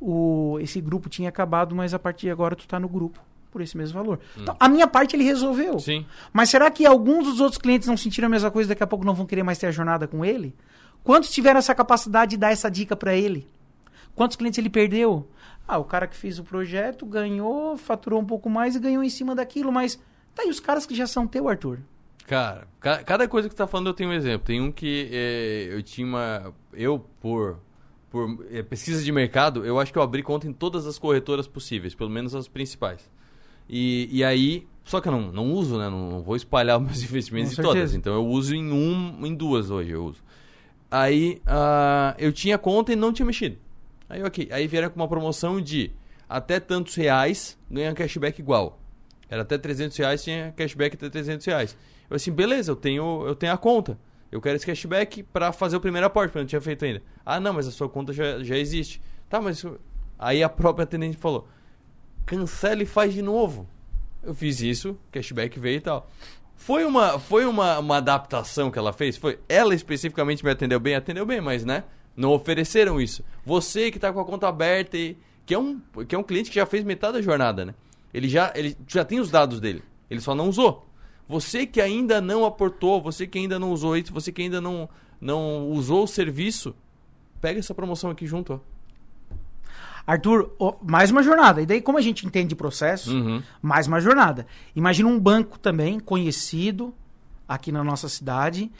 o, 0.00 0.58
esse 0.60 0.80
grupo 0.80 1.08
tinha 1.08 1.28
acabado, 1.28 1.74
mas 1.74 1.94
a 1.94 1.98
partir 1.98 2.26
de 2.26 2.30
agora 2.32 2.56
tu 2.56 2.66
tá 2.66 2.80
no 2.80 2.88
grupo 2.88 3.20
por 3.52 3.60
esse 3.60 3.76
mesmo 3.76 3.94
valor. 4.02 4.18
Então, 4.36 4.56
a 4.58 4.68
minha 4.68 4.86
parte 4.88 5.14
ele 5.14 5.22
resolveu. 5.24 5.74
Hum. 5.76 5.78
Sim. 5.78 6.06
Mas 6.32 6.48
será 6.48 6.70
que 6.70 6.84
alguns 6.86 7.24
dos 7.26 7.38
outros 7.40 7.58
clientes 7.60 7.86
não 7.86 7.96
sentiram 7.96 8.26
a 8.26 8.30
mesma 8.30 8.50
coisa 8.50 8.70
daqui 8.70 8.82
a 8.82 8.86
pouco 8.86 9.04
não 9.04 9.14
vão 9.14 9.26
querer 9.26 9.42
mais 9.44 9.58
ter 9.58 9.66
a 9.66 9.70
jornada 9.70 10.08
com 10.08 10.24
ele? 10.24 10.54
Quantos 11.04 11.30
tiveram 11.30 11.58
essa 11.58 11.74
capacidade 11.74 12.30
de 12.30 12.36
dar 12.38 12.50
essa 12.50 12.70
dica 12.70 12.96
para 12.96 13.14
ele? 13.14 13.46
Quantos 14.14 14.36
clientes 14.36 14.58
ele 14.58 14.70
perdeu? 14.70 15.28
Ah, 15.68 15.78
o 15.78 15.84
cara 15.84 16.06
que 16.06 16.16
fez 16.16 16.38
o 16.38 16.44
projeto 16.44 17.06
ganhou, 17.06 17.76
faturou 17.76 18.20
um 18.20 18.24
pouco 18.26 18.48
mais 18.50 18.74
e 18.74 18.80
ganhou 18.80 19.02
em 19.02 19.08
cima 19.08 19.34
daquilo, 19.34 19.70
mas 19.72 19.96
tá 20.34 20.42
aí 20.42 20.48
os 20.48 20.58
caras 20.60 20.84
que 20.86 20.94
já 20.94 21.06
são 21.06 21.26
teu, 21.26 21.48
Arthur. 21.48 21.78
Cara, 22.26 22.66
ca- 22.80 23.02
cada 23.02 23.26
coisa 23.28 23.48
que 23.48 23.54
você 23.54 23.58
tá 23.58 23.66
falando 23.66 23.88
eu 23.88 23.94
tenho 23.94 24.10
um 24.10 24.12
exemplo. 24.12 24.46
Tem 24.46 24.60
um 24.60 24.70
que 24.70 25.08
é, 25.12 25.68
eu 25.70 25.82
tinha 25.82 26.06
uma. 26.06 26.54
Eu, 26.72 26.98
por, 27.20 27.58
por 28.10 28.44
é, 28.50 28.62
pesquisa 28.62 29.02
de 29.02 29.10
mercado, 29.10 29.64
eu 29.66 29.78
acho 29.80 29.92
que 29.92 29.98
eu 29.98 30.02
abri 30.02 30.22
conta 30.22 30.46
em 30.46 30.52
todas 30.52 30.86
as 30.86 30.98
corretoras 30.98 31.48
possíveis, 31.48 31.94
pelo 31.94 32.10
menos 32.10 32.34
as 32.34 32.46
principais. 32.46 33.10
E, 33.72 34.06
e 34.12 34.22
aí. 34.22 34.66
Só 34.84 35.00
que 35.00 35.08
eu 35.08 35.12
não, 35.12 35.32
não 35.32 35.52
uso, 35.52 35.78
né? 35.78 35.88
Não, 35.88 36.10
não 36.10 36.22
vou 36.22 36.36
espalhar 36.36 36.76
os 36.78 36.84
meus 36.84 37.02
investimentos 37.02 37.54
Com 37.54 37.62
em 37.62 37.64
todas. 37.64 37.94
Então 37.94 38.12
eu 38.12 38.26
uso 38.26 38.54
em 38.54 38.70
um, 38.70 39.24
em 39.24 39.34
duas 39.34 39.70
hoje 39.70 39.90
eu 39.90 40.04
uso. 40.04 40.22
Aí 40.90 41.40
ah, 41.46 42.14
eu 42.18 42.30
tinha 42.30 42.58
conta 42.58 42.92
e 42.92 42.96
não 42.96 43.12
tinha 43.12 43.24
mexido. 43.24 43.56
Aí 44.08 44.22
ok. 44.22 44.48
Aí 44.52 44.66
vieram 44.66 44.90
com 44.90 44.96
uma 45.00 45.08
promoção 45.08 45.58
de 45.58 45.90
até 46.28 46.60
tantos 46.60 46.94
reais 46.94 47.58
ganha 47.70 47.94
cashback 47.94 48.38
igual. 48.38 48.78
Era 49.32 49.40
até 49.40 49.56
300 49.56 49.96
reais, 49.96 50.22
tinha 50.22 50.52
cashback 50.54 50.94
até 50.94 51.08
300 51.08 51.46
reais. 51.46 51.76
Eu 52.10 52.16
assim, 52.16 52.30
beleza, 52.30 52.70
eu 52.70 52.76
tenho, 52.76 53.26
eu 53.26 53.34
tenho 53.34 53.50
a 53.50 53.56
conta. 53.56 53.98
Eu 54.30 54.42
quero 54.42 54.56
esse 54.56 54.66
cashback 54.66 55.22
pra 55.22 55.52
fazer 55.52 55.74
o 55.74 55.80
primeiro 55.80 56.06
aporte, 56.06 56.28
porque 56.28 56.38
eu 56.38 56.42
não 56.42 56.46
tinha 56.46 56.60
feito 56.60 56.84
ainda. 56.84 57.02
Ah, 57.24 57.40
não, 57.40 57.54
mas 57.54 57.66
a 57.66 57.70
sua 57.70 57.88
conta 57.88 58.12
já, 58.12 58.42
já 58.42 58.58
existe. 58.58 59.00
Tá, 59.30 59.40
mas... 59.40 59.64
Aí 60.18 60.42
a 60.42 60.50
própria 60.50 60.84
atendente 60.84 61.16
falou, 61.16 61.48
cancela 62.26 62.82
e 62.82 62.86
faz 62.86 63.12
de 63.12 63.22
novo. 63.22 63.68
Eu 64.22 64.34
fiz 64.34 64.60
isso, 64.60 64.96
cashback 65.10 65.58
veio 65.58 65.78
e 65.78 65.80
tal. 65.80 66.08
Foi 66.54 66.84
uma, 66.84 67.18
foi 67.18 67.44
uma, 67.44 67.80
uma 67.80 67.96
adaptação 67.96 68.70
que 68.70 68.78
ela 68.78 68.92
fez? 68.92 69.16
Foi. 69.16 69.38
Ela 69.48 69.74
especificamente 69.74 70.44
me 70.44 70.50
atendeu 70.50 70.78
bem? 70.78 70.94
Atendeu 70.94 71.26
bem, 71.26 71.40
mas 71.40 71.64
né? 71.64 71.82
Não 72.16 72.30
ofereceram 72.30 73.00
isso. 73.00 73.24
Você 73.44 73.90
que 73.90 73.98
tá 73.98 74.12
com 74.12 74.20
a 74.20 74.24
conta 74.24 74.48
aberta 74.48 74.96
e. 74.96 75.16
Que 75.44 75.54
é 75.54 75.58
um, 75.58 75.80
que 76.06 76.14
é 76.14 76.18
um 76.18 76.22
cliente 76.22 76.50
que 76.50 76.54
já 76.54 76.64
fez 76.64 76.84
metade 76.84 77.14
da 77.14 77.22
jornada, 77.22 77.64
né? 77.64 77.74
Ele 78.14 78.28
já, 78.28 78.52
ele 78.54 78.76
já 78.86 79.04
tem 79.04 79.18
os 79.18 79.28
dados 79.28 79.58
dele. 79.58 79.82
Ele 80.08 80.20
só 80.20 80.36
não 80.36 80.48
usou. 80.48 80.86
Você 81.28 81.66
que 81.66 81.80
ainda 81.80 82.20
não 82.20 82.44
aportou, 82.44 83.02
você 83.02 83.26
que 83.26 83.38
ainda 83.38 83.58
não 83.58 83.72
usou 83.72 83.96
isso, 83.96 84.12
você 84.12 84.30
que 84.30 84.42
ainda 84.42 84.60
não, 84.60 84.88
não 85.20 85.68
usou 85.70 86.04
o 86.04 86.06
serviço, 86.06 86.74
pega 87.40 87.58
essa 87.58 87.74
promoção 87.74 88.10
aqui 88.10 88.24
junto, 88.26 88.54
ó. 88.54 88.60
Arthur, 90.06 90.50
mais 90.82 91.10
uma 91.10 91.22
jornada. 91.22 91.62
E 91.62 91.66
daí, 91.66 91.80
como 91.80 91.98
a 91.98 92.00
gente 92.00 92.26
entende 92.26 92.48
de 92.48 92.54
processo, 92.56 93.12
Uhum. 93.14 93.42
mais 93.60 93.86
uma 93.86 94.00
jornada. 94.00 94.46
Imagina 94.74 95.08
um 95.08 95.18
banco 95.18 95.58
também, 95.58 96.00
conhecido 96.00 96.92
aqui 97.48 97.70
na 97.70 97.84
nossa 97.84 98.08
cidade. 98.08 98.70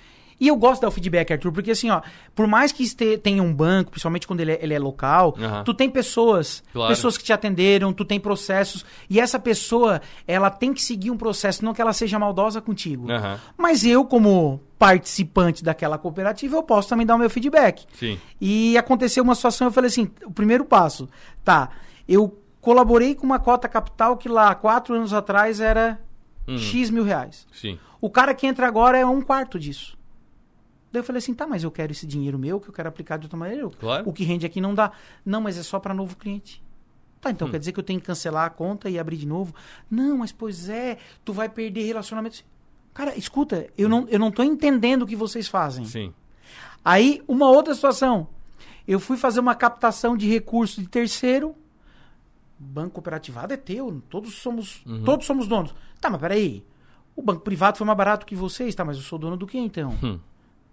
E 0.42 0.48
eu 0.48 0.56
gosto 0.56 0.74
de 0.76 0.80
dar 0.82 0.88
o 0.88 0.90
feedback, 0.90 1.32
Arthur, 1.32 1.52
porque 1.52 1.70
assim, 1.70 1.88
ó, 1.88 2.02
por 2.34 2.48
mais 2.48 2.72
que 2.72 2.82
este- 2.82 3.16
tenha 3.16 3.40
um 3.40 3.54
banco, 3.54 3.92
principalmente 3.92 4.26
quando 4.26 4.40
ele 4.40 4.50
é, 4.52 4.58
ele 4.60 4.74
é 4.74 4.78
local, 4.78 5.36
tu 5.64 5.72
tem 5.72 5.88
pessoas, 5.88 6.64
Claro. 6.72 6.88
pessoas 6.92 7.16
que 7.16 7.22
te 7.22 7.32
atenderam, 7.32 7.92
tu 7.92 8.04
tem 8.04 8.18
processos, 8.18 8.84
e 9.08 9.20
essa 9.20 9.38
pessoa, 9.38 10.00
ela 10.26 10.50
tem 10.50 10.74
que 10.74 10.82
seguir 10.82 11.12
um 11.12 11.16
processo, 11.16 11.64
não 11.64 11.72
que 11.72 11.80
ela 11.80 11.92
seja 11.92 12.18
maldosa 12.18 12.60
contigo. 12.60 13.06
Mas 13.56 13.84
eu, 13.84 14.04
como 14.04 14.60
participante 14.96 15.62
daquela 15.62 15.96
cooperativa, 15.96 16.56
eu 16.56 16.62
posso 16.64 16.88
também 16.88 17.06
dar 17.06 17.14
o 17.14 17.18
meu 17.18 17.30
feedback. 17.30 17.86
Sim. 17.94 18.18
E 18.40 18.76
aconteceu 18.76 19.22
uma 19.22 19.36
situação, 19.36 19.68
eu 19.68 19.72
falei 19.72 19.88
assim, 19.88 20.10
o 20.26 20.32
primeiro 20.32 20.64
passo, 20.64 21.08
tá, 21.44 21.70
eu 22.08 22.36
colaborei 22.60 23.14
com 23.14 23.24
uma 23.24 23.38
cota 23.38 23.68
capital 23.68 24.16
que 24.16 24.28
lá, 24.28 24.54
quatro 24.56 24.94
anos 24.94 25.12
atrás, 25.12 25.60
era 25.60 26.00
Uhum. 26.48 26.58
X 26.58 26.90
mil 26.90 27.04
reais. 27.04 27.46
Sim. 27.52 27.78
O 28.00 28.10
cara 28.10 28.34
que 28.34 28.44
entra 28.44 28.66
agora 28.66 28.98
é 28.98 29.06
um 29.06 29.20
quarto 29.20 29.56
disso. 29.60 29.96
Daí 30.92 31.00
eu 31.00 31.04
falei 31.04 31.18
assim, 31.18 31.32
tá, 31.32 31.46
mas 31.46 31.64
eu 31.64 31.70
quero 31.70 31.90
esse 31.90 32.06
dinheiro 32.06 32.38
meu, 32.38 32.60
que 32.60 32.68
eu 32.68 32.72
quero 32.72 32.88
aplicar 32.88 33.16
de 33.16 33.24
outra 33.26 33.38
maneira. 33.38 33.68
Claro. 33.80 34.08
O 34.08 34.12
que 34.12 34.24
rende 34.24 34.44
aqui 34.44 34.60
não 34.60 34.74
dá. 34.74 34.92
Não, 35.24 35.40
mas 35.40 35.56
é 35.56 35.62
só 35.62 35.80
para 35.80 35.94
novo 35.94 36.16
cliente. 36.16 36.62
Tá, 37.20 37.30
então 37.30 37.48
Hum. 37.48 37.50
quer 37.52 37.58
dizer 37.58 37.72
que 37.72 37.78
eu 37.80 37.84
tenho 37.84 37.98
que 38.00 38.06
cancelar 38.06 38.44
a 38.46 38.50
conta 38.50 38.90
e 38.90 38.98
abrir 38.98 39.16
de 39.16 39.26
novo? 39.26 39.54
Não, 39.90 40.18
mas 40.18 40.32
pois 40.32 40.68
é, 40.68 40.98
tu 41.24 41.32
vai 41.32 41.48
perder 41.48 41.84
relacionamentos. 41.86 42.44
Cara, 42.92 43.16
escuta, 43.16 43.68
eu 43.78 43.88
não, 43.88 44.06
eu 44.08 44.18
não 44.18 44.30
tô 44.30 44.42
entendendo 44.42 45.02
o 45.02 45.06
que 45.06 45.16
vocês 45.16 45.48
fazem. 45.48 45.84
Sim. 45.86 46.12
Aí, 46.84 47.22
uma 47.26 47.48
outra 47.48 47.74
situação. 47.74 48.26
Eu 48.86 48.98
fui 49.00 49.16
fazer 49.16 49.38
uma 49.40 49.54
captação 49.54 50.16
de 50.16 50.28
recurso 50.28 50.80
de 50.82 50.88
terceiro. 50.88 51.54
Banco 52.58 52.90
cooperativado 52.94 53.52
é 53.54 53.56
teu, 53.56 54.02
todos 54.10 54.34
somos, 54.34 54.84
Uhum. 54.84 55.04
todos 55.04 55.24
somos 55.26 55.48
donos. 55.48 55.74
Tá, 56.00 56.10
mas 56.10 56.20
peraí. 56.20 56.64
O 57.16 57.22
banco 57.22 57.40
privado 57.42 57.78
foi 57.78 57.86
mais 57.86 57.96
barato 57.96 58.24
que 58.26 58.34
vocês, 58.34 58.74
tá? 58.74 58.84
Mas 58.84 58.96
eu 58.96 59.02
sou 59.02 59.18
dono 59.18 59.36
do 59.36 59.46
que 59.46 59.58
então? 59.58 59.96
Hum. 60.02 60.18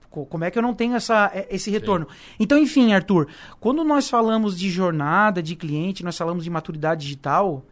Co- 0.10 0.26
Como 0.26 0.44
é 0.44 0.52
que 0.52 0.58
eu 0.58 0.64
não 0.64 0.74
tenho 0.74 0.96
essa, 0.96 1.32
é- 1.34 1.48
esse 1.50 1.70
retorno? 1.70 2.08
Então, 2.40 2.58
enfim, 2.58 2.94
Arthur, 2.94 3.28
quando 3.60 3.84
nós 3.84 4.10
falamos 4.10 4.58
de 4.58 4.70
jornada 4.70 5.42
de 5.44 5.56
cliente, 5.56 6.04
nós 6.04 6.18
falamos 6.18 6.44
de 6.44 6.50
maturidade 6.50 7.02
digital, 7.04 7.64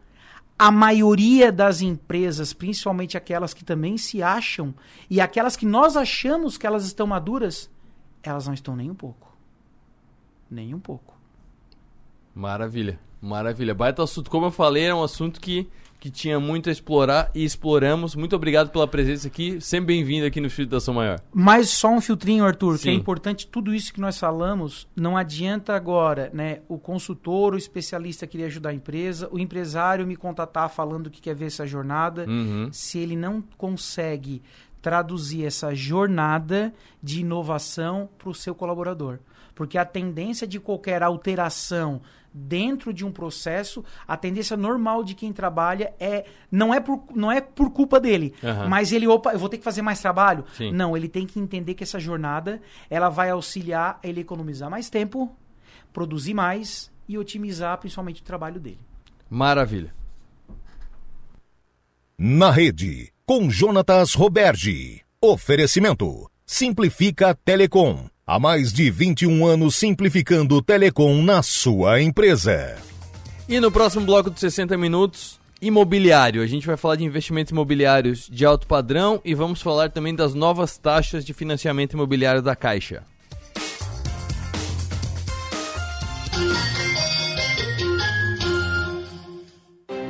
a 0.58 0.70
maioria 0.70 1.50
das 1.52 1.80
empresas, 1.82 2.52
principalmente 2.52 3.16
aquelas 3.16 3.54
que 3.54 3.64
também 3.64 3.96
se 3.96 4.22
acham, 4.22 4.74
e 5.08 5.20
aquelas 5.20 5.56
que 5.56 5.64
nós 5.66 5.96
achamos 5.96 6.56
que 6.58 6.66
elas 6.66 6.84
estão 6.84 7.06
maduras, 7.06 7.70
elas 8.22 8.46
não 8.46 8.54
estão 8.54 8.74
nem 8.74 8.90
um 8.90 8.94
pouco. 8.94 9.36
Nem 10.50 10.74
um 10.74 10.80
pouco. 10.80 11.14
Maravilha, 12.34 12.98
maravilha. 13.20 13.74
Baita 13.74 14.02
assunto. 14.02 14.30
Como 14.30 14.46
eu 14.46 14.50
falei, 14.50 14.84
é 14.84 14.94
um 14.94 15.02
assunto 15.02 15.40
que, 15.40 15.68
que 16.00 16.10
tinha 16.10 16.38
muito 16.38 16.68
a 16.68 16.72
explorar 16.72 17.30
e 17.34 17.44
exploramos. 17.44 18.14
Muito 18.14 18.36
obrigado 18.36 18.70
pela 18.70 18.86
presença 18.86 19.26
aqui. 19.26 19.60
Sempre 19.60 19.94
bem-vindo 19.96 20.24
aqui 20.26 20.40
no 20.40 20.46
Estúdio 20.46 20.70
da 20.70 20.76
Ação 20.76 20.94
Maior. 20.94 21.20
Mas 21.32 21.70
só 21.70 21.90
um 21.90 22.00
filtrinho, 22.00 22.44
Arthur, 22.44 22.78
que 22.78 22.88
é 22.88 22.92
Sim. 22.92 22.98
importante, 22.98 23.46
tudo 23.46 23.74
isso 23.74 23.92
que 23.92 24.00
nós 24.00 24.16
falamos, 24.18 24.86
não 24.94 25.16
adianta 25.16 25.74
agora, 25.74 26.30
né, 26.32 26.60
o 26.68 26.78
consultor, 26.78 27.54
o 27.54 27.58
especialista 27.58 28.26
querer 28.28 28.44
ajudar 28.44 28.70
a 28.70 28.74
empresa, 28.74 29.28
o 29.32 29.38
empresário 29.40 30.06
me 30.06 30.14
contatar 30.14 30.68
falando 30.68 31.10
que 31.10 31.20
quer 31.20 31.34
ver 31.34 31.46
essa 31.46 31.66
jornada, 31.66 32.24
Uhum. 32.28 32.68
se 32.72 32.98
ele 32.98 33.16
não 33.16 33.42
consegue 33.56 34.40
traduzir 34.80 35.44
essa 35.44 35.74
jornada 35.74 36.72
de 37.02 37.22
inovação 37.22 38.08
para 38.16 38.28
o 38.28 38.34
seu 38.34 38.54
colaborador. 38.54 39.18
Porque 39.54 39.76
a 39.76 39.84
tendência 39.84 40.46
de 40.46 40.60
qualquer 40.60 41.02
alteração 41.02 42.00
dentro 42.38 42.92
de 42.92 43.04
um 43.04 43.10
processo, 43.10 43.84
a 44.06 44.16
tendência 44.16 44.56
normal 44.56 45.02
de 45.02 45.14
quem 45.14 45.32
trabalha 45.32 45.92
é 45.98 46.24
não 46.50 46.72
é 46.72 46.80
por, 46.80 47.02
não 47.14 47.30
é 47.30 47.40
por 47.40 47.70
culpa 47.70 47.98
dele, 47.98 48.34
Aham. 48.42 48.68
mas 48.68 48.92
ele, 48.92 49.06
opa, 49.06 49.32
eu 49.32 49.38
vou 49.38 49.48
ter 49.48 49.58
que 49.58 49.64
fazer 49.64 49.82
mais 49.82 50.00
trabalho? 50.00 50.44
Sim. 50.56 50.72
Não, 50.72 50.96
ele 50.96 51.08
tem 51.08 51.26
que 51.26 51.40
entender 51.40 51.74
que 51.74 51.82
essa 51.82 51.98
jornada 51.98 52.60
ela 52.88 53.08
vai 53.08 53.30
auxiliar 53.30 53.98
ele 54.02 54.20
economizar 54.20 54.70
mais 54.70 54.88
tempo, 54.88 55.34
produzir 55.92 56.34
mais 56.34 56.90
e 57.08 57.18
otimizar 57.18 57.76
principalmente 57.78 58.22
o 58.22 58.24
trabalho 58.24 58.60
dele. 58.60 58.80
Maravilha. 59.28 59.94
Na 62.16 62.50
rede, 62.50 63.12
com 63.24 63.50
Jonatas 63.50 64.14
Roberge. 64.14 65.02
Oferecimento. 65.20 66.30
Simplifica 66.46 67.34
Telecom. 67.34 68.08
Há 68.30 68.38
mais 68.38 68.74
de 68.74 68.90
21 68.90 69.46
anos 69.46 69.74
simplificando 69.74 70.60
Telecom 70.60 71.22
na 71.22 71.42
sua 71.42 72.02
empresa. 72.02 72.76
E 73.48 73.58
no 73.58 73.72
próximo 73.72 74.04
bloco 74.04 74.30
de 74.30 74.38
60 74.38 74.76
minutos, 74.76 75.40
imobiliário. 75.62 76.42
A 76.42 76.46
gente 76.46 76.66
vai 76.66 76.76
falar 76.76 76.96
de 76.96 77.04
investimentos 77.04 77.52
imobiliários 77.52 78.28
de 78.30 78.44
alto 78.44 78.66
padrão 78.66 79.18
e 79.24 79.34
vamos 79.34 79.62
falar 79.62 79.90
também 79.90 80.14
das 80.14 80.34
novas 80.34 80.76
taxas 80.76 81.24
de 81.24 81.32
financiamento 81.32 81.94
imobiliário 81.94 82.42
da 82.42 82.54
Caixa. 82.54 83.02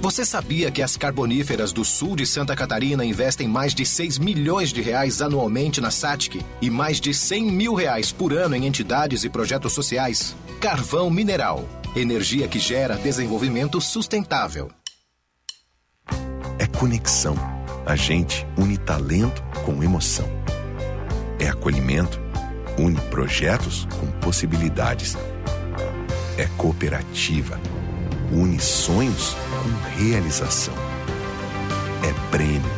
Você 0.00 0.24
sabia 0.24 0.70
que 0.70 0.82
as 0.82 0.96
carboníferas 0.96 1.72
do 1.72 1.84
sul 1.84 2.14
de 2.14 2.26
Santa 2.26 2.54
Catarina 2.54 3.04
investem 3.04 3.48
mais 3.48 3.74
de 3.74 3.84
6 3.84 4.18
milhões 4.18 4.72
de 4.72 4.80
reais 4.80 5.20
anualmente 5.20 5.80
na 5.80 5.90
SATIC 5.90 6.44
e 6.60 6.70
mais 6.70 7.00
de 7.00 7.12
100 7.12 7.50
mil 7.50 7.74
reais 7.74 8.12
por 8.12 8.32
ano 8.32 8.54
em 8.54 8.66
entidades 8.66 9.24
e 9.24 9.28
projetos 9.28 9.72
sociais? 9.72 10.36
Carvão 10.60 11.10
Mineral. 11.10 11.66
Energia 11.94 12.46
que 12.46 12.58
gera 12.58 12.96
desenvolvimento 12.96 13.80
sustentável. 13.80 14.70
É 16.58 16.66
conexão. 16.66 17.34
A 17.86 17.96
gente 17.96 18.46
une 18.56 18.76
talento 18.76 19.42
com 19.64 19.82
emoção. 19.82 20.28
É 21.38 21.48
acolhimento. 21.48 22.20
Une 22.78 23.00
projetos 23.10 23.88
com 23.98 24.06
possibilidades. 24.20 25.16
É 26.36 26.46
cooperativa. 26.58 27.58
Une 28.30 28.60
sonhos 28.60 29.36
com 29.66 29.98
realização. 29.98 30.74
É 32.04 32.30
prêmio. 32.30 32.70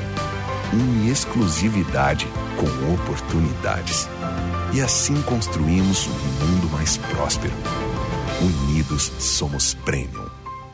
Une 0.73 1.11
exclusividade 1.11 2.27
com 2.57 2.95
oportunidades. 2.95 4.09
E 4.73 4.81
assim 4.81 5.21
construímos 5.23 6.07
um 6.07 6.47
mundo 6.47 6.71
mais 6.73 6.97
próspero. 6.97 7.53
Unidos 8.41 9.13
somos 9.19 9.75
Premium. 9.75 10.29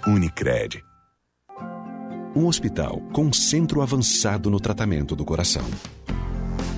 Unicred. 0.06 0.84
Um 2.36 2.46
hospital 2.46 3.00
com 3.12 3.32
centro 3.32 3.80
avançado 3.80 4.50
no 4.50 4.60
tratamento 4.60 5.16
do 5.16 5.24
coração. 5.24 5.64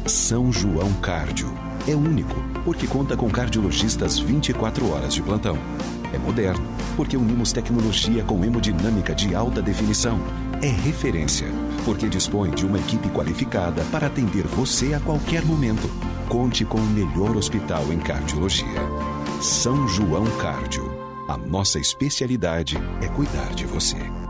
São 0.06 0.52
João 0.52 0.92
Cárdio. 0.94 1.52
É 1.88 1.94
único, 1.94 2.34
porque 2.64 2.86
conta 2.86 3.16
com 3.16 3.30
cardiologistas 3.30 4.18
24 4.18 4.90
horas 4.90 5.14
de 5.14 5.22
plantão. 5.22 5.58
É 6.12 6.18
moderno, 6.18 6.64
porque 6.96 7.16
unimos 7.16 7.52
tecnologia 7.52 8.24
com 8.24 8.44
hemodinâmica 8.44 9.14
de 9.14 9.34
alta 9.34 9.60
definição. 9.60 10.18
É 10.62 10.68
referência, 10.68 11.48
porque 11.84 12.08
dispõe 12.08 12.50
de 12.50 12.64
uma 12.64 12.78
equipe 12.78 13.08
qualificada 13.10 13.84
para 13.92 14.06
atender 14.06 14.46
você 14.46 14.94
a 14.94 15.00
qualquer 15.00 15.44
momento. 15.44 15.88
Conte 16.28 16.64
com 16.64 16.78
o 16.78 16.86
melhor 16.86 17.36
hospital 17.36 17.92
em 17.92 17.98
cardiologia. 17.98 18.66
São 19.40 19.86
João 19.86 20.24
Cárdio. 20.38 20.90
A 21.28 21.36
nossa 21.36 21.78
especialidade 21.78 22.76
é 23.02 23.08
cuidar 23.08 23.52
de 23.54 23.66
você. 23.66 24.25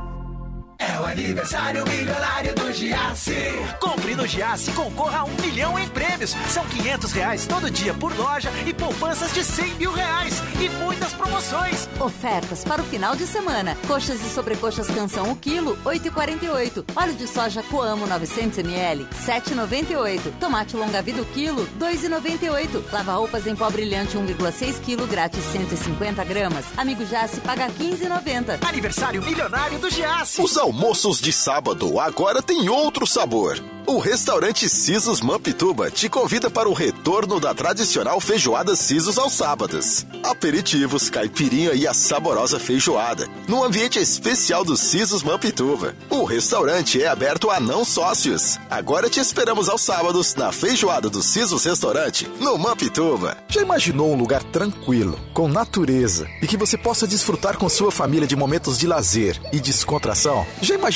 Aniversário 1.16 1.82
milionário 1.88 2.54
do 2.54 2.70
Giasse. 2.74 3.34
Compre 3.80 4.14
no 4.14 4.26
Giasse 4.26 4.70
e 4.70 4.74
concorra 4.74 5.20
a 5.20 5.24
um 5.24 5.34
milhão 5.40 5.78
em 5.78 5.88
prêmios. 5.88 6.36
São 6.50 6.62
500 6.66 7.12
reais 7.12 7.46
todo 7.46 7.70
dia 7.70 7.94
por 7.94 8.14
loja 8.14 8.50
e 8.66 8.74
poupanças 8.74 9.32
de 9.32 9.42
100 9.42 9.74
mil 9.76 9.92
reais. 9.92 10.42
E 10.60 10.68
muitas 10.68 11.14
promoções. 11.14 11.88
Ofertas 11.98 12.64
para 12.64 12.82
o 12.82 12.84
final 12.84 13.16
de 13.16 13.26
semana. 13.26 13.74
Coxas 13.86 14.20
e 14.20 14.28
sobrecoxas 14.28 14.88
canção 14.88 15.32
o 15.32 15.36
quilo, 15.36 15.78
8,48. 15.86 16.84
Óleo 16.94 17.14
de 17.14 17.26
soja 17.26 17.62
Coamo 17.62 18.06
900 18.06 18.58
ml, 18.58 19.06
7,98. 19.26 20.20
Tomate 20.38 20.76
longa 20.76 21.00
vida 21.00 21.22
o 21.22 21.24
quilo, 21.24 21.66
2,98. 21.78 22.92
Lava 22.92 23.14
roupas 23.14 23.46
em 23.46 23.56
pó 23.56 23.70
brilhante 23.70 24.18
1,6 24.18 24.80
kg, 24.84 25.06
grátis 25.06 25.42
150 25.44 26.22
gramas. 26.24 26.66
Amigo 26.76 27.06
Jace 27.06 27.40
paga 27.40 27.68
15,90. 27.68 28.62
Aniversário 28.68 29.22
milionário 29.22 29.78
do 29.78 29.88
Giasse. 29.88 30.42
Os 30.42 30.58
almoços 30.58 31.05
de 31.14 31.32
sábado 31.32 32.00
agora 32.00 32.42
têm 32.42 32.68
outro 32.68 33.06
sabor. 33.06 33.62
O 33.88 33.98
restaurante 33.98 34.68
Sisos 34.68 35.20
Mampituba 35.20 35.92
te 35.92 36.08
convida 36.08 36.50
para 36.50 36.68
o 36.68 36.72
retorno 36.72 37.38
da 37.38 37.54
tradicional 37.54 38.20
feijoada 38.20 38.74
Sisos 38.74 39.16
aos 39.16 39.32
sábados. 39.34 40.04
Aperitivos, 40.24 41.08
caipirinha 41.08 41.72
e 41.72 41.86
a 41.86 41.94
saborosa 41.94 42.58
feijoada, 42.58 43.28
no 43.46 43.62
ambiente 43.62 44.00
especial 44.00 44.64
do 44.64 44.76
Sisos 44.76 45.22
Mampituba. 45.22 45.94
O 46.10 46.24
restaurante 46.24 47.00
é 47.00 47.06
aberto 47.06 47.48
a 47.48 47.60
não 47.60 47.84
sócios. 47.84 48.58
Agora 48.68 49.08
te 49.08 49.20
esperamos 49.20 49.68
aos 49.68 49.82
sábados 49.82 50.34
na 50.34 50.50
feijoada 50.50 51.08
do 51.08 51.22
Sisos 51.22 51.64
Restaurante, 51.64 52.28
no 52.40 52.58
Mampituba. 52.58 53.36
Já 53.48 53.62
imaginou 53.62 54.12
um 54.12 54.16
lugar 54.16 54.42
tranquilo, 54.42 55.16
com 55.32 55.46
natureza 55.46 56.26
e 56.42 56.48
que 56.48 56.56
você 56.56 56.76
possa 56.76 57.06
desfrutar 57.06 57.56
com 57.56 57.68
sua 57.68 57.92
família 57.92 58.26
de 58.26 58.34
momentos 58.34 58.76
de 58.76 58.88
lazer 58.88 59.40
e 59.52 59.60
descontração? 59.60 60.44
Já 60.60 60.74
imaginou 60.74 60.95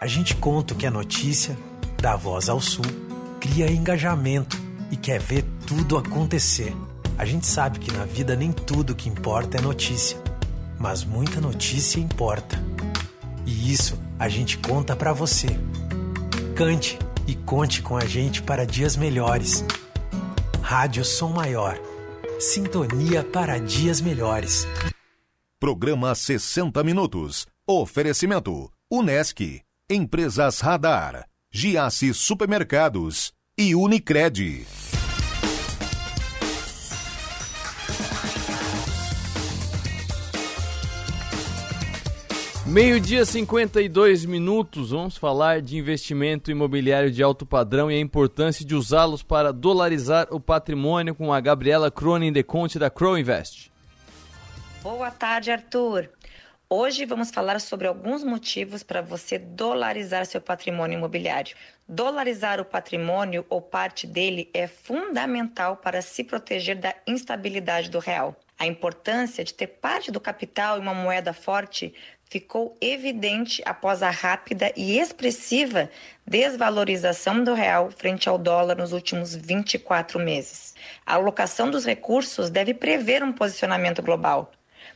A 0.00 0.06
gente 0.06 0.36
conta 0.36 0.72
o 0.72 0.76
que 0.76 0.86
é 0.86 0.90
notícia, 0.90 1.58
dá 2.00 2.14
voz 2.14 2.48
ao 2.48 2.60
Sul, 2.60 2.84
cria 3.40 3.68
engajamento 3.68 4.56
e 4.88 4.96
quer 4.96 5.20
ver 5.20 5.44
tudo 5.66 5.98
acontecer. 5.98 6.72
A 7.18 7.24
gente 7.24 7.44
sabe 7.44 7.80
que 7.80 7.92
na 7.92 8.04
vida 8.04 8.36
nem 8.36 8.52
tudo 8.52 8.94
que 8.94 9.08
importa 9.08 9.58
é 9.58 9.60
notícia, 9.60 10.16
mas 10.78 11.02
muita 11.02 11.40
notícia 11.40 11.98
importa. 11.98 12.56
E 13.44 13.72
isso 13.72 14.00
a 14.20 14.28
gente 14.28 14.58
conta 14.58 14.94
para 14.94 15.12
você. 15.12 15.48
Cante 16.54 16.96
e 17.26 17.34
conte 17.34 17.82
com 17.82 17.96
a 17.96 18.04
gente 18.04 18.42
para 18.42 18.64
dias 18.64 18.96
melhores. 18.96 19.64
Rádio 20.62 21.04
Som 21.04 21.30
Maior. 21.30 21.76
Sintonia 22.38 23.24
para 23.24 23.58
dias 23.58 24.00
melhores. 24.00 24.68
Programa 25.62 26.12
60 26.12 26.82
Minutos. 26.82 27.46
Oferecimento: 27.64 28.68
Unesc, 28.90 29.62
Empresas 29.88 30.58
Radar, 30.58 31.24
Giasse 31.54 32.12
Supermercados 32.12 33.32
e 33.56 33.72
Unicred. 33.72 34.66
Meio-dia 42.66 43.24
52 43.24 44.24
minutos, 44.24 44.90
vamos 44.90 45.16
falar 45.16 45.62
de 45.62 45.78
investimento 45.78 46.50
imobiliário 46.50 47.12
de 47.12 47.22
alto 47.22 47.46
padrão 47.46 47.88
e 47.88 47.94
a 47.94 48.00
importância 48.00 48.66
de 48.66 48.74
usá-los 48.74 49.22
para 49.22 49.52
dolarizar 49.52 50.26
o 50.32 50.40
patrimônio 50.40 51.14
com 51.14 51.32
a 51.32 51.40
Gabriela 51.40 51.88
Cronin 51.88 52.32
de 52.32 52.42
Conte 52.42 52.80
da 52.80 52.90
Crow 52.90 53.16
Invest. 53.16 53.71
Boa 54.82 55.12
tarde, 55.12 55.52
Arthur. 55.52 56.10
Hoje 56.68 57.04
vamos 57.04 57.30
falar 57.30 57.60
sobre 57.60 57.86
alguns 57.86 58.24
motivos 58.24 58.82
para 58.82 59.00
você 59.00 59.38
dolarizar 59.38 60.26
seu 60.26 60.40
patrimônio 60.40 60.98
imobiliário. 60.98 61.56
Dolarizar 61.88 62.60
o 62.60 62.64
patrimônio 62.64 63.46
ou 63.48 63.62
parte 63.62 64.08
dele 64.08 64.50
é 64.52 64.66
fundamental 64.66 65.76
para 65.76 66.02
se 66.02 66.24
proteger 66.24 66.74
da 66.80 66.92
instabilidade 67.06 67.90
do 67.90 68.00
real. 68.00 68.34
A 68.58 68.66
importância 68.66 69.44
de 69.44 69.54
ter 69.54 69.68
parte 69.68 70.10
do 70.10 70.18
capital 70.18 70.78
em 70.78 70.80
uma 70.80 70.94
moeda 70.94 71.32
forte 71.32 71.94
ficou 72.24 72.76
evidente 72.80 73.62
após 73.64 74.02
a 74.02 74.10
rápida 74.10 74.72
e 74.76 74.98
expressiva 74.98 75.88
desvalorização 76.26 77.44
do 77.44 77.54
real 77.54 77.88
frente 77.92 78.28
ao 78.28 78.36
dólar 78.36 78.74
nos 78.74 78.92
últimos 78.92 79.32
24 79.32 80.18
meses. 80.18 80.74
A 81.06 81.14
alocação 81.14 81.70
dos 81.70 81.84
recursos 81.84 82.50
deve 82.50 82.74
prever 82.74 83.22
um 83.22 83.32
posicionamento 83.32 84.02
global. 84.02 84.50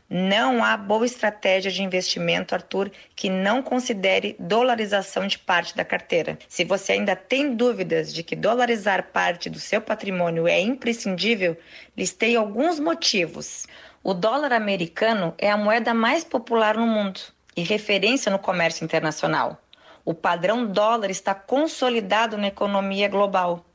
Não 0.09 0.63
há 0.63 0.77
boa 0.77 1.05
estratégia 1.05 1.69
de 1.69 1.83
investimento, 1.83 2.55
Arthur, 2.55 2.93
que 3.17 3.29
não 3.29 3.61
considere 3.61 4.37
dolarização 4.39 5.27
de 5.27 5.37
parte 5.37 5.77
da 5.77 5.85
carteira. 5.85 6.39
Se 6.49 6.65
você 6.65 6.93
ainda 6.93 7.17
tem 7.17 7.57
dúvidas 7.57 8.15
de 8.15 8.23
que 8.23 8.37
dolarizar 8.37 9.11
parte 9.11 9.51
do 9.51 9.59
seu 9.59 9.81
patrimônio 9.81 10.47
é 10.47 10.61
imprescindível, 10.61 11.57
listei 11.97 12.37
alguns 12.37 12.79
motivos. 12.79 13.67
O 14.01 14.15
dólar 14.15 14.53
americano 14.53 15.35
é 15.39 15.51
a 15.51 15.57
moeda 15.57 15.93
mais 15.93 16.23
popular 16.23 16.77
no 16.77 16.87
mundo 16.87 17.21
e 17.57 17.63
referência 17.63 18.31
no 18.31 18.39
comércio 18.39 18.85
internacional. 18.85 19.61
O 20.05 20.15
padrão 20.15 20.67
dólar 20.67 21.11
está 21.11 21.35
consolidado 21.35 22.39
na 22.39 22.47
economia 22.47 23.09
global. 23.09 23.67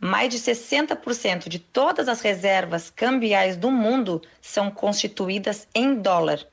Mais 0.00 0.28
de 0.28 0.38
60% 0.38 1.48
de 1.48 1.58
todas 1.58 2.08
as 2.08 2.20
reservas 2.20 2.90
cambiais 2.90 3.56
do 3.56 3.70
mundo 3.70 4.20
são 4.40 4.70
constituídas 4.70 5.68
em 5.74 5.94
dólar. 5.94 6.46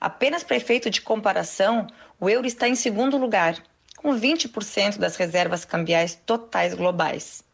Apenas 0.00 0.42
para 0.42 0.56
efeito 0.56 0.90
de 0.90 1.00
comparação, 1.00 1.86
o 2.18 2.28
euro 2.28 2.46
está 2.46 2.68
em 2.68 2.74
segundo 2.74 3.16
lugar, 3.16 3.56
com 3.96 4.14
20% 4.18 4.98
das 4.98 5.16
reservas 5.16 5.64
cambiais 5.64 6.20
totais 6.26 6.74
globais. 6.74 7.44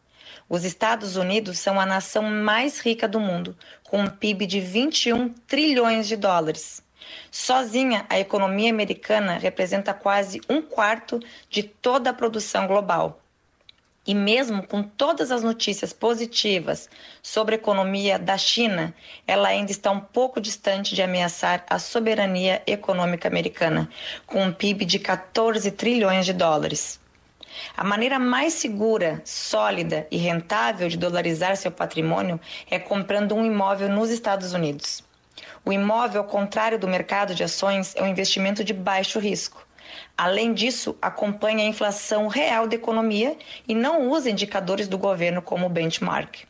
Os 0.49 0.65
Estados 0.65 1.17
Unidos 1.17 1.59
são 1.59 1.79
a 1.79 1.85
nação 1.85 2.23
mais 2.23 2.81
rica 2.81 3.07
do 3.07 3.21
mundo, 3.21 3.57
com 3.83 4.01
um 4.01 4.09
PIB 4.09 4.47
de 4.47 4.61
21 4.61 5.29
trilhões 5.47 6.09
de 6.09 6.17
dólares. 6.17 6.83
Sozinha, 7.31 8.07
a 8.09 8.19
economia 8.19 8.71
americana 8.71 9.39
representa 9.39 9.93
quase 9.93 10.41
um 10.49 10.63
quarto 10.63 11.21
de 11.51 11.63
toda 11.63 12.11
a 12.11 12.15
produção 12.15 12.67
global. 12.67 13.21
E 14.09 14.15
mesmo 14.15 14.67
com 14.67 14.83
todas 14.83 15.31
as 15.31 15.43
notícias 15.43 15.93
positivas 15.93 16.89
sobre 17.23 17.55
a 17.55 17.59
economia 17.59 18.19
da 18.19 18.39
China, 18.39 18.95
ela 19.27 19.49
ainda 19.49 19.71
está 19.71 19.91
um 19.91 20.01
pouco 20.01 20.41
distante 20.41 20.95
de 20.95 21.03
ameaçar 21.03 21.63
a 21.69 21.79
soberania 21.79 22.63
econômica 22.67 23.29
americana, 23.29 23.87
com 24.27 24.43
um 24.43 24.51
PIB 24.51 24.87
de 24.87 24.99
14 24.99 25.71
trilhões 25.73 26.25
de 26.25 26.33
dólares. 26.33 26.99
A 27.77 27.85
maneira 27.85 28.19
mais 28.19 28.55
segura, 28.55 29.21
sólida 29.27 30.07
e 30.11 30.17
rentável 30.17 30.89
de 30.89 30.97
dolarizar 30.97 31.55
seu 31.59 31.71
patrimônio 31.71 32.41
é 32.71 32.79
comprando 32.79 33.35
um 33.35 33.45
imóvel 33.45 33.91
nos 33.91 34.09
Estados 34.09 34.55
Unidos. 34.55 35.05
O 35.67 35.71
imóvel, 35.71 36.23
ao 36.23 36.27
contrário 36.27 36.79
do 36.79 36.89
mercado 36.89 37.35
de 37.35 37.45
ações, 37.45 37.95
é 37.95 38.03
um 38.03 38.09
investimento 38.09 38.65
de 38.65 38.73
baixo 38.73 39.19
risco. 39.19 39.68
Além 40.17 40.53
disso, 40.53 40.97
acompanha 41.01 41.65
a 41.65 41.69
inflação 41.69 42.27
real 42.27 42.67
da 42.67 42.75
economia 42.75 43.37
e 43.67 43.75
não 43.75 44.09
usa 44.11 44.31
indicadores 44.31 44.89
do 44.89 44.99
governo 44.99 45.41
como 45.43 45.69
benchmark. 45.69 46.47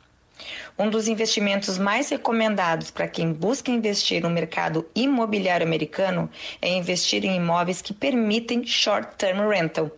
Um 0.78 0.88
dos 0.88 1.08
investimentos 1.08 1.78
mais 1.78 2.08
recomendados 2.08 2.90
para 2.90 3.08
quem 3.08 3.32
busca 3.32 3.70
investir 3.70 4.22
no 4.22 4.30
mercado 4.30 4.86
imobiliário 4.94 5.66
americano 5.66 6.30
é 6.62 6.68
investir 6.68 7.24
em 7.24 7.36
imóveis 7.36 7.82
que 7.82 7.92
permitem 7.92 8.64
short-term 8.64 9.48
rental, 9.48 9.90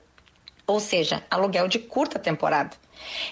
ou 0.66 0.80
seja, 0.80 1.22
aluguel 1.30 1.68
de 1.68 1.78
curta 1.78 2.18
temporada. 2.18 2.79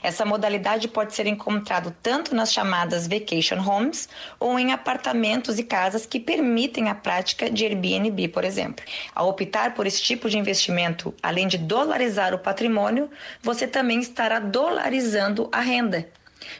Essa 0.03 0.25
modalidade 0.25 0.89
pode 0.89 1.14
ser 1.14 1.27
encontrado 1.27 1.95
tanto 2.03 2.35
nas 2.35 2.53
chamadas 2.53 3.07
vacation 3.07 3.61
homes 3.61 4.09
ou 4.39 4.59
em 4.59 4.73
apartamentos 4.73 5.59
e 5.59 5.62
casas 5.62 6.07
que 6.07 6.21
permitem 6.21 6.89
a 6.89 6.95
prática 6.95 7.51
de 7.51 7.64
Airbnb, 7.64 8.29
por 8.29 8.45
exemplo. 8.45 8.85
Ao 9.14 9.29
optar 9.29 9.75
por 9.75 9.87
esse 9.87 10.03
tipo 10.03 10.29
de 10.29 10.39
investimento, 10.39 11.14
além 11.23 11.47
de 11.49 11.59
dolarizar 11.59 12.35
o 12.35 12.39
patrimônio, 12.39 13.11
você 13.43 13.66
também 13.66 14.01
estará 14.01 14.39
dolarizando 14.39 15.49
a 15.53 15.61
renda 15.61 16.09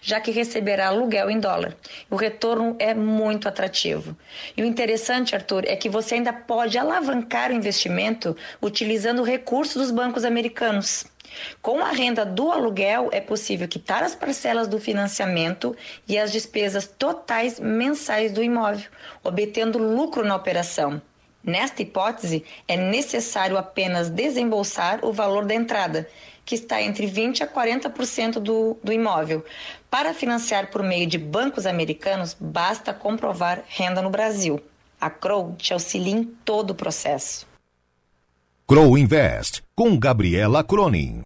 já 0.01 0.21
que 0.21 0.31
receberá 0.31 0.89
aluguel 0.89 1.31
em 1.31 1.41
dólar. 1.41 1.77
O 2.11 2.17
retorno 2.17 2.77
é 2.79 2.95
muito 2.95 3.49
atrativo. 3.49 4.17
E 4.57 4.63
o 4.63 4.65
interessante, 4.65 5.35
Arthur, 5.35 5.65
é 5.67 5.77
que 5.77 5.89
você 5.89 6.17
ainda 6.17 6.33
pode 6.33 6.79
alavancar 6.79 7.51
o 7.51 7.55
investimento 7.55 8.37
utilizando 8.61 9.23
recursos 9.23 9.75
dos 9.75 9.91
bancos 9.91 10.25
americanos. 10.25 11.05
Com 11.61 11.85
a 11.85 11.91
renda 11.91 12.25
do 12.25 12.51
aluguel, 12.51 13.09
é 13.13 13.21
possível 13.21 13.69
quitar 13.69 14.03
as 14.03 14.15
parcelas 14.15 14.69
do 14.69 14.79
financiamento 14.79 15.77
e 16.07 16.19
as 16.19 16.33
despesas 16.33 16.87
totais 16.87 17.59
mensais 17.59 18.33
do 18.33 18.43
imóvel, 18.43 18.89
obtendo 19.23 19.79
lucro 19.79 20.25
na 20.25 20.37
operação. 20.37 21.01
Nesta 21.43 21.83
hipótese, 21.83 22.45
é 22.67 22.77
necessário 22.77 23.57
apenas 23.57 24.11
desembolsar 24.11 25.01
o 25.03 25.13
valor 25.13 25.47
da 25.47 25.55
entrada, 25.55 26.07
que 26.45 26.55
está 26.55 26.83
entre 26.83 27.07
20% 27.07 27.43
a 27.43 27.47
40% 27.47 28.35
do, 28.41 28.77
do 28.85 28.93
imóvel. 28.93 29.43
Para 29.91 30.13
financiar 30.13 30.71
por 30.71 30.83
meio 30.83 31.07
de 31.07 31.17
bancos 31.17 31.65
americanos, 31.65 32.37
basta 32.39 32.93
comprovar 32.93 33.65
renda 33.67 34.03
no 34.03 34.11
Brasil. 34.11 34.61
A 35.01 35.09
Crow 35.09 35.55
te 35.57 35.73
auxilia 35.73 36.15
em 36.15 36.25
todo 36.25 36.73
o 36.73 36.75
processo. 36.75 37.48
Crow 38.71 38.99
Invest, 38.99 39.63
com 39.75 39.99
Gabriela 39.99 40.63
Cronin. 40.63 41.23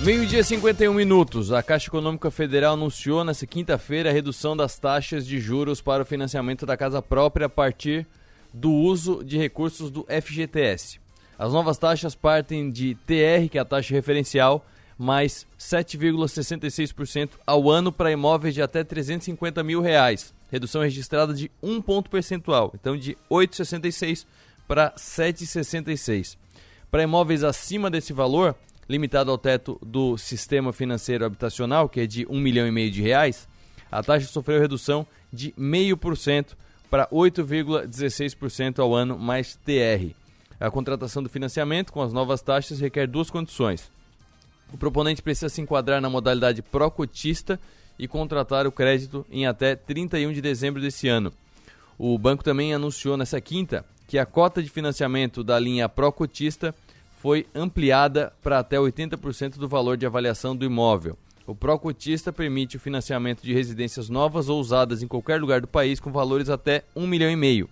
Meio-dia 0.00 0.42
51 0.42 0.92
minutos. 0.92 1.52
A 1.52 1.62
Caixa 1.62 1.86
Econômica 1.86 2.32
Federal 2.32 2.74
anunciou 2.74 3.22
nesta 3.22 3.46
quinta-feira 3.46 4.10
a 4.10 4.12
redução 4.12 4.56
das 4.56 4.76
taxas 4.76 5.24
de 5.24 5.38
juros 5.38 5.80
para 5.80 6.02
o 6.02 6.04
financiamento 6.04 6.66
da 6.66 6.76
casa 6.76 7.00
própria 7.00 7.46
a 7.46 7.48
partir 7.48 8.04
do 8.52 8.72
uso 8.72 9.22
de 9.22 9.38
recursos 9.38 9.88
do 9.88 10.04
FGTS. 10.10 10.98
As 11.38 11.52
novas 11.52 11.78
taxas 11.78 12.16
partem 12.16 12.72
de 12.72 12.96
TR, 13.06 13.48
que 13.48 13.56
é 13.56 13.60
a 13.60 13.64
taxa 13.64 13.94
referencial, 13.94 14.66
mais 14.98 15.46
7,66% 15.56 17.34
ao 17.46 17.70
ano 17.70 17.92
para 17.92 18.10
imóveis 18.10 18.52
de 18.52 18.62
até 18.62 18.82
350 18.82 19.62
mil 19.62 19.80
reais. 19.80 20.34
Redução 20.50 20.82
registrada 20.82 21.34
de 21.34 21.50
1 21.62 21.82
ponto 21.82 22.08
percentual, 22.08 22.72
então 22.74 22.96
de 22.96 23.16
8,66 23.30 24.26
para 24.66 24.92
7,66. 24.92 26.36
Para 26.90 27.02
imóveis 27.02 27.42
acima 27.42 27.90
desse 27.90 28.12
valor, 28.12 28.54
limitado 28.88 29.30
ao 29.30 29.38
teto 29.38 29.78
do 29.84 30.16
sistema 30.16 30.72
financeiro 30.72 31.24
habitacional, 31.24 31.88
que 31.88 32.00
é 32.00 32.06
de 32.06 32.26
1 32.28 32.40
milhão 32.40 32.66
e 32.66 32.70
meio 32.70 32.90
de 32.90 33.02
reais, 33.02 33.48
a 33.90 34.02
taxa 34.02 34.26
sofreu 34.26 34.60
redução 34.60 35.06
de 35.32 35.52
0,5% 35.52 36.54
para 36.90 37.08
8,16% 37.08 38.78
ao 38.78 38.94
ano 38.94 39.18
mais 39.18 39.56
TR. 39.56 40.14
A 40.58 40.70
contratação 40.70 41.22
do 41.22 41.28
financiamento 41.28 41.92
com 41.92 42.00
as 42.00 42.12
novas 42.12 42.40
taxas 42.40 42.80
requer 42.80 43.06
duas 43.06 43.30
condições. 43.30 43.90
O 44.72 44.78
proponente 44.78 45.22
precisa 45.22 45.48
se 45.48 45.60
enquadrar 45.60 46.00
na 46.00 46.10
modalidade 46.10 46.62
pró-cotista 46.62 47.60
e 47.98 48.06
contratar 48.06 48.66
o 48.66 48.72
crédito 48.72 49.24
em 49.30 49.46
até 49.46 49.74
31 49.74 50.32
de 50.32 50.40
dezembro 50.40 50.80
desse 50.80 51.08
ano. 51.08 51.32
O 51.98 52.18
banco 52.18 52.44
também 52.44 52.74
anunciou 52.74 53.16
nessa 53.16 53.40
quinta 53.40 53.84
que 54.06 54.18
a 54.18 54.26
cota 54.26 54.62
de 54.62 54.70
financiamento 54.70 55.42
da 55.42 55.58
linha 55.58 55.88
pró-cotista 55.88 56.74
foi 57.20 57.46
ampliada 57.54 58.32
para 58.42 58.58
até 58.58 58.76
80% 58.76 59.56
do 59.56 59.68
valor 59.68 59.96
de 59.96 60.06
avaliação 60.06 60.54
do 60.54 60.64
imóvel. 60.64 61.16
O 61.46 61.54
Procotista 61.54 62.32
permite 62.32 62.76
o 62.76 62.80
financiamento 62.80 63.42
de 63.42 63.54
residências 63.54 64.08
novas 64.08 64.48
ou 64.48 64.60
usadas 64.60 65.02
em 65.02 65.06
qualquer 65.06 65.40
lugar 65.40 65.60
do 65.60 65.68
país 65.68 66.00
com 66.00 66.10
valores 66.10 66.48
até 66.48 66.82
um 66.94 67.06
milhão 67.06 67.30
e 67.30 67.36
meio. 67.36 67.68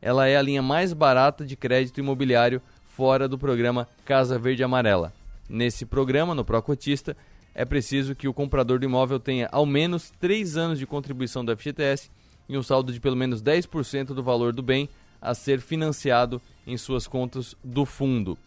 Ela 0.00 0.26
é 0.26 0.36
a 0.36 0.42
linha 0.42 0.62
mais 0.62 0.92
barata 0.92 1.44
de 1.44 1.54
crédito 1.54 2.00
imobiliário 2.00 2.62
fora 2.96 3.28
do 3.28 3.38
programa 3.38 3.86
Casa 4.04 4.38
Verde 4.38 4.64
Amarela. 4.64 5.12
Nesse 5.48 5.84
programa, 5.84 6.34
no 6.34 6.44
Procotista, 6.44 7.16
é 7.58 7.64
preciso 7.64 8.14
que 8.14 8.28
o 8.28 8.32
comprador 8.32 8.78
do 8.78 8.84
imóvel 8.84 9.18
tenha 9.18 9.48
ao 9.50 9.66
menos 9.66 10.12
três 10.20 10.56
anos 10.56 10.78
de 10.78 10.86
contribuição 10.86 11.44
do 11.44 11.56
FGTS 11.56 12.08
e 12.48 12.56
um 12.56 12.62
saldo 12.62 12.92
de 12.92 13.00
pelo 13.00 13.16
menos 13.16 13.42
10% 13.42 14.14
do 14.14 14.22
valor 14.22 14.52
do 14.52 14.62
bem 14.62 14.88
a 15.20 15.34
ser 15.34 15.60
financiado 15.60 16.40
em 16.64 16.76
suas 16.76 17.08
contas 17.08 17.56
do 17.64 17.84
fundo. 17.84 18.38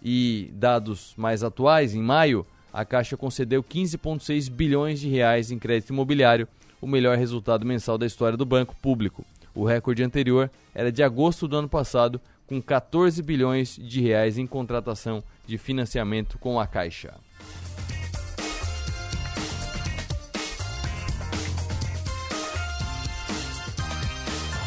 E 0.00 0.48
dados 0.52 1.12
mais 1.16 1.42
atuais, 1.42 1.92
em 1.92 2.00
maio, 2.00 2.46
a 2.72 2.84
Caixa 2.84 3.16
concedeu 3.16 3.64
15,6 3.64 4.48
bilhões 4.48 5.00
de 5.00 5.08
reais 5.08 5.50
em 5.50 5.58
crédito 5.58 5.90
imobiliário, 5.90 6.46
o 6.80 6.86
melhor 6.86 7.18
resultado 7.18 7.66
mensal 7.66 7.98
da 7.98 8.06
história 8.06 8.38
do 8.38 8.46
banco 8.46 8.76
público. 8.80 9.24
O 9.56 9.64
recorde 9.64 10.04
anterior 10.04 10.48
era 10.72 10.92
de 10.92 11.02
agosto 11.02 11.48
do 11.48 11.56
ano 11.56 11.68
passado, 11.68 12.20
com 12.46 12.62
14 12.62 13.20
bilhões 13.24 13.74
de 13.74 14.00
reais 14.00 14.38
em 14.38 14.46
contratação 14.46 15.20
de 15.48 15.58
financiamento 15.58 16.38
com 16.38 16.60
a 16.60 16.66
Caixa. 16.66 17.12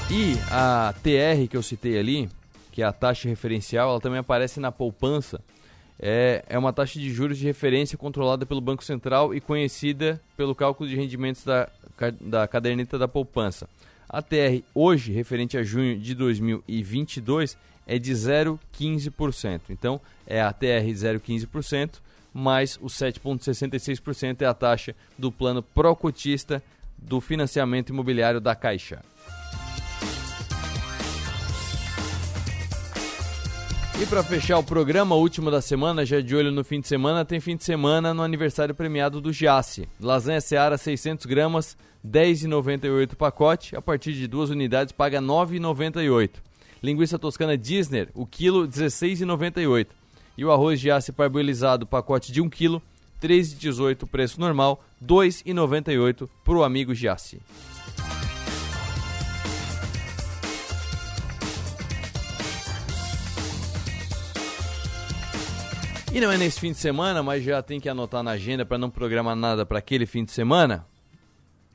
E 0.09 0.35
a 0.51 0.93
TR 1.01 1.47
que 1.49 1.57
eu 1.57 1.63
citei 1.63 1.97
ali, 1.97 2.29
que 2.71 2.81
é 2.81 2.85
a 2.85 2.93
taxa 2.93 3.27
referencial, 3.27 3.89
ela 3.89 3.99
também 3.99 4.19
aparece 4.19 4.59
na 4.59 4.71
poupança 4.71 5.41
é, 5.99 6.43
é 6.47 6.57
uma 6.57 6.73
taxa 6.73 6.99
de 6.99 7.09
juros 7.11 7.37
de 7.37 7.45
referência 7.45 7.97
controlada 7.97 8.45
pelo 8.45 8.61
Banco 8.61 8.83
Central 8.83 9.33
e 9.33 9.39
conhecida 9.39 10.21
pelo 10.35 10.53
cálculo 10.53 10.89
de 10.89 10.95
rendimentos 10.95 11.43
da, 11.43 11.69
da 12.19 12.47
caderneta 12.47 12.97
da 12.97 13.07
poupança. 13.07 13.67
A 14.07 14.21
TR 14.21 14.61
hoje, 14.73 15.11
referente 15.11 15.57
a 15.57 15.63
junho 15.63 15.97
de 15.97 16.13
2022, 16.13 17.57
é 17.87 17.97
de 17.97 18.13
0,15%. 18.13 19.61
Então, 19.69 19.99
é 20.27 20.41
a 20.41 20.51
TR 20.51 20.85
0,15%, 20.87 21.95
mais 22.33 22.77
o 22.81 22.87
7,66% 22.87 24.41
é 24.41 24.45
a 24.45 24.53
taxa 24.53 24.95
do 25.17 25.31
plano 25.31 25.63
pró-cotista 25.63 26.61
do 26.97 27.21
financiamento 27.21 27.89
imobiliário 27.89 28.41
da 28.41 28.55
Caixa. 28.55 29.01
E 33.97 34.05
para 34.05 34.21
fechar 34.21 34.57
o 34.57 34.63
programa, 34.63 35.15
último 35.15 35.49
da 35.49 35.61
semana, 35.61 36.05
já 36.05 36.19
de 36.19 36.35
olho 36.35 36.51
no 36.51 36.65
fim 36.65 36.81
de 36.81 36.87
semana, 36.87 37.23
tem 37.23 37.39
fim 37.39 37.55
de 37.55 37.63
semana 37.63 38.13
no 38.13 38.23
aniversário 38.23 38.75
premiado 38.75 39.21
do 39.21 39.31
Giasse. 39.31 39.87
Lasanha 40.01 40.41
Seara 40.41 40.77
600 40.77 41.25
gramas, 41.25 41.77
10,98 42.05 43.15
pacote, 43.15 43.73
a 43.73 43.81
partir 43.81 44.11
de 44.11 44.27
duas 44.27 44.49
unidades 44.49 44.91
paga 44.91 45.21
9,98. 45.21 46.29
Linguiça 46.83 47.17
toscana 47.17 47.57
Disney, 47.57 48.09
o 48.13 48.25
quilo 48.25 48.67
16,98. 48.67 49.87
E 50.37 50.43
o 50.43 50.51
arroz 50.51 50.77
Giasse 50.77 51.13
parboilizado, 51.13 51.87
pacote 51.87 52.33
de 52.33 52.41
1 52.41 52.49
quilo, 52.49 52.81
3,18 53.23 54.05
preço 54.05 54.41
normal, 54.41 54.83
2,98 55.01 56.27
para 56.43 56.53
o 56.53 56.65
amigo 56.65 56.93
Giasse. 56.93 57.39
E 66.15 66.21
não 66.21 66.31
é 66.31 66.37
nesse 66.37 66.61
fim 66.61 66.71
de 66.71 66.77
semana, 66.77 67.21
mas 67.21 67.43
já 67.43 67.61
tem 67.61 67.77
que 67.77 67.89
anotar 67.89 68.23
na 68.23 68.31
agenda 68.31 68.65
para 68.65 68.77
não 68.77 68.89
programar 68.89 69.35
nada 69.35 69.65
para 69.65 69.79
aquele 69.79 70.05
fim 70.05 70.23
de 70.23 70.31
semana. 70.31 70.87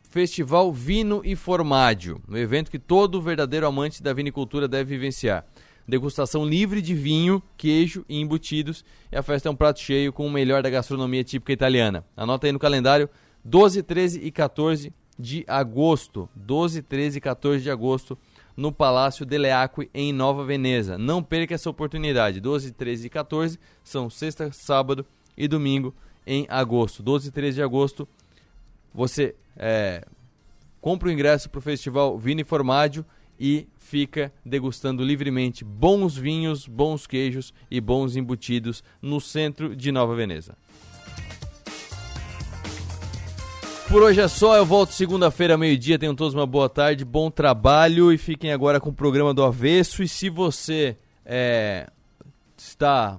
Festival 0.08 0.72
Vino 0.72 1.20
e 1.22 1.36
Formádio, 1.36 2.22
um 2.26 2.38
evento 2.38 2.70
que 2.70 2.78
todo 2.78 3.20
verdadeiro 3.20 3.66
amante 3.66 4.02
da 4.02 4.14
vinicultura 4.14 4.66
deve 4.66 4.96
vivenciar. 4.96 5.44
Degustação 5.86 6.42
livre 6.42 6.80
de 6.80 6.94
vinho, 6.94 7.42
queijo 7.54 8.02
e 8.08 8.18
embutidos. 8.18 8.82
E 9.12 9.16
a 9.18 9.22
festa 9.22 9.50
é 9.50 9.52
um 9.52 9.54
prato 9.54 9.78
cheio 9.78 10.10
com 10.10 10.26
o 10.26 10.30
melhor 10.30 10.62
da 10.62 10.70
gastronomia 10.70 11.22
típica 11.22 11.52
italiana. 11.52 12.02
Anota 12.16 12.46
aí 12.46 12.52
no 12.52 12.58
calendário 12.58 13.10
12, 13.44 13.82
13 13.82 14.20
e 14.20 14.30
14 14.30 14.90
de 15.18 15.44
agosto. 15.46 16.30
12, 16.34 16.80
13 16.80 17.18
e 17.18 17.20
14 17.20 17.62
de 17.62 17.70
agosto 17.70 18.16
no 18.56 18.72
Palácio 18.72 19.26
Deleacque, 19.26 19.90
em 19.94 20.12
Nova 20.12 20.44
Veneza. 20.44 20.98
Não 20.98 21.22
perca 21.22 21.54
essa 21.54 21.70
oportunidade. 21.70 22.40
12, 22.40 22.72
13 22.72 23.06
e 23.06 23.10
14 23.10 23.58
são 23.82 24.10
sexta, 24.10 24.50
sábado 24.52 25.04
e 25.36 25.48
domingo 25.48 25.94
em 26.26 26.46
agosto. 26.48 27.02
12 27.02 27.28
e 27.28 27.30
13 27.30 27.54
de 27.56 27.62
agosto, 27.62 28.08
você 28.92 29.34
é, 29.56 30.04
compra 30.80 31.08
o 31.08 31.12
ingresso 31.12 31.48
para 31.50 31.58
o 31.58 31.62
festival 31.62 32.18
Vini 32.18 32.44
Formaggio 32.44 33.04
e 33.38 33.66
fica 33.78 34.32
degustando 34.44 35.02
livremente 35.02 35.64
bons 35.64 36.16
vinhos, 36.16 36.66
bons 36.68 37.06
queijos 37.06 37.54
e 37.70 37.80
bons 37.80 38.14
embutidos 38.14 38.84
no 39.00 39.20
centro 39.20 39.74
de 39.74 39.90
Nova 39.90 40.14
Veneza. 40.14 40.56
Por 43.90 44.04
hoje 44.04 44.20
é 44.20 44.28
só, 44.28 44.56
eu 44.56 44.64
volto 44.64 44.92
segunda-feira, 44.92 45.58
meio-dia. 45.58 45.98
Tenham 45.98 46.14
todos 46.14 46.32
uma 46.32 46.46
boa 46.46 46.68
tarde, 46.68 47.04
bom 47.04 47.28
trabalho 47.28 48.12
e 48.12 48.16
fiquem 48.16 48.52
agora 48.52 48.78
com 48.78 48.90
o 48.90 48.92
programa 48.92 49.34
do 49.34 49.42
Avesso. 49.42 50.00
E 50.00 50.06
se 50.06 50.30
você 50.30 50.96
é, 51.26 51.88
está 52.56 53.18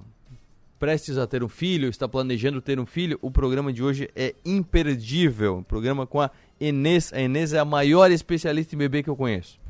prestes 0.78 1.18
a 1.18 1.26
ter 1.26 1.44
um 1.44 1.48
filho, 1.48 1.90
está 1.90 2.08
planejando 2.08 2.62
ter 2.62 2.80
um 2.80 2.86
filho, 2.86 3.18
o 3.20 3.30
programa 3.30 3.70
de 3.70 3.82
hoje 3.82 4.08
é 4.16 4.34
imperdível. 4.46 5.58
Um 5.58 5.62
programa 5.62 6.06
com 6.06 6.22
a 6.22 6.30
Enes. 6.58 7.12
A 7.12 7.20
Enes 7.20 7.52
é 7.52 7.58
a 7.58 7.66
maior 7.66 8.10
especialista 8.10 8.74
em 8.74 8.78
bebê 8.78 9.02
que 9.02 9.10
eu 9.10 9.16
conheço. 9.16 9.60